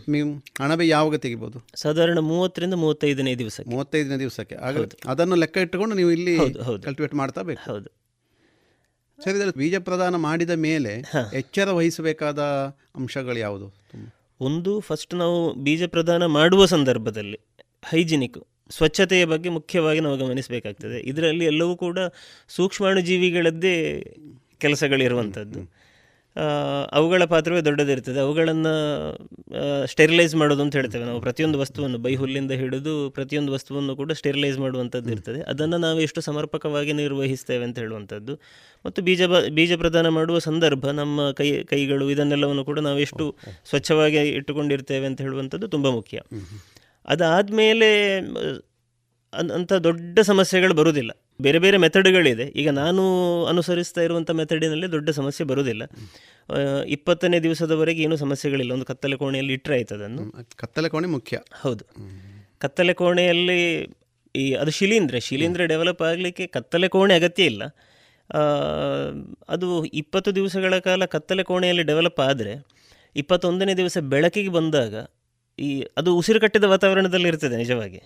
[0.10, 0.30] ನೀವು
[0.60, 1.60] ಅಣಬೆ ಯಾವಾಗ ತೆಗಿಬೋದು?
[1.76, 4.56] ಸಾಧಾರಣ ಮೂವತ್ತರಿಂದ ಮೂವತ್ತೈದನೇ ದಿವಸ ಮೂವತ್ತೈದನೇ ದಿವಸಕ್ಕೆ.
[4.56, 6.36] ಆಗುತ್ತೆ ಅದನ್ನು ಲೆಕ್ಕ ಇಟ್ಟುಕೊಂಡು ನೀವು ಇಲ್ಲಿ.
[6.84, 7.72] ಕಲ್ಟಿವೇಟ್ ಮಾಡ್ತಾ ಬೇಕು.
[7.72, 7.90] ಹೌದು.
[9.24, 10.94] ಸರಿ ಇದರಲ್ಲಿ ಬೀಜ ಪ್ರದಾನ ಮಾಡಿದ ಮೇಲೆ
[11.34, 12.40] ಎಚ್ಚರ ವಹಿಸಬೇಕಾದ
[12.96, 13.68] ಅಂಶಗಳು ಯಾವುದು?
[14.42, 17.40] ಒಂದು ಫಸ್ಟ್ ನಾವು ಬೀಜ ಪ್ರದಾನ ಮಾಡುವ ಸಂದರ್ಭದಲ್ಲಿ
[17.92, 18.40] ಹೈಜಿನಿಕ್,
[18.70, 21.00] ಸ್ವಚ್ಛತೆಯ ಬಗ್ಗೆ ಮುಖ್ಯವಾಗಿ ನಾವು ಗಮನಿಸಬೇಕಾಗ್ತದೆ.
[21.00, 22.00] ಇದರಲ್ಲಿ ಎಲ್ಲವೂ ಕೂಡ
[22.50, 23.76] ಸೂಕ್ಷ್ಮಾಣುಜೀವಿಗಳದ್ದೇ
[24.58, 25.62] ಕೆಲಸಗಳಿರುವಂಥದ್ದು.
[26.92, 28.20] ಅವುಗಳ ಪಾತ್ರವೇ ದೊಡ್ಡದಿರ್ತದೆ.
[28.20, 28.72] ಅವುಗಳನ್ನು
[29.86, 31.20] ಸ್ಟೆರಿಲೈಸ್ ಮಾಡೋದು ಅಂತ ಹೇಳ್ತೇವೆ ನಾವು.
[31.22, 35.42] ಪ್ರತಿಯೊಂದು ವಸ್ತುವನ್ನು ಬೈ ಹುಲ್ಲಿಂದ ಹಿಡಿದು ಪ್ರತಿಯೊಂದು ವಸ್ತುವನ್ನು ಕೂಡ ಸ್ಟೆರಿಲೈಸ್ ಮಾಡುವಂಥದ್ದು ಇರ್ತದೆ.
[35.42, 38.36] ಅದನ್ನು ನಾವು ಎಷ್ಟು ಸಮರ್ಪಕವಾಗಿ ನಿರ್ವಹಿಸ್ತೇವೆ ಅಂತ ಹೇಳುವಂಥದ್ದು.
[38.86, 43.28] ಮತ್ತು ಬೀಜ ಬೀಜ ಪ್ರದಾನ ಮಾಡುವ ಸಂದರ್ಭ ನಮ್ಮ ಕೈ, ಕೈಗಳು ಇದನ್ನೆಲ್ಲವನ್ನು ಕೂಡ ನಾವು ಎಷ್ಟು
[43.70, 46.20] ಸ್ವಚ್ಛವಾಗಿ ಇಟ್ಟುಕೊಂಡಿರ್ತೇವೆ ಅಂತ ಹೇಳುವಂಥದ್ದು ತುಂಬ ಮುಖ್ಯ.
[47.06, 48.18] ಅದಾದಮೇಲೆ
[49.54, 51.12] ಅಂಥ ದೊಡ್ಡ ಸಮಸ್ಯೆಗಳು ಬರುವುದಿಲ್ಲ.
[51.42, 52.44] ಬೇರೆ ಬೇರೆ ಮೆಥಡ್ಗಳಿದೆ.
[52.44, 53.04] ಈಗ ನಾನು
[53.46, 55.84] ಅನುಸರಿಸ್ತಾ ಇರುವಂಥ ಮೆಥಡಿನಲ್ಲಿ ದೊಡ್ಡ ಸಮಸ್ಯೆ ಬರುವುದಿಲ್ಲ.
[56.50, 58.72] ಆ, ಇಪ್ಪತ್ತನೇ ದಿವಸದವರೆಗೆ ಏನೂ ಸಮಸ್ಯೆಗಳಿಲ್ಲ.
[58.72, 60.48] ಒಂದು ಕತ್ತಲೆ ಕೋಣೆಯಲ್ಲಿ ಇಟ್ಟರೆ ಆಯ್ತು ಅದನ್ನು.
[60.56, 61.40] ಕತ್ತಲೆ ಕೋಣೆ ಮುಖ್ಯ.
[61.62, 61.86] ಹೌದು.
[62.60, 63.88] ಕತ್ತಲೆ ಕೋಣೆಯಲ್ಲಿ
[64.36, 65.20] ಈ ಅದು ಶಿಲೀಂಧ್ರ.
[65.20, 67.64] ಶಿಲೀಂಧ್ರ ಡೆವಲಪ್ ಆಗಲಿಕ್ಕೆ ಕತ್ತಲೆ ಕೋಣೆ ಅಗತ್ಯ ಇಲ್ಲ.
[69.50, 72.66] ಅದು ಇಪ್ಪತ್ತು ದಿವಸಗಳ ಕಾಲ ಕತ್ತಲೆ ಕೋಣೆಯಲ್ಲಿ ಡೆವಲಪ್ ಆದರೆ
[73.16, 74.96] ಇಪ್ಪತ್ತೊಂದನೇ ದಿವಸ ಬೆಳಕಿಗೆ ಬಂದಾಗ
[75.60, 78.02] ಈ ಅದು ಉಸಿರು ಕಟ್ಟಿದ ವಾತಾವರಣದಲ್ಲಿ ಇರ್ತದೆ ನಿಜವಾಗಿ.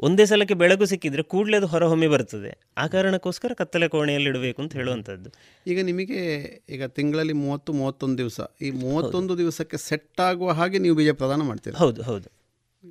[0.00, 2.60] ಒಂದೇ ಸಲಕ್ಕೆ ಬೆಳಕು ಸಿಕ್ಕಿದ್ರೆ ಕೂಡಲೇ ಅದು ಹೊರಹೊಮ್ಮಿ ಬರ್ತದೆ.
[2.78, 5.30] ಆ ಕಾರಣಕ್ಕೋಸ್ಕರ ಕತ್ತಲೆ ಕೋಣೆಯಲ್ಲಿ ಇಡಬೇಕು ಅಂತ ಹೇಳುವಂಥದ್ದು.
[5.66, 11.10] ಈಗ ನಿಮಗೆ ಈಗ ತಿಂಗಳಲ್ಲಿ ಮೂವತ್ತು ಮೂವತ್ತೊಂದು ದಿವಸ ಈ ಮೂವತ್ತೊಂದು ದಿವಸಕ್ಕೆ ಸೆಟ್ ಆಗುವ ಹಾಗೆ ನೀವು ಬೀಜ
[11.10, 11.76] ಪ್ರದಾನ ಮಾಡ್ತೀರಿ?
[11.76, 12.28] ಹೌದು ಹೌದು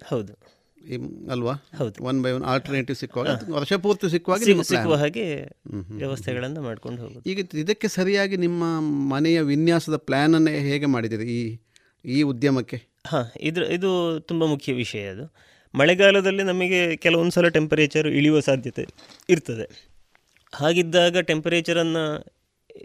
[0.06, 0.34] ಹೌದು.
[1.32, 1.54] ಅಲ್ವಾ?
[1.54, 2.04] ಹೌದು.
[2.04, 5.44] ಒನ್ ಬೈ ಒನ್ ಆಲ್ಟರ್ನೇಟಿವ್ ಸಿಕ್ಕುವಾಗ ವರ್ಷ ಪೂರ್ತಿ ಸಿಕ್ಕುವಾಗ ಸಿಕ್ಕುವ ಹಾಗೆ.
[5.68, 7.22] ವ್ಯವಸ್ಥೆಗಳನ್ನು ಮಾಡ್ಕೊಂಡು ಹೋಗುದು.
[7.30, 8.80] ಈಗ ಇದಕ್ಕೆ ಸರಿಯಾಗಿ ನಿಮ್ಮ
[9.10, 11.60] ಮನೆಯ ವಿನ್ಯಾಸದ ಪ್ಲ್ಯಾನನ್ನೇ ಹೇಗೆ ಮಾಡಿದ್ದೀರಿ ಈ
[12.06, 12.91] ಈ ಉದ್ಯಮಕ್ಕೆ?
[13.06, 15.34] ಹಾಂ, ಇದ್ರ, ಇದು ತುಂಬ ಮುಖ್ಯ ವಿಷಯ ಅದು.
[15.76, 18.86] ಮಳೆಗಾಲದಲ್ಲಿ ನಮಗೆ ಕೆಲವೊಂದು ಸಲ ಟೆಂಪರೇಚರ್ ಇಳಿಯುವ ಸಾಧ್ಯತೆ
[19.30, 19.92] ಇರ್ತದೆ.
[20.54, 22.04] ಹಾಗಿದ್ದಾಗ ಟೆಂಪರೇಚರನ್ನು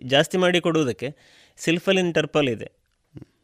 [0.02, 1.16] ಜಾಸ್ತಿ ಮಾಡಿ ಕೊಡುವುದಕ್ಕೆ
[1.56, 2.70] ಸಿಲ್ಫಲಿನ್ ಟರ್ಪಲ್ ಇದೆ.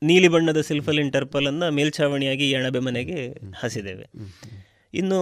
[0.02, 4.06] ನೀಲಿ ಬಣ್ಣದ ಸಿಲ್ಫಲಿನ್ ಟರ್ಪಲನ್ನು ಮೇಲ್ಛಾವಣಿಯಾಗಿ ಈ ಅಣಬೆ ಮನೆಗೆ ಹಾಸಿದ್ದೇವೆ.
[4.94, 5.18] ಇನ್ನು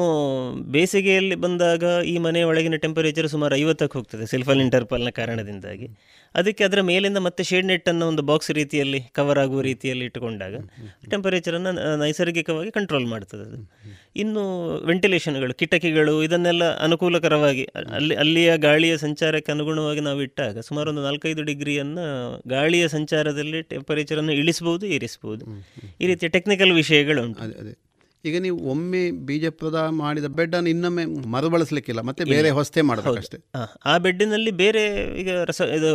[0.56, 5.88] ಬೇಸಿಗೆಯಲ್ಲಿ ಬಂದಾಗ ಈ ಮನೆಯ ಒಳಗಿನ ಟೆಂಪರೇಚರ್ ಸುಮಾರು ಐವತ್ತಕ್ಕೆ ಹೋಗ್ತದೆ ಸಿಲ್ಫಲಿನ್ ಟರ್ಪಲ್ನ ಕಾರಣದಿಂದಾಗಿ.
[6.34, 10.54] ಅದಕ್ಕೆ ಅದರ ಮೇಲಿಂದ ಮತ್ತೆ ಶೇಡ್ ನೆಟ್ಟನ್ನು ಒಂದು ಬಾಕ್ಸ್ ರೀತಿಯಲ್ಲಿ ಕವರ್ ಆಗುವ ರೀತಿಯಲ್ಲಿ ಇಟ್ಟುಕೊಂಡಾಗ
[11.10, 13.58] ಟೆಂಪರೇಚರನ್ನು ನೈಸರ್ಗಿಕವಾಗಿ ಕಂಟ್ರೋಲ್ ಮಾಡ್ತದೆ ಅದು.
[14.16, 14.42] ಇನ್ನು
[14.86, 22.06] ವೆಂಟಿಲೇಷನ್ಗಳು ಕಿಟಕಿಗಳು, ಇದನ್ನೆಲ್ಲ ಅನುಕೂಲಕರವಾಗಿ ಅಲ್ಲಿ, ಅಲ್ಲಿಯ ಗಾಳಿಯ ಸಂಚಾರಕ್ಕೆ ಅನುಗುಣವಾಗಿ ನಾವು ಇಟ್ಟಾಗ ಸುಮಾರು ಒಂದು ನಾಲ್ಕೈದು ಡಿಗ್ರಿಯನ್ನು
[22.48, 25.46] ಗಾಳಿಯ ಸಂಚಾರದಲ್ಲಿ ಟೆಂಪರೇಚರನ್ನು ಇಳಿಸ್ಬೋದು, ಏರಿಸ್ಬೋದು.
[26.00, 27.89] ಈ ರೀತಿಯ ಟೆಕ್ನಿಕಲ್ ವಿಷಯಗಳು ಉಂಟು.
[28.24, 33.38] ಈಗ ನೀವು ಒಮ್ಮೆ ಬೀಜಪ್ರದ ಮಾಡಿದ ಬೆಡ್ಡನ್ನು ಇನ್ನೊಮ್ಮೆ ಮರುಬಳಸಲಿಕ್ಕಿಲ್ಲ ಮತ್ತೆ ಬೇರೆ ಹೊಸತೆ ಮಾಡಬೇಕಷ್ಟೇ?
[33.54, 34.82] ಆ, ಆ ಬೆಡ್ಡಿನಲ್ಲಿ ಬೇರೆ
[35.20, 35.90] ಈಗ ರಸ ಇದು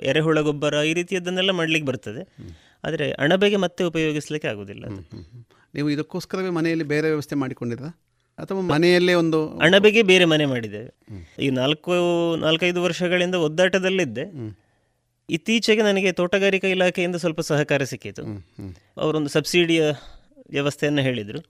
[0.00, 2.22] ಎರೆಹುಳ ಗೊಬ್ಬರ ಈ ರೀತಿಯದನ್ನೆಲ್ಲ ಮಾಡ್ಲಿಕ್ಕೆ ಬರ್ತದೆ.
[2.84, 4.84] ಆದರೆ ಅಣಬೆಗೆ ಮತ್ತೆ ಉಪಯೋಗಿಸ್ಲಿಕ್ಕೆ ಆಗುದಿಲ್ಲ
[5.74, 7.84] ನೀವು ಇದಕ್ಕೋಸ್ಕರವೇ ಮನೆಯಲ್ಲಿ ಬೇರೆ ವ್ಯವಸ್ಥೆ ಮಾಡಿಕೊಂಡಿದ್ರ?
[8.38, 10.90] ಅಥವಾ ಮನೆಯಲ್ಲೇ ಒಂದು ಅಣಬೆಗೆ ಬೇರೆ ಮನೆ ಮಾಡಿದ್ದೇವೆ.
[11.44, 11.92] ಈ ನಾಲ್ಕು
[12.36, 14.56] ನಾಲ್ಕೈದು ವರ್ಷಗಳಿಂದ ಒದ್ದಾಟದಲ್ಲಿದ್ದೆ.
[15.30, 18.22] ಇತ್ತೀಚೆಗೆ ನನಗೆ ತೋಟಗಾರಿಕಾ ಇಲಾಖೆಯಿಂದ ಸ್ವಲ್ಪ ಸಹಕಾರ ಸಿಕ್ಕಿತು.
[18.96, 19.82] ಅವರೊಂದು ಸಬ್ಸಿಡಿಯ
[20.50, 21.40] ವ್ಯವಸ್ಥೆಯನ್ನು ಹೇಳಿದರು.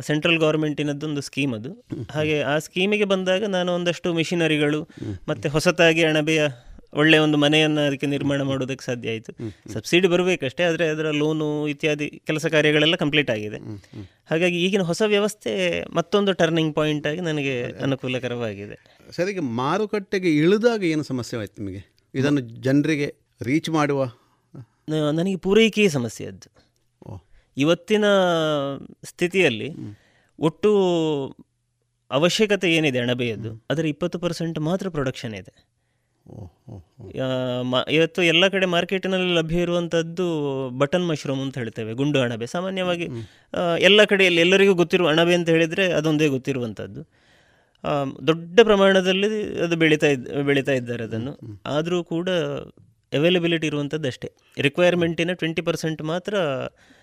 [0.00, 1.70] ಸೆಂಟ್ರಲ್ ಗೌರ್ಮೆಂಟಿನದ್ದೊಂದು ಸ್ಕೀಮ್ ಅದು.
[2.10, 4.80] ಹಾಗೆ ಆ ಸ್ಕೀಮಿಗೆ ಬಂದಾಗ ನಾನು ಒಂದಷ್ಟು ಮಿಷಿನರಿಗಳು
[5.28, 6.42] ಮತ್ತು ಹೊಸತಾಗಿ ಅಣಬೆಯ
[6.92, 9.32] ಒಳ್ಳೆಯ ಒಂದು ಮನೆಯನ್ನು ಅದಕ್ಕೆ ನಿರ್ಮಾಣ ಮಾಡೋದಕ್ಕೆ ಸಾಧ್ಯ ಆಯಿತು.
[9.72, 13.58] ಸಬ್ಸಿಡಿ ಬರಬೇಕಷ್ಟೇ ಆದರೆ ಅದರ ಲೋನು ಇತ್ಯಾದಿ ಕೆಲಸ ಕಾರ್ಯಗಳೆಲ್ಲ ಕಂಪ್ಲೀಟ್ ಆಗಿದೆ.
[14.30, 15.52] ಹಾಗಾಗಿ ಈಗಿನ ಹೊಸ ವ್ಯವಸ್ಥೆ
[15.94, 18.78] ಮತ್ತೊಂದು ಟರ್ನಿಂಗ್ ಪಾಯಿಂಟ್ ಆಗಿ ನನಗೆ ಅನುಕೂಲಕರವಾಗಿದೆ.
[19.10, 21.82] ಸರಿಗೆ ಮಾರುಕಟ್ಟೆಗೆ ಇಳಿದಾಗ ಏನು ಸಮಸ್ಯೆ ಆಯ್ತು ನಿಮಗೆ?
[22.14, 24.04] ಇದನ್ನು ಜನರಿಗೆ ರೀಚ್ ಮಾಡುವ
[25.18, 26.48] ನನಗೆ ಪೂರೈಕೆಯೇ ಸಮಸ್ಯೆ ಅದು.
[27.56, 28.06] ಇವತ್ತಿನ
[29.10, 29.68] ಸ್ಥಿತಿಯಲ್ಲಿ
[30.38, 30.70] ಒಟ್ಟು
[32.10, 35.52] ಅವಶ್ಯಕತೆ ಏನಿದೆ ಅಣಬೆಯದ್ದು ಅದರ ಇಪ್ಪತ್ತು ಪರ್ಸೆಂಟ್ ಮಾತ್ರ ಪ್ರೊಡಕ್ಷನ್ ಇದೆ.
[37.96, 40.26] ಇವತ್ತು ಎಲ್ಲ ಕಡೆ ಮಾರ್ಕೆಟಿನಲ್ಲಿ ಲಭ್ಯ ಇರುವಂಥದ್ದು
[40.80, 42.46] ಬಟನ್ ಮಶ್ರೂಮ್ ಅಂತ ಹೇಳ್ತೇವೆ ಗುಂಡು ಅಣಬೆ.
[42.54, 43.06] ಸಾಮಾನ್ಯವಾಗಿ
[43.88, 47.02] ಎಲ್ಲ ಕಡೆಯಲ್ಲಿ ಎಲ್ಲರಿಗೂ ಗೊತ್ತಿರುವ ಅಣಬೆ ಅಂತ ಹೇಳಿದರೆ ಅದೊಂದೇ ಗೊತ್ತಿರುವಂಥದ್ದು
[48.28, 49.28] ದೊಡ್ಡ ಪ್ರಮಾಣದಲ್ಲಿ
[49.64, 51.32] ಅದು ಬೆಳೀತಾ ಇದ್ ಬೆಳೀತಾ ಇದ್ದಾರೆ ಅದನ್ನು.
[51.74, 52.28] ಆದರೂ ಕೂಡ
[53.12, 54.28] ಅವೈಲಬಿಲಿಟಿ ಇರುವಂಥದ್ದು ಅಷ್ಟೇ.
[54.66, 56.34] ರಿಕ್ವೈರ್ಮೆಂಟಿನ ಟ್ವೆಂಟಿ ಪರ್ಸೆಂಟ್ ಮಾತ್ರ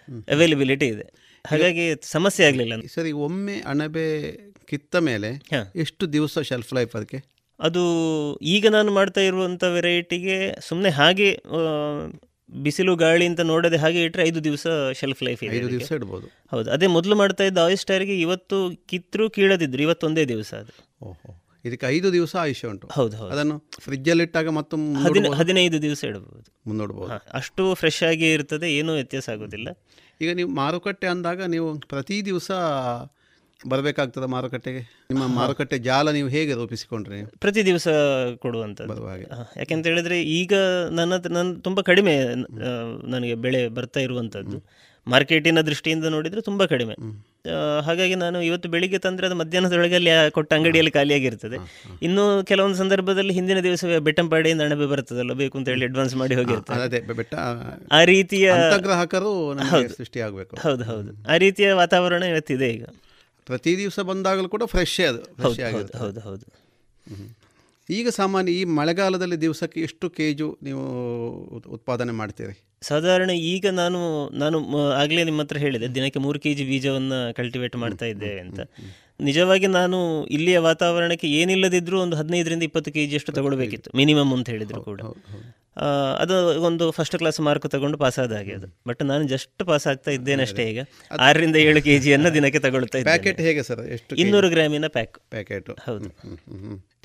[0.09, 1.05] ಅವೈಲಬಿಲಿಟಿ ಇದೆ.
[1.45, 4.31] ಹಾಗಾಗಿ ಸಮಸ್ಯೆ ಆಗಲಿಲ್ಲ ಸರಿ ಒಮ್ಮೆ ಅಣಬೆ
[4.67, 5.43] ಕಿತ್ತ ಮೇಲೆ
[5.75, 7.23] ಎಷ್ಟು ದಿವಸ ಶೆಲ್ಫ್ ಲೈಫ್ ಅದಕ್ಕೆ?
[7.59, 7.81] ಅದು
[8.41, 11.41] ಈಗ ನಾನು ಮಾಡ್ತಾ ಇರುವಂಥ ವೆರೈಟಿಗೆ ಸುಮ್ಮನೆ ಹಾಗೆ
[12.49, 16.27] ಬಿಸಿಲು ಗಾಳಿ ಅಂತ ನೋಡದೆ ಹಾಗೆ ಇಟ್ಟರೆ ಐದು ದಿವಸ ಶೆಲ್ಫ್ ಲೈಫ್ ಇದೆ ಐದು ದಿವಸ ಇಡ್ಬೋದು.
[16.51, 16.71] ಹೌದು.
[16.71, 20.73] ಅದೇ ಮೊದಲು ಮಾಡ್ತಾ ಇದ್ದ ಆಯಿಸ್ಟೈರ್ಗೆ ಇವತ್ತು ಕಿತ್ತರೂ ಕೀಳದಿದ್ರು ಇವತ್ತೊಂದೇ ದಿವಸ ಅದು.
[21.01, 21.40] ಓಹೋ.
[21.65, 22.87] ಇದಕ್ಕೆ ಐದು ದಿವಸ ಆಯುಷ್ಯ ಉಂಟು.
[22.87, 23.31] ಹೌದು ಹೌದು.
[23.31, 27.11] ಅದನ್ನು ಫ್ರಿಜ್ಜಲ್ಲಿ ಇಟ್ಟಾಗ ಮತ್ತು ಹದಿನ ಹದಿನೈದು ದಿವಸ ಇಡಬಹುದು ಮುನ್ನೋಡ್ಬೋದು.
[27.33, 29.67] ಅಷ್ಟು ಫ್ರೆಶ್ ಆಗಿ ಇರ್ತದೆ ಏನೂ ವ್ಯತ್ಯಾಸ ಆಗೋದಿಲ್ಲ.
[30.21, 32.51] ಈಗ ನೀವು ಮಾರುಕಟ್ಟೆ ಅಂದಾಗ ನೀವು ಪ್ರತಿ ದಿವಸ
[33.67, 34.79] ಬರಬೇಕಾಗ್ತದೆ ಮಾರುಕಟ್ಟೆಗೆ?
[34.79, 37.25] ನಿಮ್ಮ ಮಾರುಕಟ್ಟೆ ಜಾಲ ನೀವು ಹೇಗೆ ರೂಪಿಸಿಕೊಂಡ್ರಿ?
[37.39, 37.87] ಪ್ರತಿ ದಿವಸ
[38.35, 39.07] ಕೊಡುವಂಥದ್ದು.
[39.07, 40.53] ಹಾ, ಯಾಕೆಂತ ಹೇಳಿದ್ರೆ ಈಗ
[40.91, 42.13] ನನ್ನ ನನ್ನ ತುಂಬ ಕಡಿಮೆ
[43.07, 44.59] ನನಗೆ ಬೆಳೆ ಬರ್ತಾ ಇರುವಂಥದ್ದು.
[45.07, 46.95] ಮಾರ್ಕೆಟಿನ ದೃಷ್ಟಿಯಿಂದ ನೋಡಿದರೆ ತುಂಬ ಕಡಿಮೆ.
[47.81, 51.57] ಹಾಗಾಗಿ ನಾನು ಇವತ್ತು ಬೆಳಿಗ್ಗೆ ತಂದರೆ ಅದು ಮಧ್ಯಾಹ್ನದೊಳಗೆ ಅಲ್ಲಿ ಕೊಟ್ಟ ಅಂಗಡಿಯಲ್ಲಿ ಖಾಲಿಯಾಗಿರ್ತದೆ.
[52.01, 57.01] ಇನ್ನು ಕೆಲವೊಂದು ಸಂದರ್ಭದಲ್ಲಿ ಹಿಂದಿನ ದಿವಸವೇ ಬೆಟ್ಟಂಪಾಡಿಯಿಂದ ಅಣಬೆ ಬರ್ತದಲ್ಲ ಬೇಕು ಅಂತ ಹೇಳಿ ಅಡ್ವಾನ್ಸ್ ಮಾಡಿ ಹೋಗಿರ್ತಾರೆ
[57.91, 59.95] ಆ ರೀತಿಯ ಹೌದು.
[59.97, 60.55] ಸೃಷ್ಟಿಯಾಗಬೇಕು.
[60.55, 61.31] ಹೌದು ಹೌದು.
[61.33, 62.85] ಆ ರೀತಿಯ ವಾತಾವರಣ ಇವತ್ತಿದೆ ಈಗ.
[63.45, 66.45] ಪ್ರತಿ ದಿವಸ ಬಂದಾಗಲೂ ಕೂಡ ಫ್ರೆಶ್ ಅದು ಹೌದು, ಹೌದು, ಹೌದು.
[67.89, 70.83] ಈಗ ಸಾಮಾನ್ಯ ಈ ಮಳೆಗಾಲದಲ್ಲಿ ದಿವಸಕ್ಕೆ ಎಷ್ಟು ಕೆಜು ನೀವು
[71.69, 72.53] ಉತ್ಪಾದನೆ ಮಾಡ್ತೀರಿ?
[72.81, 77.75] ಸಾಧಾರಣ ಈಗ ನಾನು ನಾನು ಆಗಲೇ ಆಗ್ಲೇ ನಿಮ್ಮ ಹತ್ರ ಹೇಳಿದೆ ದಿನಕ್ಕೆ ಮೂರು ಕೆ ಜಿ ಬೀಜವನ್ನು ಕಲ್ಟಿವೇಟ್
[77.75, 78.59] ಮಾಡ್ತಾ ಇದ್ದೇವೆ ಅಂತ.
[79.27, 79.97] ನಿಜವಾಗಿ ನಾನು
[80.35, 85.01] ಇಲ್ಲಿಯ ವಾತಾವರಣಕ್ಕೆ ಏನಿಲ್ಲದಿದ್ರೂ ಒಂದು ಹದಿನೈದರಿಂದ ಇಪ್ಪತ್ತು ಕೆ ಜಿಯಷ್ಟು ತಗೊಳ್ಬೇಕಿತ್ತು ಮಿನಿಮಮ್ ಅಂತ ಹೇಳಿದ್ರು ಕೂಡ.
[86.23, 86.35] ಅದು
[86.67, 88.67] ಒಂದು ಫಸ್ಟ್ ಕ್ಲಾಸ್ ಮಾರ್ಕ್ ತಗೊಂಡು ಪಾಸ್ ಆದ ಹಾಗೆ ಅದು.
[88.89, 90.79] ಬಟ್ ನಾನು ಜಸ್ಟ್ ಪಾಸ್ ಆಗ್ತಾ ಇದ್ದೇನೆ ಅಷ್ಟೇ ಈಗ.
[91.27, 93.83] ಆರರಿಂದ ಏಳು ಕೆ ಜಿಯನ್ನು ದಿನಕ್ಕೆ ತಗೊಳ್ತಾ ಪ್ಯಾಕೆಟ್ ಹೇಗೆ ಸರ್?
[93.95, 96.09] ಎಷ್ಟು ಇನ್ನೂರು ಗ್ರಾಮಿನ ಪ್ಯಾಕ್ ಪ್ಯಾಕೆಟ್ ಹೌದು.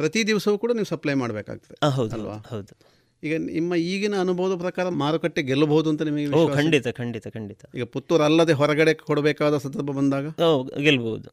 [0.01, 2.19] ಪ್ರತಿ ದಿವಸವೂ ಕೂಡ ನೀವು ಸಪ್ಲೈ ಮಾಡಬೇಕಾಗ್ತದೆ ಹೌದು,
[2.53, 2.75] ಹೌದು
[3.23, 6.27] ಈಗ ನಿಮ್ಮ ಈಗಿನ ಅನುಭವದ ಪ್ರಕಾರ ಮಾರುಕಟ್ಟೆ ಗೆಲ್ಲಬಹುದು ಅಂತ ನಿಮಗೆ?
[6.59, 7.63] ಖಂಡಿತ ಖಂಡಿತ ಖಂಡಿತ.
[7.77, 10.27] ಈಗ ಪುತ್ತೂರು ಅಲ್ಲದೆ ಹೊರಗಡೆ ಕೊಡಬೇಕಾದ ಸಂದರ್ಭ ಬಂದಾಗ?
[10.47, 10.49] ಓ
[10.87, 11.31] ಗೆಲ್ಬಹುದು.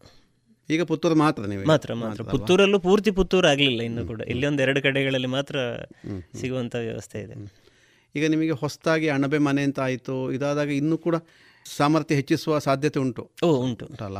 [0.69, 2.23] ಈಗ ಪುತ್ತೂರು ಮಾತ್ರ ನೀವು ಮಾತ್ರ ಮಾತ್ರ.
[2.23, 4.22] ಪುತ್ತೂರಲ್ಲೂ ಪೂರ್ತಿ ಪುತ್ತೂರು ಆಗಲಿಲ್ಲ ಇನ್ನು ಕೂಡ.
[4.22, 5.56] ಇಲ್ಲಿ ಒಂದು ಎರಡು ಕಡೆಗಳಲ್ಲಿ ಮಾತ್ರ
[6.35, 7.64] ಸಿಗುವಂಥ ವ್ಯವಸ್ಥೆ ಇದೆ.
[8.15, 10.31] ಈಗ ನಿಮಗೆ ಹೊಸದಾಗಿ ಅಣಬೆ ಮನೆ ಅಂತ ಆಯಿತು.
[10.31, 11.15] ಇದಾದಾಗ ಇನ್ನೂ ಕೂಡ
[11.77, 13.30] ಸಾಮರ್ಥ್ಯ ಹೆಚ್ಚಿಸುವ ಸಾಧ್ಯತೆ ಉಂಟು.
[13.44, 13.85] ಓ ಉಂಟು.
[13.85, 14.18] ಉಂಟಲ್ಲ?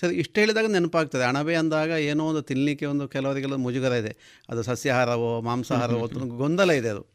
[0.00, 1.24] ಸರಿ ಇಷ್ಟು ಹೇಳಿದಾಗ ನೆನಪಾಗ್ತದೆ.
[1.24, 4.16] ಅಣಬೆ ಅಂದಾಗ ಏನೋ ಒಂದು ತಿನ್ನಲಿಕ್ಕೆ ಒಂದು ಕೆಲವರಿಗೆಲ್ಲ ಮುಜುಗರ ಇದೆ.
[4.48, 7.12] ಅದು ಸಸ್ಯಾಹಾರವೋ ಮಾಂಸಾಹಾರವೋ ಗೊಂದಲ ಇದೆ ಅದು.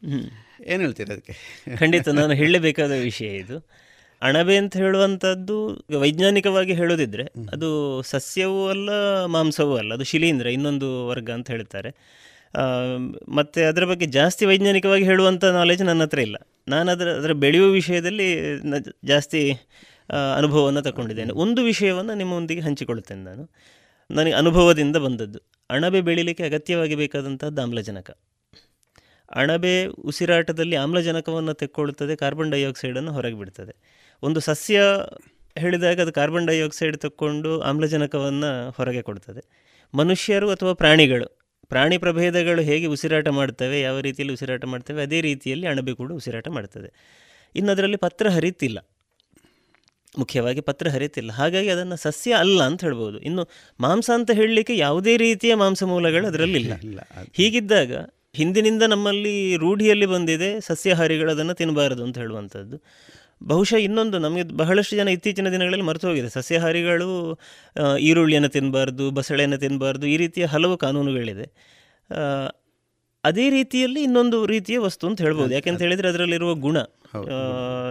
[0.64, 1.34] ಏನು ಹೇಳ್ತೀರಿ ಅದಕ್ಕೆ?
[1.76, 3.83] ಖಂಡಿತ ನಾನು ಹೇಳಬೇಕಾದ ವಿಷಯ ಇದು.
[4.24, 5.56] ಅಣಬೆ ಅಂತ ಹೇಳುವಂಥದ್ದು
[6.00, 8.90] ವೈಜ್ಞಾನಿಕವಾಗಿ ಹೇಳೋದಿದ್ರೆ ಅದು ಸಸ್ಯವೂ ಅಲ್ಲ
[9.26, 11.90] ಮಾಂಸವೂ ಅಲ್ಲ ಅದು ಶಿಲೀಂಧ್ರ ಇನ್ನೊಂದು ವರ್ಗ ಅಂತ ಹೇಳ್ತಾರೆ.
[13.28, 16.36] ಮತ್ತು ಅದರ ಬಗ್ಗೆ ಜಾಸ್ತಿ ವೈಜ್ಞಾನಿಕವಾಗಿ ಹೇಳುವಂಥ ನಾಲೆಜ್ ನನ್ನ ಹತ್ರ ಇಲ್ಲ.
[16.68, 18.28] ನಾನು ಅದರ ಅದರ ಬೆಳೆಯುವ ವಿಷಯದಲ್ಲಿ
[19.04, 19.40] ಜಾಸ್ತಿ
[20.36, 21.32] ಅನುಭವವನ್ನು ತಗೊಂಡಿದ್ದೇನೆ.
[21.32, 23.44] ಒಂದು ವಿಷಯವನ್ನು ನಿಮ್ಮೊಂದಿಗೆ ಹಂಚಿಕೊಳ್ಳುತ್ತೇನೆ ನಾನು.
[24.10, 25.38] ನನಗೆ ಅನುಭವದಿಂದ ಬಂದದ್ದು.
[25.70, 28.10] ಅಣಬೆ ಬೆಳೀಲಿಕ್ಕೆ ಅಗತ್ಯವಾಗಿ ಬೇಕಾದಂಥದ್ದು ಆಮ್ಲಜನಕ.
[29.34, 33.74] ಅಣಬೆ ಉಸಿರಾಟದಲ್ಲಿ ಆಮ್ಲಜನಕವನ್ನು ತೆಕ್ಕೊಳ್ಳುತ್ತದೆ ಕಾರ್ಬನ್ ಡೈಆಕ್ಸೈಡನ್ನು ಹೊರಗೆ ಬಿಡ್ತದೆ.
[34.24, 34.80] ಒಂದು ಸಸ್ಯ
[35.58, 39.42] ಹೇಳಿದಾಗ ಅದು ಕಾರ್ಬನ್ ಡೈಆಕ್ಸೈಡ್ ತಕ್ಕೊಂಡು ಆಮ್ಲಜನಕವನ್ನು ಹೊರಗೆ ಕೊಡ್ತದೆ.
[39.94, 41.28] ಮನುಷ್ಯರು ಅಥವಾ ಪ್ರಾಣಿಗಳು
[41.66, 46.88] ಪ್ರಾಣಿ ಪ್ರಭೇದಗಳು ಹೇಗೆ ಉಸಿರಾಟ ಮಾಡ್ತವೆ ಯಾವ ರೀತಿಯಲ್ಲಿ ಉಸಿರಾಟ ಮಾಡ್ತವೆ ಅದೇ ರೀತಿಯಲ್ಲಿ ಅಣಬೆ ಕೂಡ ಉಸಿರಾಟ ಮಾಡ್ತದೆ.
[47.56, 48.78] ಇನ್ನು ಅದರಲ್ಲಿ ಪತ್ರ ಹರಿತಿಲ್ಲ.
[50.18, 51.30] ಮುಖ್ಯವಾಗಿ ಪತ್ರ ಹರಿತಿಲ್ಲ.
[51.32, 53.18] ಹಾಗಾಗಿ ಅದನ್ನು ಸಸ್ಯ ಅಲ್ಲ ಅಂತ ಹೇಳ್ಬೋದು.
[53.20, 53.42] ಇನ್ನು
[53.80, 57.00] ಮಾಂಸ ಅಂತ ಹೇಳಲಿಕ್ಕೆ ಯಾವುದೇ ರೀತಿಯ ಮಾಂಸ ಮೂಲಗಳು ಅದರಲ್ಲಿ ಇಲ್ಲ.
[57.32, 57.92] ಹೀಗಿದ್ದಾಗ
[58.34, 62.76] ಹಿಂದಿನಿಂದ ನಮ್ಮಲ್ಲಿ ರೂಢಿಯಲ್ಲಿ ಬಂದಿದೆ ಸಸ್ಯಾಹಾರಿಗಳು ಅದನ್ನು ತಿನ್ನಬಾರದು ಅಂತ ಹೇಳುವಂಥದ್ದು
[63.44, 66.28] ಬಹುಶಃ ಇನ್ನೊಂದು ನಮಗೆ ಬಹಳಷ್ಟು ಜನ ಇತ್ತೀಚಿನ ದಿನಗಳಲ್ಲಿ ಮರೆತು ಹೋಗಿದೆ.
[66.28, 67.08] ಸಸ್ಯಹಾರಿಗಳು
[68.00, 71.46] ಈರುಳ್ಳಿಯನ್ನು ತಿನ್ನಬಾರ್ದು ಬಸಳೆಯನ್ನು ತಿನ್ನಬಾರ್ದು ಈ ರೀತಿಯ ಹಲವು ಕಾನೂನುಗಳಿದೆ.
[73.24, 75.52] ಅದೇ ರೀತಿಯಲ್ಲಿ ಇನ್ನೊಂದು ರೀತಿಯ ವಸ್ತು ಅಂತ ಹೇಳ್ಬೋದು.
[75.54, 76.78] ಯಾಕೆಂತ ಹೇಳಿದ್ರೆ ಅದರಲ್ಲಿರುವ ಗುಣ.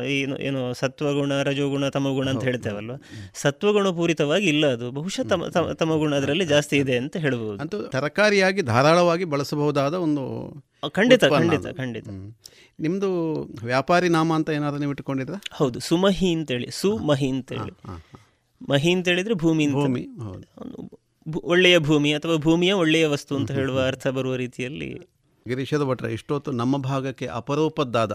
[0.05, 2.91] ಏನು ಏನು ಸತ್ವಗುಣ ರಜೋಗುಣ ತಮಗುಣ ಅಂತ ಹೇಳ್ತೇವಲ್ವ?
[3.33, 4.91] ಸತ್ವಗುಣ ಪೂರಿತವಾಗಿ ಇಲ್ಲ ಅದು.
[4.91, 7.61] ಬಹುಶಃ ತಮ ತಮ- ತಮಗುಣ ಅದರಲ್ಲಿ ಜಾಸ್ತಿ ಇದೆ ಅಂತ ಹೇಳ್ಬೋದು.
[7.61, 10.53] ಅಂತೂ ತರಕಾರಿಯಾಗಿ ಧಾರಾಳವಾಗಿ ಬಳಸಬಹುದಾದ ಒಂದು
[10.89, 12.09] ಖಂಡಿತ ಖಂಡಿತ ಖಂಡಿತ.
[12.79, 17.71] ನಿಮ್ದು ವ್ಯಾಪಾರಿ ನಾಮ ಅಂತ ಏನಾದ್ರೂ ನೀವು ಇಟ್ಕೊಂಡಿದ್ರೆ ಹೌದು ಸುಮಹಿ ಅಂತೇಳಿ ಸುಮಹಿ ಅಂತೇಳಿ.
[18.69, 19.07] ಮಹಿ ಅಂತ.
[19.07, 20.07] ಹೇಳಿದ್ರೆ ಭೂಮಿ ಭೂಮಿ.
[21.43, 25.13] ಒಳ್ಳೆಯ ಭೂಮಿ ಅಥವಾ ಭೂಮಿಯ ಒಳ್ಳೆಯ ವಸ್ತು ಅಂತ ಹೇಳುವ ಅರ್ಥ ಬರುವ ರೀತಿಯಲ್ಲಿ.
[25.47, 28.11] ಗಿರೀಶದ ಭಟ್ರ ಇಷ್ಟೊತ್ತು ನಮ್ಮ ಭಾಗಕ್ಕೆ ಅಪರೂಪದ್ದಾದ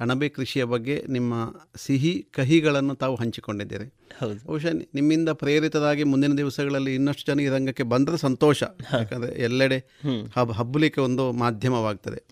[0.00, 3.94] ಅಣಬೆ ಕೃಷಿಯ ಬಗ್ಗೆ ನಿಮ್ಮ ಸಿಹಿ ಕಹಿಗಳನ್ನು ತಾವು ಹಂಚಿಕೊಂಡಿದ್ದೀರಿ.
[4.20, 4.46] ಹೌದು.
[4.46, 8.62] ಬಹುಶಃ ನಿಮ್ಮಿಂದ ಪ್ರೇರಿತರಾಗಿ ಮುಂದಿನ ದಿವಸಗಳಲ್ಲಿ ಇನ್ನಷ್ಟು ಜನ ಈ ರಂಗಕ್ಕೆ ಬಂದರೆ ಸಂತೋಷ.
[8.62, 9.78] ಯಾಕಂದರೆ ಎಲ್ಲೆಡೆ
[10.36, 12.22] ಹಬ್ ಹಬ್ಬಲಿಕ್ಕೆ ಒಂದು ಮಾಧ್ಯಮವಾಗ್ತದೆ.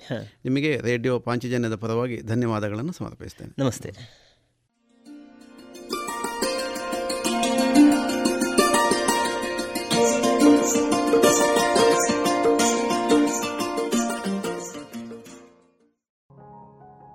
[0.45, 3.55] ನಿಮಗೆ ರೇಡಿಯೋ ಪಾಂಚಜನ್ಯದ ಪರವಾಗಿ ಧನ್ಯವಾದಗಳನ್ನು ಸಮರ್ಪಿಸ್ತೇನೆ.
[3.59, 4.22] ನಮಸ್ತೆ.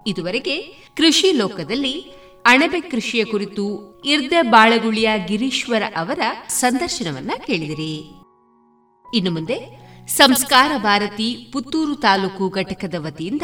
[0.08, 0.62] ಇದುವರೆಗೆ
[0.98, 1.94] ಕೃಷಿ ಲೋಕದಲ್ಲಿ
[2.46, 3.66] ಅಣಬೆ ಕೃಷಿಯ ಕುರಿತು
[4.06, 6.20] ಇರ್ದೆ ಬಾಳಗುಳಿಯ ಗಿರೀಶ್ವರ ಅವರ
[6.50, 7.94] ಸಂದರ್ಶನವನ್ನ ಕೇಳಿದಿರಿ.
[9.14, 13.42] ಇನ್ನು ಮುಂದೆ ಸಂಸ್ಕಾರ ಭಾರತಿ ಪುತ್ತೂರು ತಾಲೂಕು ಘಟಕದ ವತಿಯಿಂದ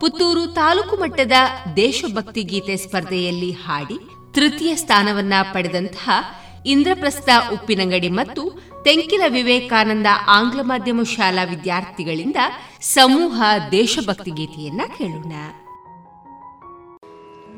[0.00, 1.32] ಪುತ್ತೂರು ತಾಲೂಕು ಮಟ್ಟದ
[1.76, 3.98] ದೇಶಭಕ್ತಿ ಗೀತೆ ಸ್ಪರ್ಧೆಯಲ್ಲಿ ಹಾಡಿ
[4.34, 6.10] ತೃತೀಯ ಸ್ಥಾನವನ್ನ ಪಡೆದಂತಹ
[6.66, 8.42] ಇಂದ್ರಪ್ರಸ್ಥ ಉಪ್ಪಿನಂಗಡಿ ಮತ್ತು
[8.84, 12.36] ತೆಂಕಿಲ ವಿವೇಕಾನಂದ ಆಂಗ್ಲ ಮಾಧ್ಯಮ ಶಾಲಾ ವಿದ್ಯಾರ್ಥಿಗಳಿಂದ
[12.80, 15.32] ಸಮೂಹ ದೇಶಭಕ್ತಿ ಗೀತೆಯನ್ನ ಕೇಳೋಣ.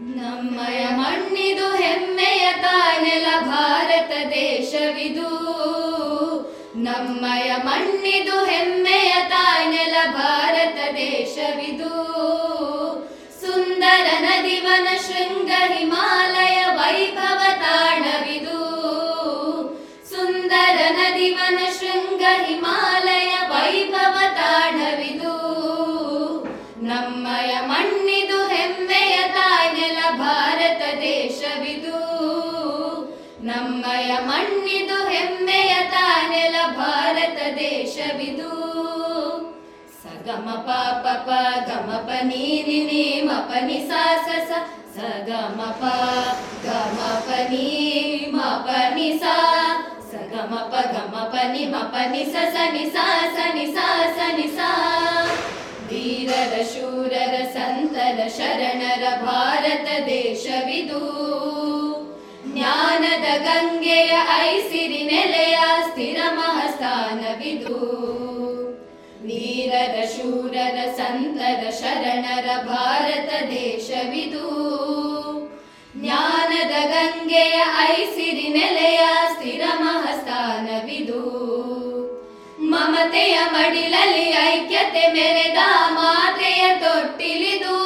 [0.00, 5.28] ನಮ್ಮಯ ಮಣ್ಣಿದು ಹೆಮ್ಮೆಯ ತಾನೆಲ ಭಾರತ ದೇಶವಿದು.
[6.76, 11.94] ನಮ್ಮಯ ಮಣ್ಣಿದು ಹೆಮ್ಮೆಯ ತಾನೆಲ ಭಾರತ ದೇಶವಿದು.
[13.40, 18.60] ಸುಂದರ ನದಿವನ ಶೃಂಗ ಹಿಮಾಲಯ ವೈಭವ ತಾಣವಿದು.
[20.10, 25.39] ಸುಂದರ ನದಿವನ ಶೃಂಗ ಹಿಮಾಲಯ ವೈಭವ ತಾಣವಿದು.
[29.34, 32.00] ತಾನೆಲ ಭಾರತ ದೇಶವಿದು.
[33.42, 38.50] ನಮ್ಮಯ ಮಣ್ಣಿದು ಹೆಮ್ಮೆಯ ತಾನೆಲ ಭಾರತ ದೇಶವಿದು.
[40.02, 41.30] ಸಗಮ ಪಾಪ ಪ,
[41.68, 44.52] ಗಮ ಪ, ನೀ, ನಿ ನಿ, ಮ, ಪ, ನಿ, ಸಾ, ಸ ಸ.
[44.96, 45.84] ಸಗಮ ಪ,
[46.64, 48.40] ಗಮ ಪ, ನೀ, ಮ
[49.18, 49.36] ಸಾ.
[50.12, 51.34] ಸಗಮ ಪ, ಗಮ ಪ
[51.66, 55.19] ಮ, ಪ, ನಿ, ಸ ಸ, ನಿ, ಸಾ, ಸ ಸಾ.
[56.30, 61.00] ವೀರರ ಶೂರರ ಸಂತರ ಶರಣರ ಭಾರತ ದೇಶವಿದು.
[62.46, 64.12] ಜ್ಞಾನದ ಗಂಗೆಯ
[64.42, 65.58] ಐಸಿರಿ ನೆಲೆಯ
[65.88, 67.74] ಸ್ಥಿರ ಮಹಸ್ಥಾನವಿದು.
[69.22, 74.46] ವೀರರ, ಶೂರರ ಸಂತರ ಶರಣರ ಭಾರತ ದೇಶವಿದು.
[75.96, 79.00] ಜ್ಞಾನದ ಗಂಗೆಯ ಐಸಿರಿ ನೆಲೆಯ
[79.34, 81.50] ಸ್ಥಿರ ಮಹಸ್ಥಾನವಿದು.
[82.80, 85.58] ಮಮತೆಯ ಮಡಿಲಲ್ಲಿ ಐಕ್ಯತೆ ಮೆರೆದ
[85.88, 87.76] ಮಾತೆಯ ತೊಟ್ಟಿಲಿದು.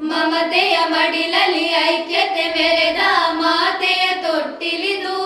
[0.00, 5.18] ಮಮತೆಯ ಮಡಿಲಲ್ಲಿ ಐಕ್ಯತೆ ಮೆರೆದ ಮಾತೆಯ ತೊಟ್ಟಿಲಿದು.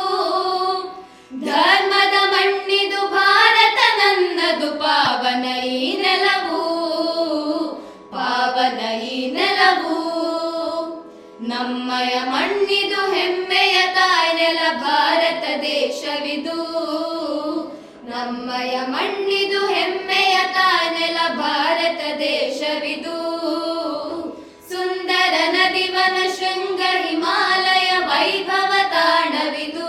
[1.44, 6.60] ಧರ್ಮದ ಮಣ್ಣಿದು ಭಾರತ ನನ್ನದು ಪಾವನ ಈ ನೆಲವು.
[8.12, 10.12] ಪಾವನ ಈ ನೆಲವು.
[11.40, 17.11] ನಮ್ಮಯ ಮಣ್ಣಿದು ಹೆಮ್ಮೆಯ ತಾಯ್ನೆಲ ಭಾರತ ದೇಶವಿದು.
[18.22, 23.16] ನಮ್ಮಯ ಮಣ್ಣಿದು ಹೆಮ್ಮೆಯ ತಾನೆಲ ಭಾರತ ದೇಶವಿದು.
[24.70, 29.88] ಸುಂದರ ನದಿವನ ಶೃಂಗ ಹಿಮಾಲಯ ವೈಭವ ತಾಣವಿದು.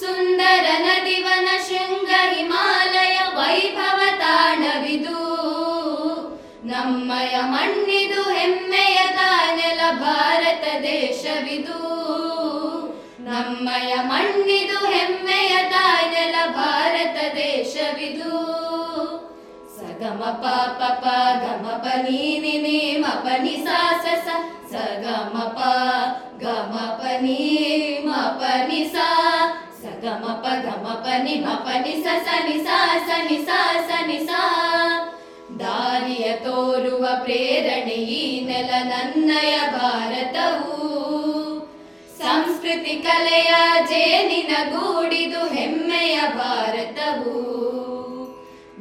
[0.00, 5.20] ಸುಂದರ ನದಿವನ ಶೃಂಗ ಹಿಮಾಲಯ ವೈಭವ ತಾಣವಿದು.
[6.64, 11.80] ನಮ್ಮಯ ಮಣ್ಣಿದು ಹೆಮ್ಮೆಯ ತಾನೆಲ ಭಾರತ ದೇಶವಿದು.
[13.30, 18.32] ನಮ್ಮಯ ಮಣ್ಣಿದು ಹೆಮ್ಮೆಯ ತಾನೆಲ ಭಾರತ ದೇಶವಿದು.
[19.78, 21.04] ಸಗಮ ಪಾಪ ಪ,
[21.44, 23.26] ಗಮ ಪ ನೀನಿ ನೇಮ ಪ
[24.72, 25.62] ಸಗಮ ಪ,
[26.44, 29.08] ಗಮ ಪ ನೀಮ ಪ ನಿ ಸಾ.
[29.82, 31.68] ಸಗಮ ಪ, ಗಮ ಪ ನಿ, ಮ ಪ
[32.02, 33.06] ಸ ಸ, ನಿ ಸಾ
[34.26, 34.42] ಸಾ.
[35.60, 41.19] ದಾರಿಯ ತೋರುವ ಪ್ರೇರಣೆ ಈ ನೆಲ ನನ್ನಯ ಭಾರತವು.
[42.22, 43.54] ಸಂಸ್ಕೃತಿ ಕಲೆಯ
[43.88, 47.34] ಜೇನಿನ ಗೂಡಿದು ಹೆಮ್ಮೆಯ ಭಾರತವು.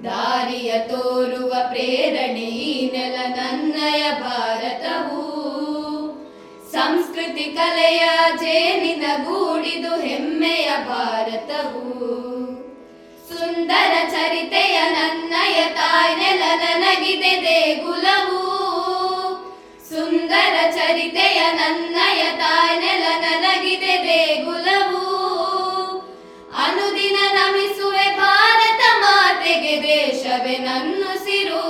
[0.03, 5.23] ದಾರಿಯ ತೋರುವ ಪ್ರೇರಣೆ ಈ ನೆಲ ನನ್ನಯ ಭಾರತವು.
[6.71, 8.03] ಸಂಸ್ಕೃತಿ ಕಲೆಯ
[8.39, 11.85] ಜೇನಿನ ಗೂಡಿದು ಹೆಮ್ಮೆಯ ಭಾರತವು.
[13.29, 18.48] ಸುಂದರ ಚರಿತೆಯ ನನ್ನಯ ತಾಯ್ನೆಲ ನನಗಿದೆ ದೇಗುಲವು.
[20.29, 25.05] ಸುಂದರ ಚರಿತೆಯ ನನ್ನಯ ತಾನೆಲ ನನಗಿದೆ ದೇಗುಲವು
[26.65, 31.63] ಅನುದಿನ ನಮಿಸುವೆ ಭಾರತ ಮಾತೆಗೆ ದೇಶವೇ ನನ್ನುಸಿರು.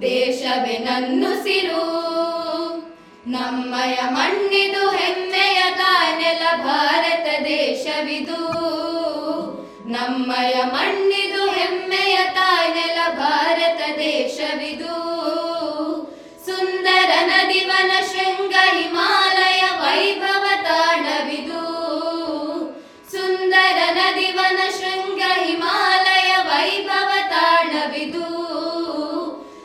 [0.00, 1.84] ದೇಶವೇ ನನ್ನುಸಿರು.
[3.26, 8.42] ನಮ್ಮಯ ಮಣ್ಣಿದು ಹೆಮ್ಮೆಯ ತಾನೆಲ ಭಾರತ ದೇಶವಿದು.
[9.88, 14.99] ನಮ್ಮಯ ಮಣ್ಣಿದು ಹೆಮ್ಮೆಯ ತಾನೆಲ ಭಾರತ ದೇಶವಿದು.
[18.72, 21.60] ಹಿಮಾಲಯ ವೈಭವ ತಾಣವಿದು
[23.10, 27.30] ಸುಂದರ ನದಿವನ ಶೃಂಗ ಹಿಮಾಲಯ ವೈಭವತಾಣವಿದು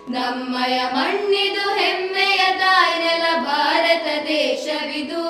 [0.10, 5.24] ನಮ್ಮಯ ಮಣ್ಣಿದು ಹೆಮ್ಮೆಯ ತಾಯ್ನೆಲ ಭಾರತ ದೇಶವಿದು.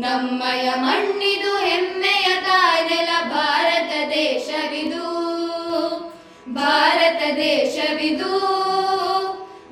[0.00, 5.04] ನಮ್ಮಯ ಮಣ್ಣಿದು ಹೆಮ್ಮೆಯ ತಾಯ್ನೆಲ ಭಾರತ ದೇಶವಿದು.
[6.48, 8.38] ಭಾರತ ದೇಶವಿದು.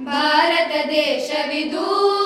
[0.00, 2.17] ಭಾರತ ದೇಶವಿದು.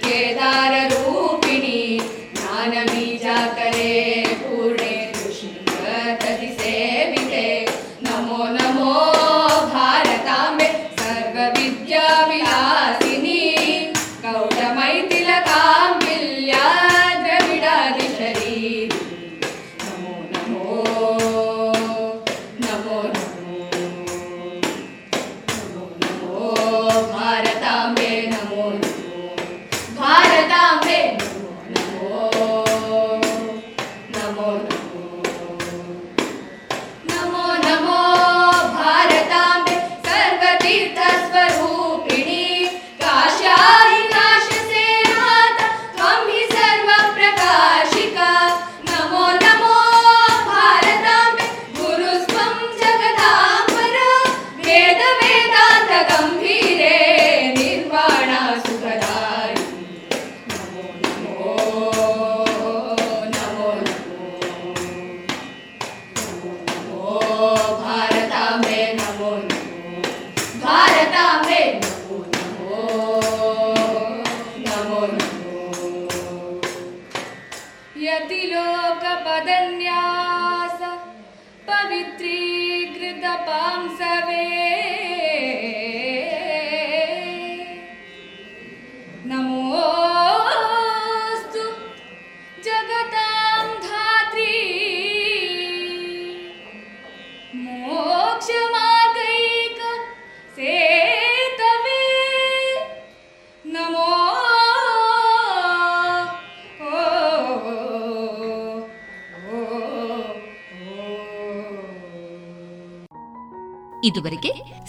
[0.00, 0.53] Keda.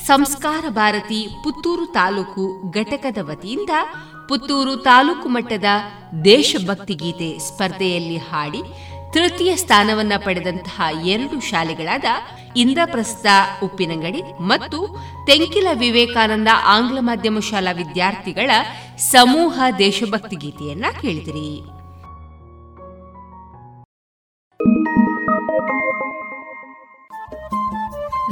[0.06, 3.69] ಸಂಸ್ಕಾರ ಭಾರತಿ ಪುತ್ತೂರು ತಾಲೂಕು ಘಟಕದ ವತಿಯಿಂದ
[4.30, 5.64] ಪುತ್ತೂರು ತಾಲೂಕು ಮಟ್ಟದ
[6.26, 8.61] ದೇಶಭಕ್ತಿ ಗೀತೆ ಸ್ಪರ್ಧೆಯಲ್ಲಿ ಹಾಡಿ
[9.14, 12.03] ತೃತೀಯ ಸ್ಥಾನವನ್ನ ಪಡೆದಂತಹ ಎರಡು ಶಾಲೆಗಳಾದ
[12.56, 13.26] ಇಂದ್ರಪ್ರಸ್ಥ
[13.64, 18.52] ಉಪ್ಪಿನಂಗಡಿ ಮತ್ತು ತೆಂಕಿಲ ವಿವೇಕಾನಂದ ಆಂಗ್ಲ ಮಾಧ್ಯಮ ಶಾಲಾ ವಿದ್ಯಾರ್ಥಿಗಳ
[18.98, 21.61] ಸಮೂಹ ದೇಶಭಕ್ತಿ ಗೀತೆಯನ್ನ ಕೇಳಿದಿರಿ.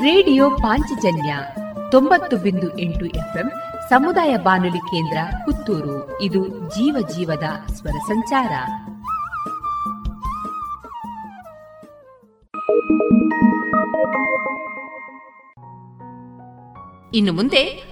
[0.03, 1.35] ರೇಡಿಯೋ ಪಾಂಚಜನ್ಯ
[1.93, 3.51] ತೊಂಬತ್ತು ಬಿಂದು ಎಂಟು ಎಫ್ಎಂ
[3.89, 6.21] ಸಮುದಾಯ ಬಾನುಲಿ ಕೇಂದ್ರ ಪುತ್ತೂರು.
[6.21, 7.43] ಇದು ಜೀವ ಜೀವದ
[7.73, 8.51] ಸ್ವರ ಸಂಚಾರ.
[17.15, 17.83] ಇನ್ನು ಮುಂದೆ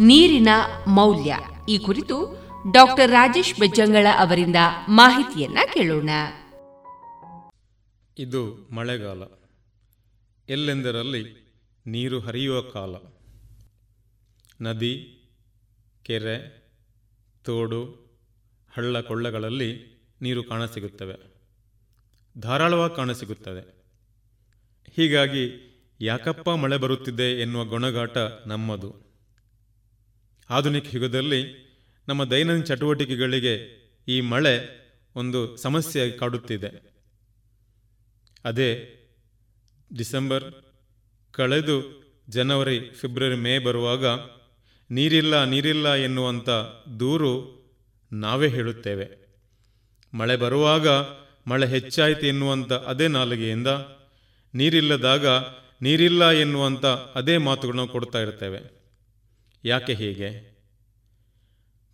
[0.00, 0.48] ನೀರಿನ
[0.86, 1.38] ಮೌಲ್ಯ.
[1.68, 4.56] ಈ ಕುರಿತು ಡಾಕ್ಟರ್ ರಾಜೇಶ್ ಬೆಜ್ಜಂಗಳ ಅವರಿಂದ
[4.88, 6.10] ಮಾಹಿತಿಯನ್ನ ಕೇಳೋಣ.
[8.18, 9.22] ಇದು ಮಳೆಗಾಲ.
[10.48, 11.46] ಎಲ್ಲೆಂದರಲ್ಲಿ
[11.86, 12.94] ನೀರು ಹರಿಯುವ ಕಾಲ.
[14.60, 15.22] ನದಿ,
[16.02, 16.66] ಕೆರೆ,
[17.44, 18.06] ತೋಡು,
[18.70, 21.36] ಹಳ್ಳ ಕೊಳ್ಳಗಳಲ್ಲಿ ನೀರು ಕಾಣಸಿಗುತ್ತವೆ.
[22.38, 23.76] ಧಾರಾಳವಾಗಿ ಕಾಣಸಿಗುತ್ತದೆ.
[24.96, 29.06] ಹೀಗಾಗಿ ಯಾಕಪ್ಪ ಮಳೆ ಬರುತ್ತಿದೆ ಎನ್ನುವ ಗುಣಗಾಟ ನಮ್ಮದು.
[30.50, 31.66] ಆಧುನಿಕ ಯುಗದಲ್ಲಿ
[32.08, 36.96] ನಮ್ಮ ದೈನಂದಿನ ಚಟುವಟಿಕೆಗಳಿಗೆ ಈ ಮಳೆ ಒಂದು ಸಮಸ್ಯೆಯಾಗಿ ಕಾಡುತ್ತಿದೆ.
[38.44, 38.92] ಅದೇ
[39.96, 40.54] ಡಿಸೆಂಬರ್,
[41.30, 44.06] ಕಳೆದು ಜನವರಿ, ಫೆಬ್ರವರಿ, ಮೇ ಬರುವಾಗ
[44.90, 46.48] ನೀರಿಲ್ಲ ನೀರಿಲ್ಲ ಎನ್ನುವಂಥ
[47.00, 47.56] ದೂರು
[48.12, 49.26] ನಾವೇ ಹೇಳುತ್ತೇವೆ.
[50.14, 50.88] ಮಳೆ ಬರುವಾಗ
[51.46, 53.66] ಮಳೆ ಹೆಚ್ಚಾಯಿತು ಎನ್ನುವಂಥ ಅದೇ ನಾಲಿಗೆಯಿಂದ
[54.54, 55.26] ನೀರಿಲ್ಲದಾಗ
[55.82, 58.60] ನೀರಿಲ್ಲ ಎನ್ನುವಂಥ ಅದೇ ಮಾತುಗಳನ್ನು ಕೊಡ್ತಾ ಇರ್ತೇವೆ.
[59.64, 60.56] ಯಾಕೆ ಹೀಗೆ?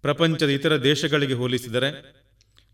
[0.02, 2.22] ಪ್ರಪಂಚದ ಇತರ ದೇಶಗಳಿಗೆ ಹೋಲಿಸಿದರೆ,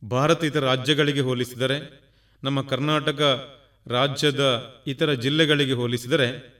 [0.09, 2.09] ಭಾರತ ಇತರ ರಾಜ್ಯಗಳಿಗೆ ಹೋಲಿಸಿದರೆ,
[2.45, 3.49] ನಮ್ಮ ಕರ್ನಾಟಕ
[3.86, 6.59] ರಾಜ್ಯದ ಇತರ ಜಿಲ್ಲೆಗಳಿಗೆ ಹೋಲಿಸಿದರೆ,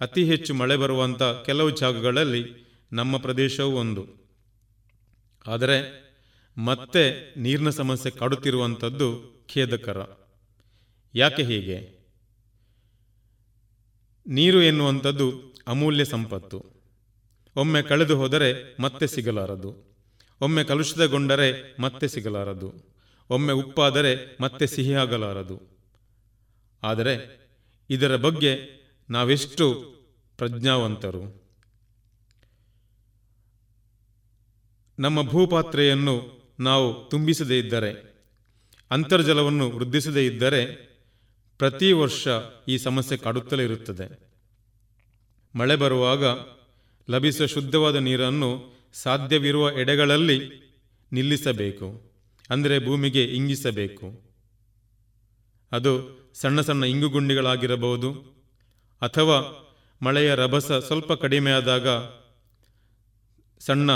[0.00, 4.06] ಅತಿ ಹೆಚ್ಚು ಮಳೆ ಬರುವಂಥ ಕೆಲವು ಜಾಗಗಳಲ್ಲಿ ನಮ್ಮ ಪ್ರದೇಶವೂ ಒಂದು.
[5.46, 6.08] ಆದರೆ
[6.58, 9.96] ಮತ್ತೆ ನೀರಿನ ಸಮಸ್ಯೆ ಕಾಡುತ್ತಿರುವಂಥದ್ದು ಖೇದಕರ.
[11.14, 11.98] ಯಾಕೆ ಹೀಗೆ?
[14.26, 16.64] ನೀರು ಎನ್ನುವಂಥದ್ದು ಅಮೂಲ್ಯ ಸಂಪತ್ತು.
[17.56, 19.98] ಒಮ್ಮೆ ಕಳೆದು ಹೋದರೆ ಮತ್ತೆ ಸಿಗಲಾರದು.
[20.40, 22.96] ಒಮ್ಮೆ ಕಲುಷಿತಗೊಂಡರೆ ಮತ್ತೆ ಸಿಗಲಾರದು.
[23.30, 25.62] ಒಮ್ಮೆ ಉಪ್ಪಾದರೆ ಮತ್ತೆ ಸಿಹಿಯಾಗಲಾರದು.
[26.82, 27.38] ಆದರೆ
[27.90, 28.78] ಇದರ ಬಗ್ಗೆ
[29.10, 29.94] ನಾವೆಷ್ಟು
[30.36, 31.47] ಪ್ರಜ್ಞಾವಂತರು?
[34.98, 36.14] ನಮ್ಮ ಭೂಪಾತ್ರೆಯನ್ನು
[36.60, 37.90] ನಾವು ತುಂಬಿಸದೇ ಇದ್ದರೆ,
[38.90, 40.62] ಅಂತರ್ಜಲವನ್ನು ವೃದ್ಧಿಸದೇ ಇದ್ದರೆ
[41.60, 42.28] ಪ್ರತಿ ವರ್ಷ
[42.68, 44.06] ಈ ಸಮಸ್ಯೆ ಕಾಡುತ್ತಲೇ ಇರುತ್ತದೆ.
[45.54, 46.24] ಮಳೆ ಬರುವಾಗ
[47.08, 48.50] ಲಭಿಸುವ ಶುದ್ಧವಾದ ನೀರನ್ನು
[48.94, 50.38] ಸಾಧ್ಯವಿರುವ ಎಡೆಗಳಲ್ಲಿ
[51.12, 51.88] ನಿಲ್ಲಿಸಬೇಕು,
[52.50, 54.08] ಅಂದರೆ ಭೂಮಿಗೆ ಇಂಗಿಸಬೇಕು.
[55.72, 55.92] ಅದು
[56.34, 58.10] ಸಣ್ಣ ಸಣ್ಣ ಇಂಗುಗುಂಡಿಗಳಾಗಿರಬಹುದು,
[59.02, 59.38] ಅಥವಾ
[60.00, 61.88] ಮಳೆಯ ರಭಸ ಸ್ವಲ್ಪ ಕಡಿಮೆಯಾದಾಗ
[63.60, 63.90] ಸಣ್ಣ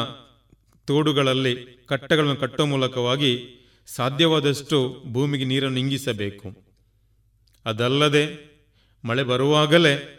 [0.86, 6.62] ತೋಡುಗಳಲ್ಲಿ ಕಟ್ಟೆಗಳನ್ನು ಕಟ್ಟುವ ಮೂಲಕವಾಗಿ ಸಾಧ್ಯವಾದಷ್ಟು ಭೂಮಿಗೆ ನೀರನ್ನು ಇಂಗಿಸಬೇಕು.
[7.64, 8.52] ಅದಲ್ಲದೆ
[9.04, 10.18] ಮಳೆ ಬರುವಾಗಲೇ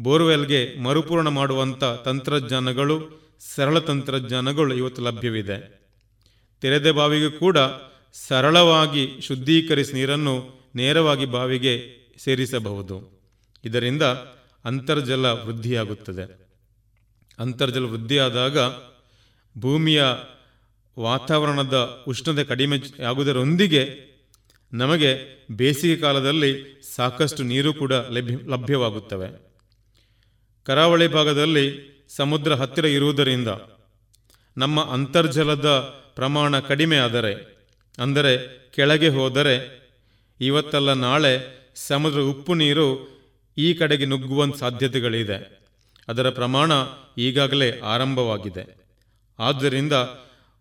[0.00, 3.20] ಬೋರ್ವೆಲ್ಗೆ ಮರುಪೂರ್ಣ ಮಾಡುವಂಥ ತಂತ್ರಜ್ಞಾನಗಳು,
[3.54, 5.78] ಸರಳ ತಂತ್ರಜ್ಞಾನಗಳು ಇವತ್ತು ಲಭ್ಯವಿದೆ.
[6.60, 7.56] ತೆರೆದ ಬಾವಿಗೂ ಕೂಡ
[8.12, 13.22] ಸರಳವಾಗಿ ಶುದ್ಧೀಕರಿಸಿ ನೀರನ್ನು ನೇರವಾಗಿ ಬಾವಿಗೆ ಸೇರಿಸಬಹುದು.
[13.64, 14.02] ಇದರಿಂದ
[14.64, 16.48] ಅಂತರ್ಜಲ ವೃದ್ಧಿಯಾಗುತ್ತದೆ.
[17.38, 18.58] ಅಂತರ್ಜಲ ವೃದ್ಧಿಯಾದಾಗ
[19.60, 20.04] ಭೂಮಿಯ
[20.98, 24.08] ವಾತಾವರಣದ ಉಷ್ಣತೆ ಕಡಿಮೆ ಆಗುವುದರೊಂದಿಗೆ
[24.72, 29.56] ನಮಗೆ ಬೇಸಿಗೆ ಕಾಲದಲ್ಲಿ ಸಾಕಷ್ಟು ನೀರು ಕೂಡ ಲಭ್ಯ, ಲಭ್ಯವಾಗುತ್ತವೆ.
[30.64, 33.48] ಕರಾವಳಿ ಭಾಗದಲ್ಲಿ ಸಮುದ್ರ ಹತ್ತಿರ ಇರುವುದರಿಂದ
[34.56, 35.66] ನಮ್ಮ ಅಂತರ್ಜಲದ
[36.14, 37.58] ಪ್ರಮಾಣ ಕಡಿಮೆ ಆದರೆ,
[37.98, 39.78] ಅಂದರೆ ಕೆಳಗೆ ಹೋದರೆ
[40.40, 43.18] ಇವತ್ತಲ್ಲ ನಾಳೆ ಸಮುದ್ರ ಉಪ್ಪು ನೀರು
[43.58, 45.58] ಈ ಕಡೆಗೆ ನುಗ್ಗುವ ಸಾಧ್ಯತೆಗಳಿದೆ.
[46.08, 46.72] ಅದರ ಪ್ರಮಾಣ
[47.18, 48.77] ಈಗಾಗಲೇ ಆರಂಭವಾಗಿದೆ.
[49.38, 49.92] ಆದ್ದರಿಂದ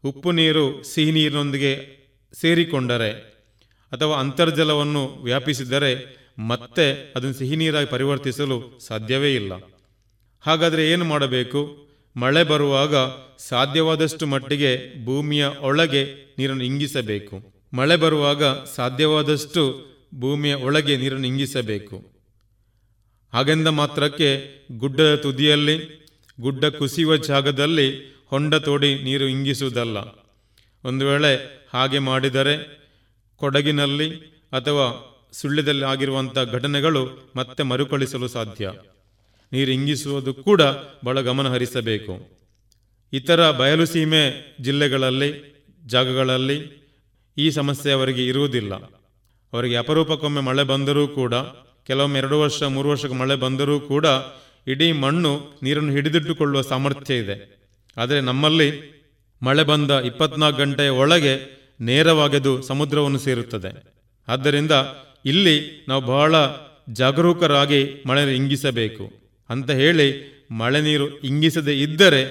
[0.04, 1.98] ಉಪ್ಪು ನೀರು, ಸಿಹಿ ನೀರಿನೊಂದಿಗೆ
[2.34, 3.12] ಸೇರಿಕೊಂಡರೆ
[3.92, 9.54] ಅಥವಾ ಅಂತರ್ಜಲವನ್ನು ವ್ಯಾಪಿಸಿದರೆ ಮತ್ತೆ ಅದನ್ನು ಸಿಹಿ ನೀರಾಗಿ ಪರಿವರ್ತಿಸಲು ಸಾಧ್ಯವೇ ಇಲ್ಲ.
[10.42, 11.88] ಹಾಗಾದರೆ ಏನು ಮಾಡಬೇಕು?
[12.16, 12.96] ಮಳೆ ಬರುವಾಗ
[13.38, 17.54] ಸಾಧ್ಯವಾದಷ್ಟು ಮಟ್ಟಿಗೆ ಭೂಮಿಯ ಒಳಗೆ ನೀರನ್ನು ಇಂಗಿಸಬೇಕು.
[17.74, 19.86] ಮಳೆ ಬರುವಾಗ ಸಾಧ್ಯವಾದಷ್ಟು
[20.16, 22.12] ಭೂಮಿಯ ಒಳಗೆ ನೀರನ್ನು ಇಂಗಿಸಬೇಕು.
[23.34, 24.46] ಹಾಗೆಂದ ಮಾತ್ರಕ್ಕೆ
[24.78, 26.08] ಗುಡ್ಡದ ತುದಿಯಲ್ಲಿ,
[26.42, 29.98] ಗುಡ್ಡ ಕುಸಿಯುವ ಜಾಗದಲ್ಲಿ ಹೊಂಡ ತೋಡಿ ನೀರು ಇಂಗಿಸುವುದಲ್ಲ.
[30.86, 32.88] ಒಂದು ವೇಳೆ ಹಾಗೆ ಮಾಡಿದರೆ
[33.36, 34.16] ಕೊಡಗಿನಲ್ಲಿ
[34.52, 38.72] ಅಥವಾ ಸುಳ್ಳ್ಯದಲ್ಲಿ ಆಗಿರುವಂಥ ಘಟನೆಗಳು ಮತ್ತೆ ಮರುಕಳಿಸಲು ಸಾಧ್ಯ.
[39.52, 40.62] ನೀರು ಇಂಗಿಸುವುದು ಕೂಡ
[41.06, 42.38] ಬಹಳ ಗಮನ ಹರಿಸಬೇಕು.
[43.14, 46.88] ಇತರ ಬಯಲು ಸೀಮೆ ಜಿಲ್ಲೆಗಳಲ್ಲಿ, ಜಾಗಗಳಲ್ಲಿ
[47.38, 48.74] ಈ ಸಮಸ್ಯೆ ಅವರಿಗೆ ಇರುವುದಿಲ್ಲ.
[49.54, 51.34] ಅವರಿಗೆ ಅಪರೂಪಕ್ಕೊಮ್ಮೆ ಮಳೆ ಬಂದರೂ ಕೂಡ,
[51.88, 54.06] ಕೆಲವೊಮ್ಮೆ ಎರಡು ವರ್ಷ, ಮೂರು ವರ್ಷಕ್ಕೆ ಮಳೆ ಬಂದರೂ ಕೂಡ
[54.68, 57.57] ಇಡೀ ಮಣ್ಣು ನೀರನ್ನು ಹಿಡಿದಿಟ್ಟುಕೊಳ್ಳುವ ಸಾಮರ್ಥ್ಯ ಇದೆ.
[57.98, 58.70] ಆದರೆ ನಮ್ಮಲ್ಲಿ
[59.42, 61.34] ಮಳೆ ಬಂದ ಇಪ್ಪತ್ನಾಲ್ಕು ಗಂಟೆಯ ಒಳಗೆ
[61.82, 63.72] ನೇರವಾಗೆದು ಸಮುದ್ರವನ್ನು ಸೇರುತ್ತದೆ.
[64.28, 64.72] ಆದ್ದರಿಂದ
[65.26, 66.36] ಇಲ್ಲಿ ನಾವು ಬಹಳ
[66.94, 69.06] ಜಾಗರೂಕರಾಗಿ ಮಳೆ ಇಂಗಿಸಬೇಕು.
[69.50, 70.08] ಅಂತ ಹೇಳಿ
[70.52, 72.22] ಮಳೆ ನೀರು ಇಂಗಿಸದೇ ಇದ್ದರೆ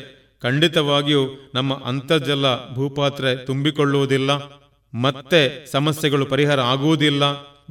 [0.43, 1.23] ಖಂಡಿತವಾಗಿಯೂ
[1.55, 4.31] ನಮ್ಮ ಅಂತರ್ಜಲ ಭೂಪಾತ್ರೆ ತುಂಬಿಕೊಳ್ಳುವುದಿಲ್ಲ,
[4.95, 5.41] ಮತ್ತೆ
[5.73, 7.23] ಸಮಸ್ಯೆಗಳು ಪರಿಹಾರ ಆಗುವುದಿಲ್ಲ.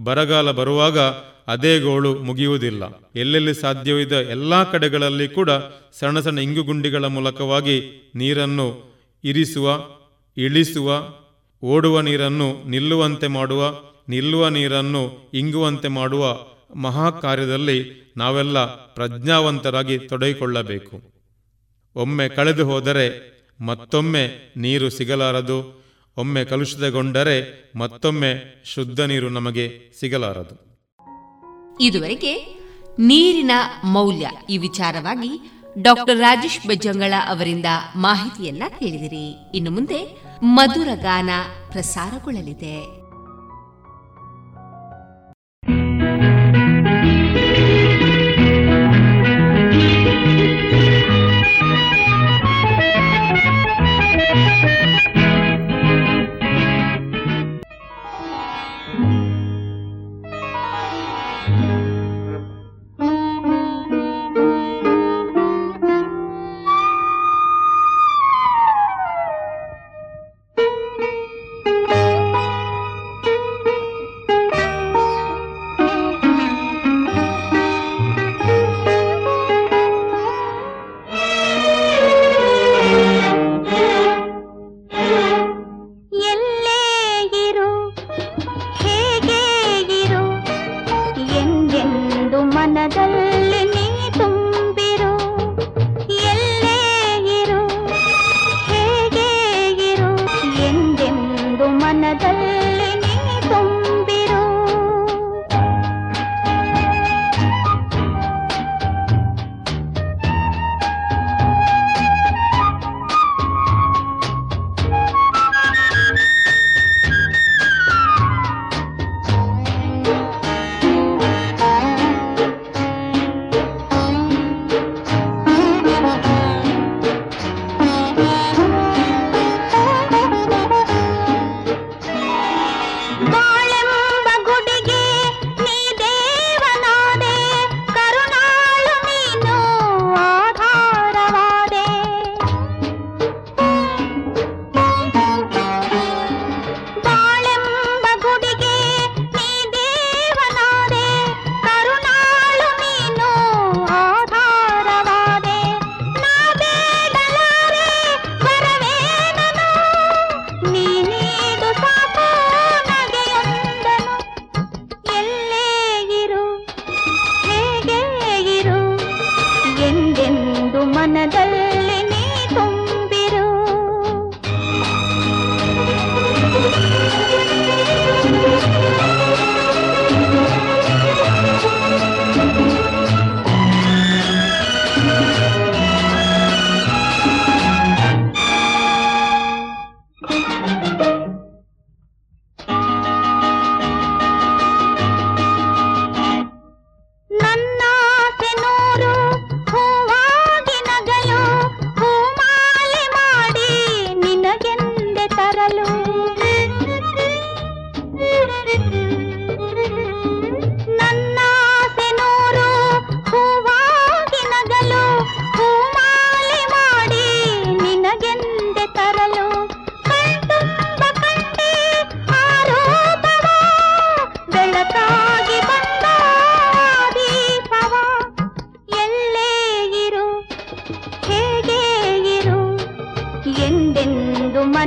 [0.03, 0.99] ಬರಗಾಲ ಬರುವಾಗ
[1.47, 2.84] ಅದೇ ಗೋಳು ಮುಗಿಯುವುದಿಲ್ಲ.
[3.15, 5.49] ಎಲ್ಲೆಲ್ಲಿ ಸಾಧ್ಯವಿದ್ದ ಎಲ್ಲ ಕಡೆಗಳಲ್ಲಿ ಕೂಡ
[5.99, 9.84] ಸಣ್ಣ ಸಣ್ಣ ಇಂಗುಗುಂಡಿಗಳ ಮೂಲಕವಾಗಿ ನೀರನ್ನು ಇರಿಸುವ,
[10.38, 11.13] ಇಳಿಸುವ,
[11.63, 16.39] ಓಡುವ ನೀರನ್ನು ನಿಲ್ಲುವಂತೆ ಮಾಡುವ, ನಿಲ್ಲುವ ನೀರನ್ನು ಇಂಗುವಂತೆ ಮಾಡುವ
[16.76, 21.01] ಮಹಾ ಕಾರ್ಯದಲ್ಲಿ ನಾವೆಲ್ಲ ಪ್ರಜ್ಞಾವಂತರಾಗಿ ತೊಡಗಿಕೊಳ್ಳಬೇಕು.
[21.95, 25.85] ಒಮ್ಮೆ ಕಳೆದು ಹೋದರೆ ಮತ್ತೊಮ್ಮೆ ನೀರು ಸಿಗಲಾರದು.
[26.17, 30.74] ಒಮ್ಮೆ ಕಲುಷಿತಗೊಂಡರೆ ಮತ್ತೊಮ್ಮೆ ಶುದ್ಧ ನೀರು ನಮಗೆ ಸಿಗಲಾರದು.
[31.81, 32.56] ಇದುವರೆಗೆ
[32.99, 33.52] ನೀರಿನ
[33.84, 37.65] ಮೌಲ್ಯ ಈ ವಿಚಾರವಾಗಿ ಡಾಕ್ಟರ್ ರಾಜೇಶ್ ಬೆಜ್ಜಂಗಳ ಅವರಿಂದ
[37.95, 39.57] ಮಾಹಿತಿಯನ್ನ ಕೇಳಿದಿರಿ.
[39.57, 41.30] ಇನ್ನು ಮುಂದೆ ಮಧುರ ಗಾನ
[41.72, 42.94] ಪ್ರಸಾರಗೊಳ್ಳಲಿದೆ.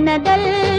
[0.07, 0.78] and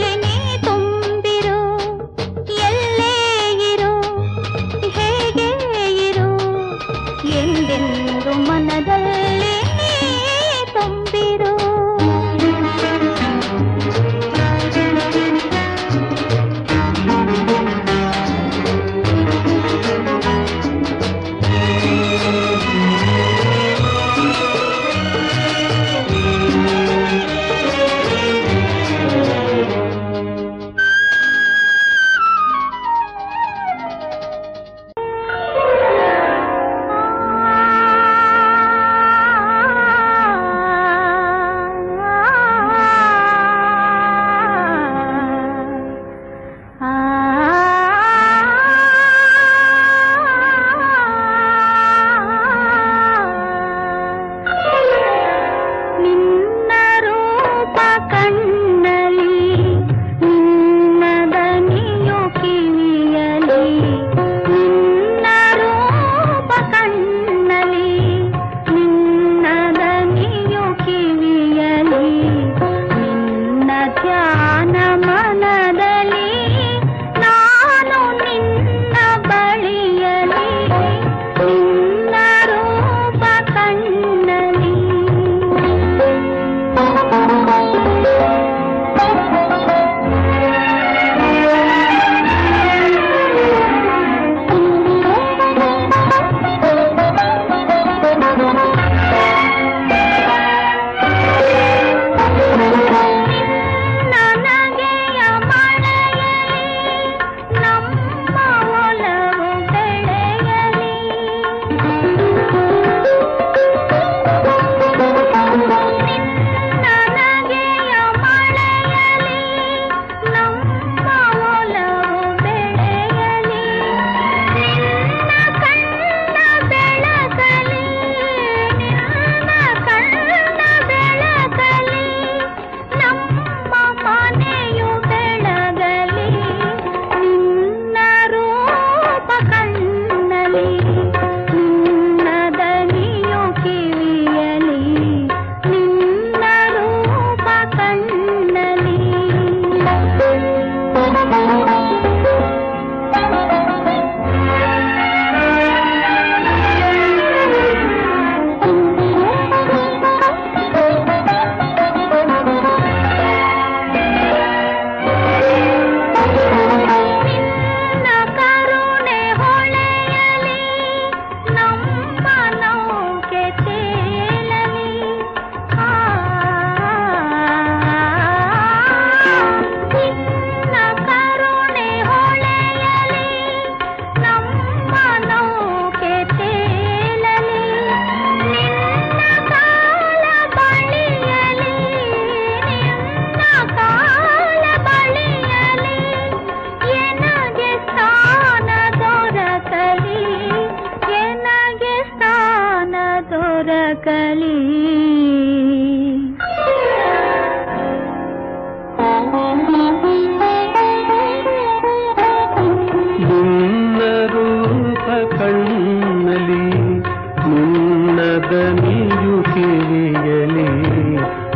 [218.49, 220.67] ದನಿಯು ಕಿವಿಯಲಿ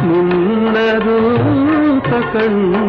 [0.04, 2.84] ನಿನ್ನ ರೂಪ ಕಣ್ಣು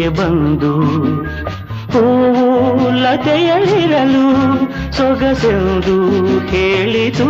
[0.00, 0.70] ಬಳಿಗೆ ಬಂದು
[1.92, 2.44] ಹೂವು
[3.02, 4.26] ಲತೆಯಲ್ಲಿರಲು
[4.92, 5.96] ಸೊಗಸೆಂದು
[6.46, 7.28] ಹೇಳಿತು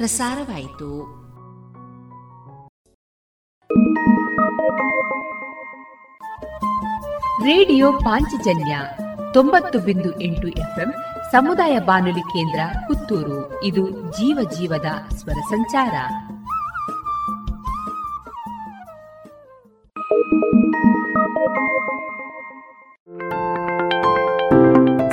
[0.00, 1.20] ಪ್ರಸಾರವಾಯಿತು
[7.44, 8.80] ರೇಡಿಯೋ ಪಾಂಚಜನ್ಯ
[9.32, 10.94] ತೊಂಬತ್ತು ಬಿಂದು ಎಂಟು ಎಫ್ಎಂ
[11.32, 13.64] ಸಮುದಾಯ ಬಾನುಲಿ ಕೇಂದ್ರ ಪುತ್ತೂರು.
[13.64, 15.92] ಇದು ಜೀವ ಜೀವದ ಸ್ವರ ಸಂಚಾರ.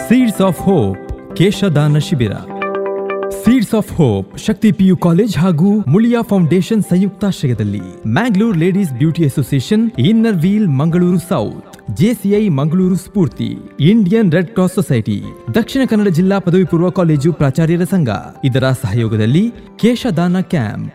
[0.10, 2.32] ಸೀಡ್ಸ್ ಆಫ್ ಹೋಪ್ ಕೇಶದಾನ ಶಿಬಿರ
[3.48, 10.36] seeds of hope Shakti PU college ಹಾಗೂ ಮುಳಿಯಾ ಫೌಂಡೇಶನ್ ಸಂಯುಕ್ತಾಶ್ರಯದಲ್ಲಿ Mangalore ladies beauty association inner
[10.36, 13.50] wheel Mangaluru south JCI Mangaluru Spoorthi
[13.90, 15.18] Indian red cross society
[15.54, 18.10] Dakshina Kannada ಜಿಲ್ಲಾ ಪದವಿ ಪೂರ್ವ ಕಾಲೇಜು ಪ್ರಾಚಾರ್ಯರ ಸಂಘ
[18.44, 19.46] ಇದರ ಸಹಯೋಗದಲ್ಲಿ
[19.78, 20.90] ಕೇಶದಾನ ಕ್ಯಾಂಪ್.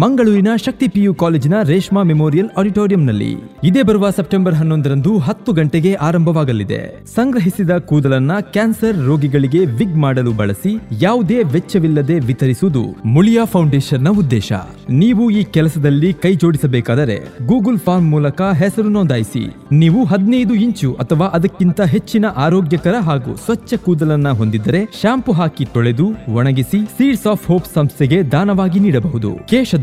[0.00, 7.04] ಮಂಗಳೂರಿನ ಶಕ್ತಿ ಪಿಯು ಕಾಲೇಜಿನ ರೇಷ್ಮಾ ಮೆಮೋರಿಯಲ್ ಆಡಿಟೋರಿಯಂನಲ್ಲಿ ಇದೇ ಬರುವ ಸೆಪ್ಟೆಂಬರ್ ಹನ್ನೊಂದರಂದು ಹತ್ತು ಗಂಟೆಗೆ ಆರಂಭವಾಗಲಿದೆ.
[7.14, 14.52] ಸಂಗ್ರಹಿಸಿದ ಕೂದಲನ್ನ ಕ್ಯಾನ್ಸರ್ ರೋಗಿಗಳಿಗೆ ವಿಗ್ ಮಾಡಲು ಬಳಸಿ ಯಾವುದೇ ವೆಚ್ಚವಿಲ್ಲದೆ ವಿತರಿಸುವುದು ಮುಳಿಯಾ ಫೌಂಡೇಶನ್ನ ಉದ್ದೇಶ.
[14.90, 19.44] ನೀವು ಈ ಕೆಲಸದಲ್ಲಿ ಕೈ ಜೋಡಿಸಬೇಕಾದರೆ ಗೂಗಲ್ ಫಾರ್ಮ್ ಮೂಲಕ ಹೆಸರು ನೋಂದಾಯಿಸಿ.
[19.72, 26.82] ನೀವು ಹದಿನೈದು ಇಂಚು ಅಥವಾ ಅದಕ್ಕಿಂತ ಹೆಚ್ಚಿನ ಆರೋಗ್ಯಕರ ಹಾಗೂ ಸ್ವಚ್ಛ ಕೂದಲನ್ನ ಹೊಂದಿದ್ದರೆ ಶಾಂಪು ಹಾಕಿ ತೊಳೆದು ಒಣಗಿಸಿ
[26.98, 29.32] ಸೀಡ್ಸ್ ಆಫ್ ಹೋಪ್ ಸಂಸ್ಥೆಗೆ ದಾನವಾಗಿ ನೀಡಬಹುದು.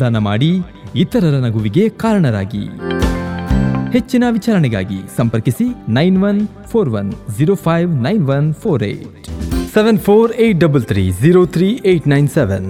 [0.02, 0.50] ಕೇಶದಾನ ಮಾಡಿ
[0.96, 2.62] ಇತರರ ನಗುವಿಗೆ ಕಾರಣರಾಗಿ.
[3.92, 6.40] ಹೆಚ್ಚಿನ ವಿಚಾರಣೆಗಾಗಿ ಸಂಪರ್ಕಿಸಿ nine one
[6.72, 9.28] four one zero five nine one four eight.
[9.74, 12.70] Seven four eight double three zero three eight nine seven.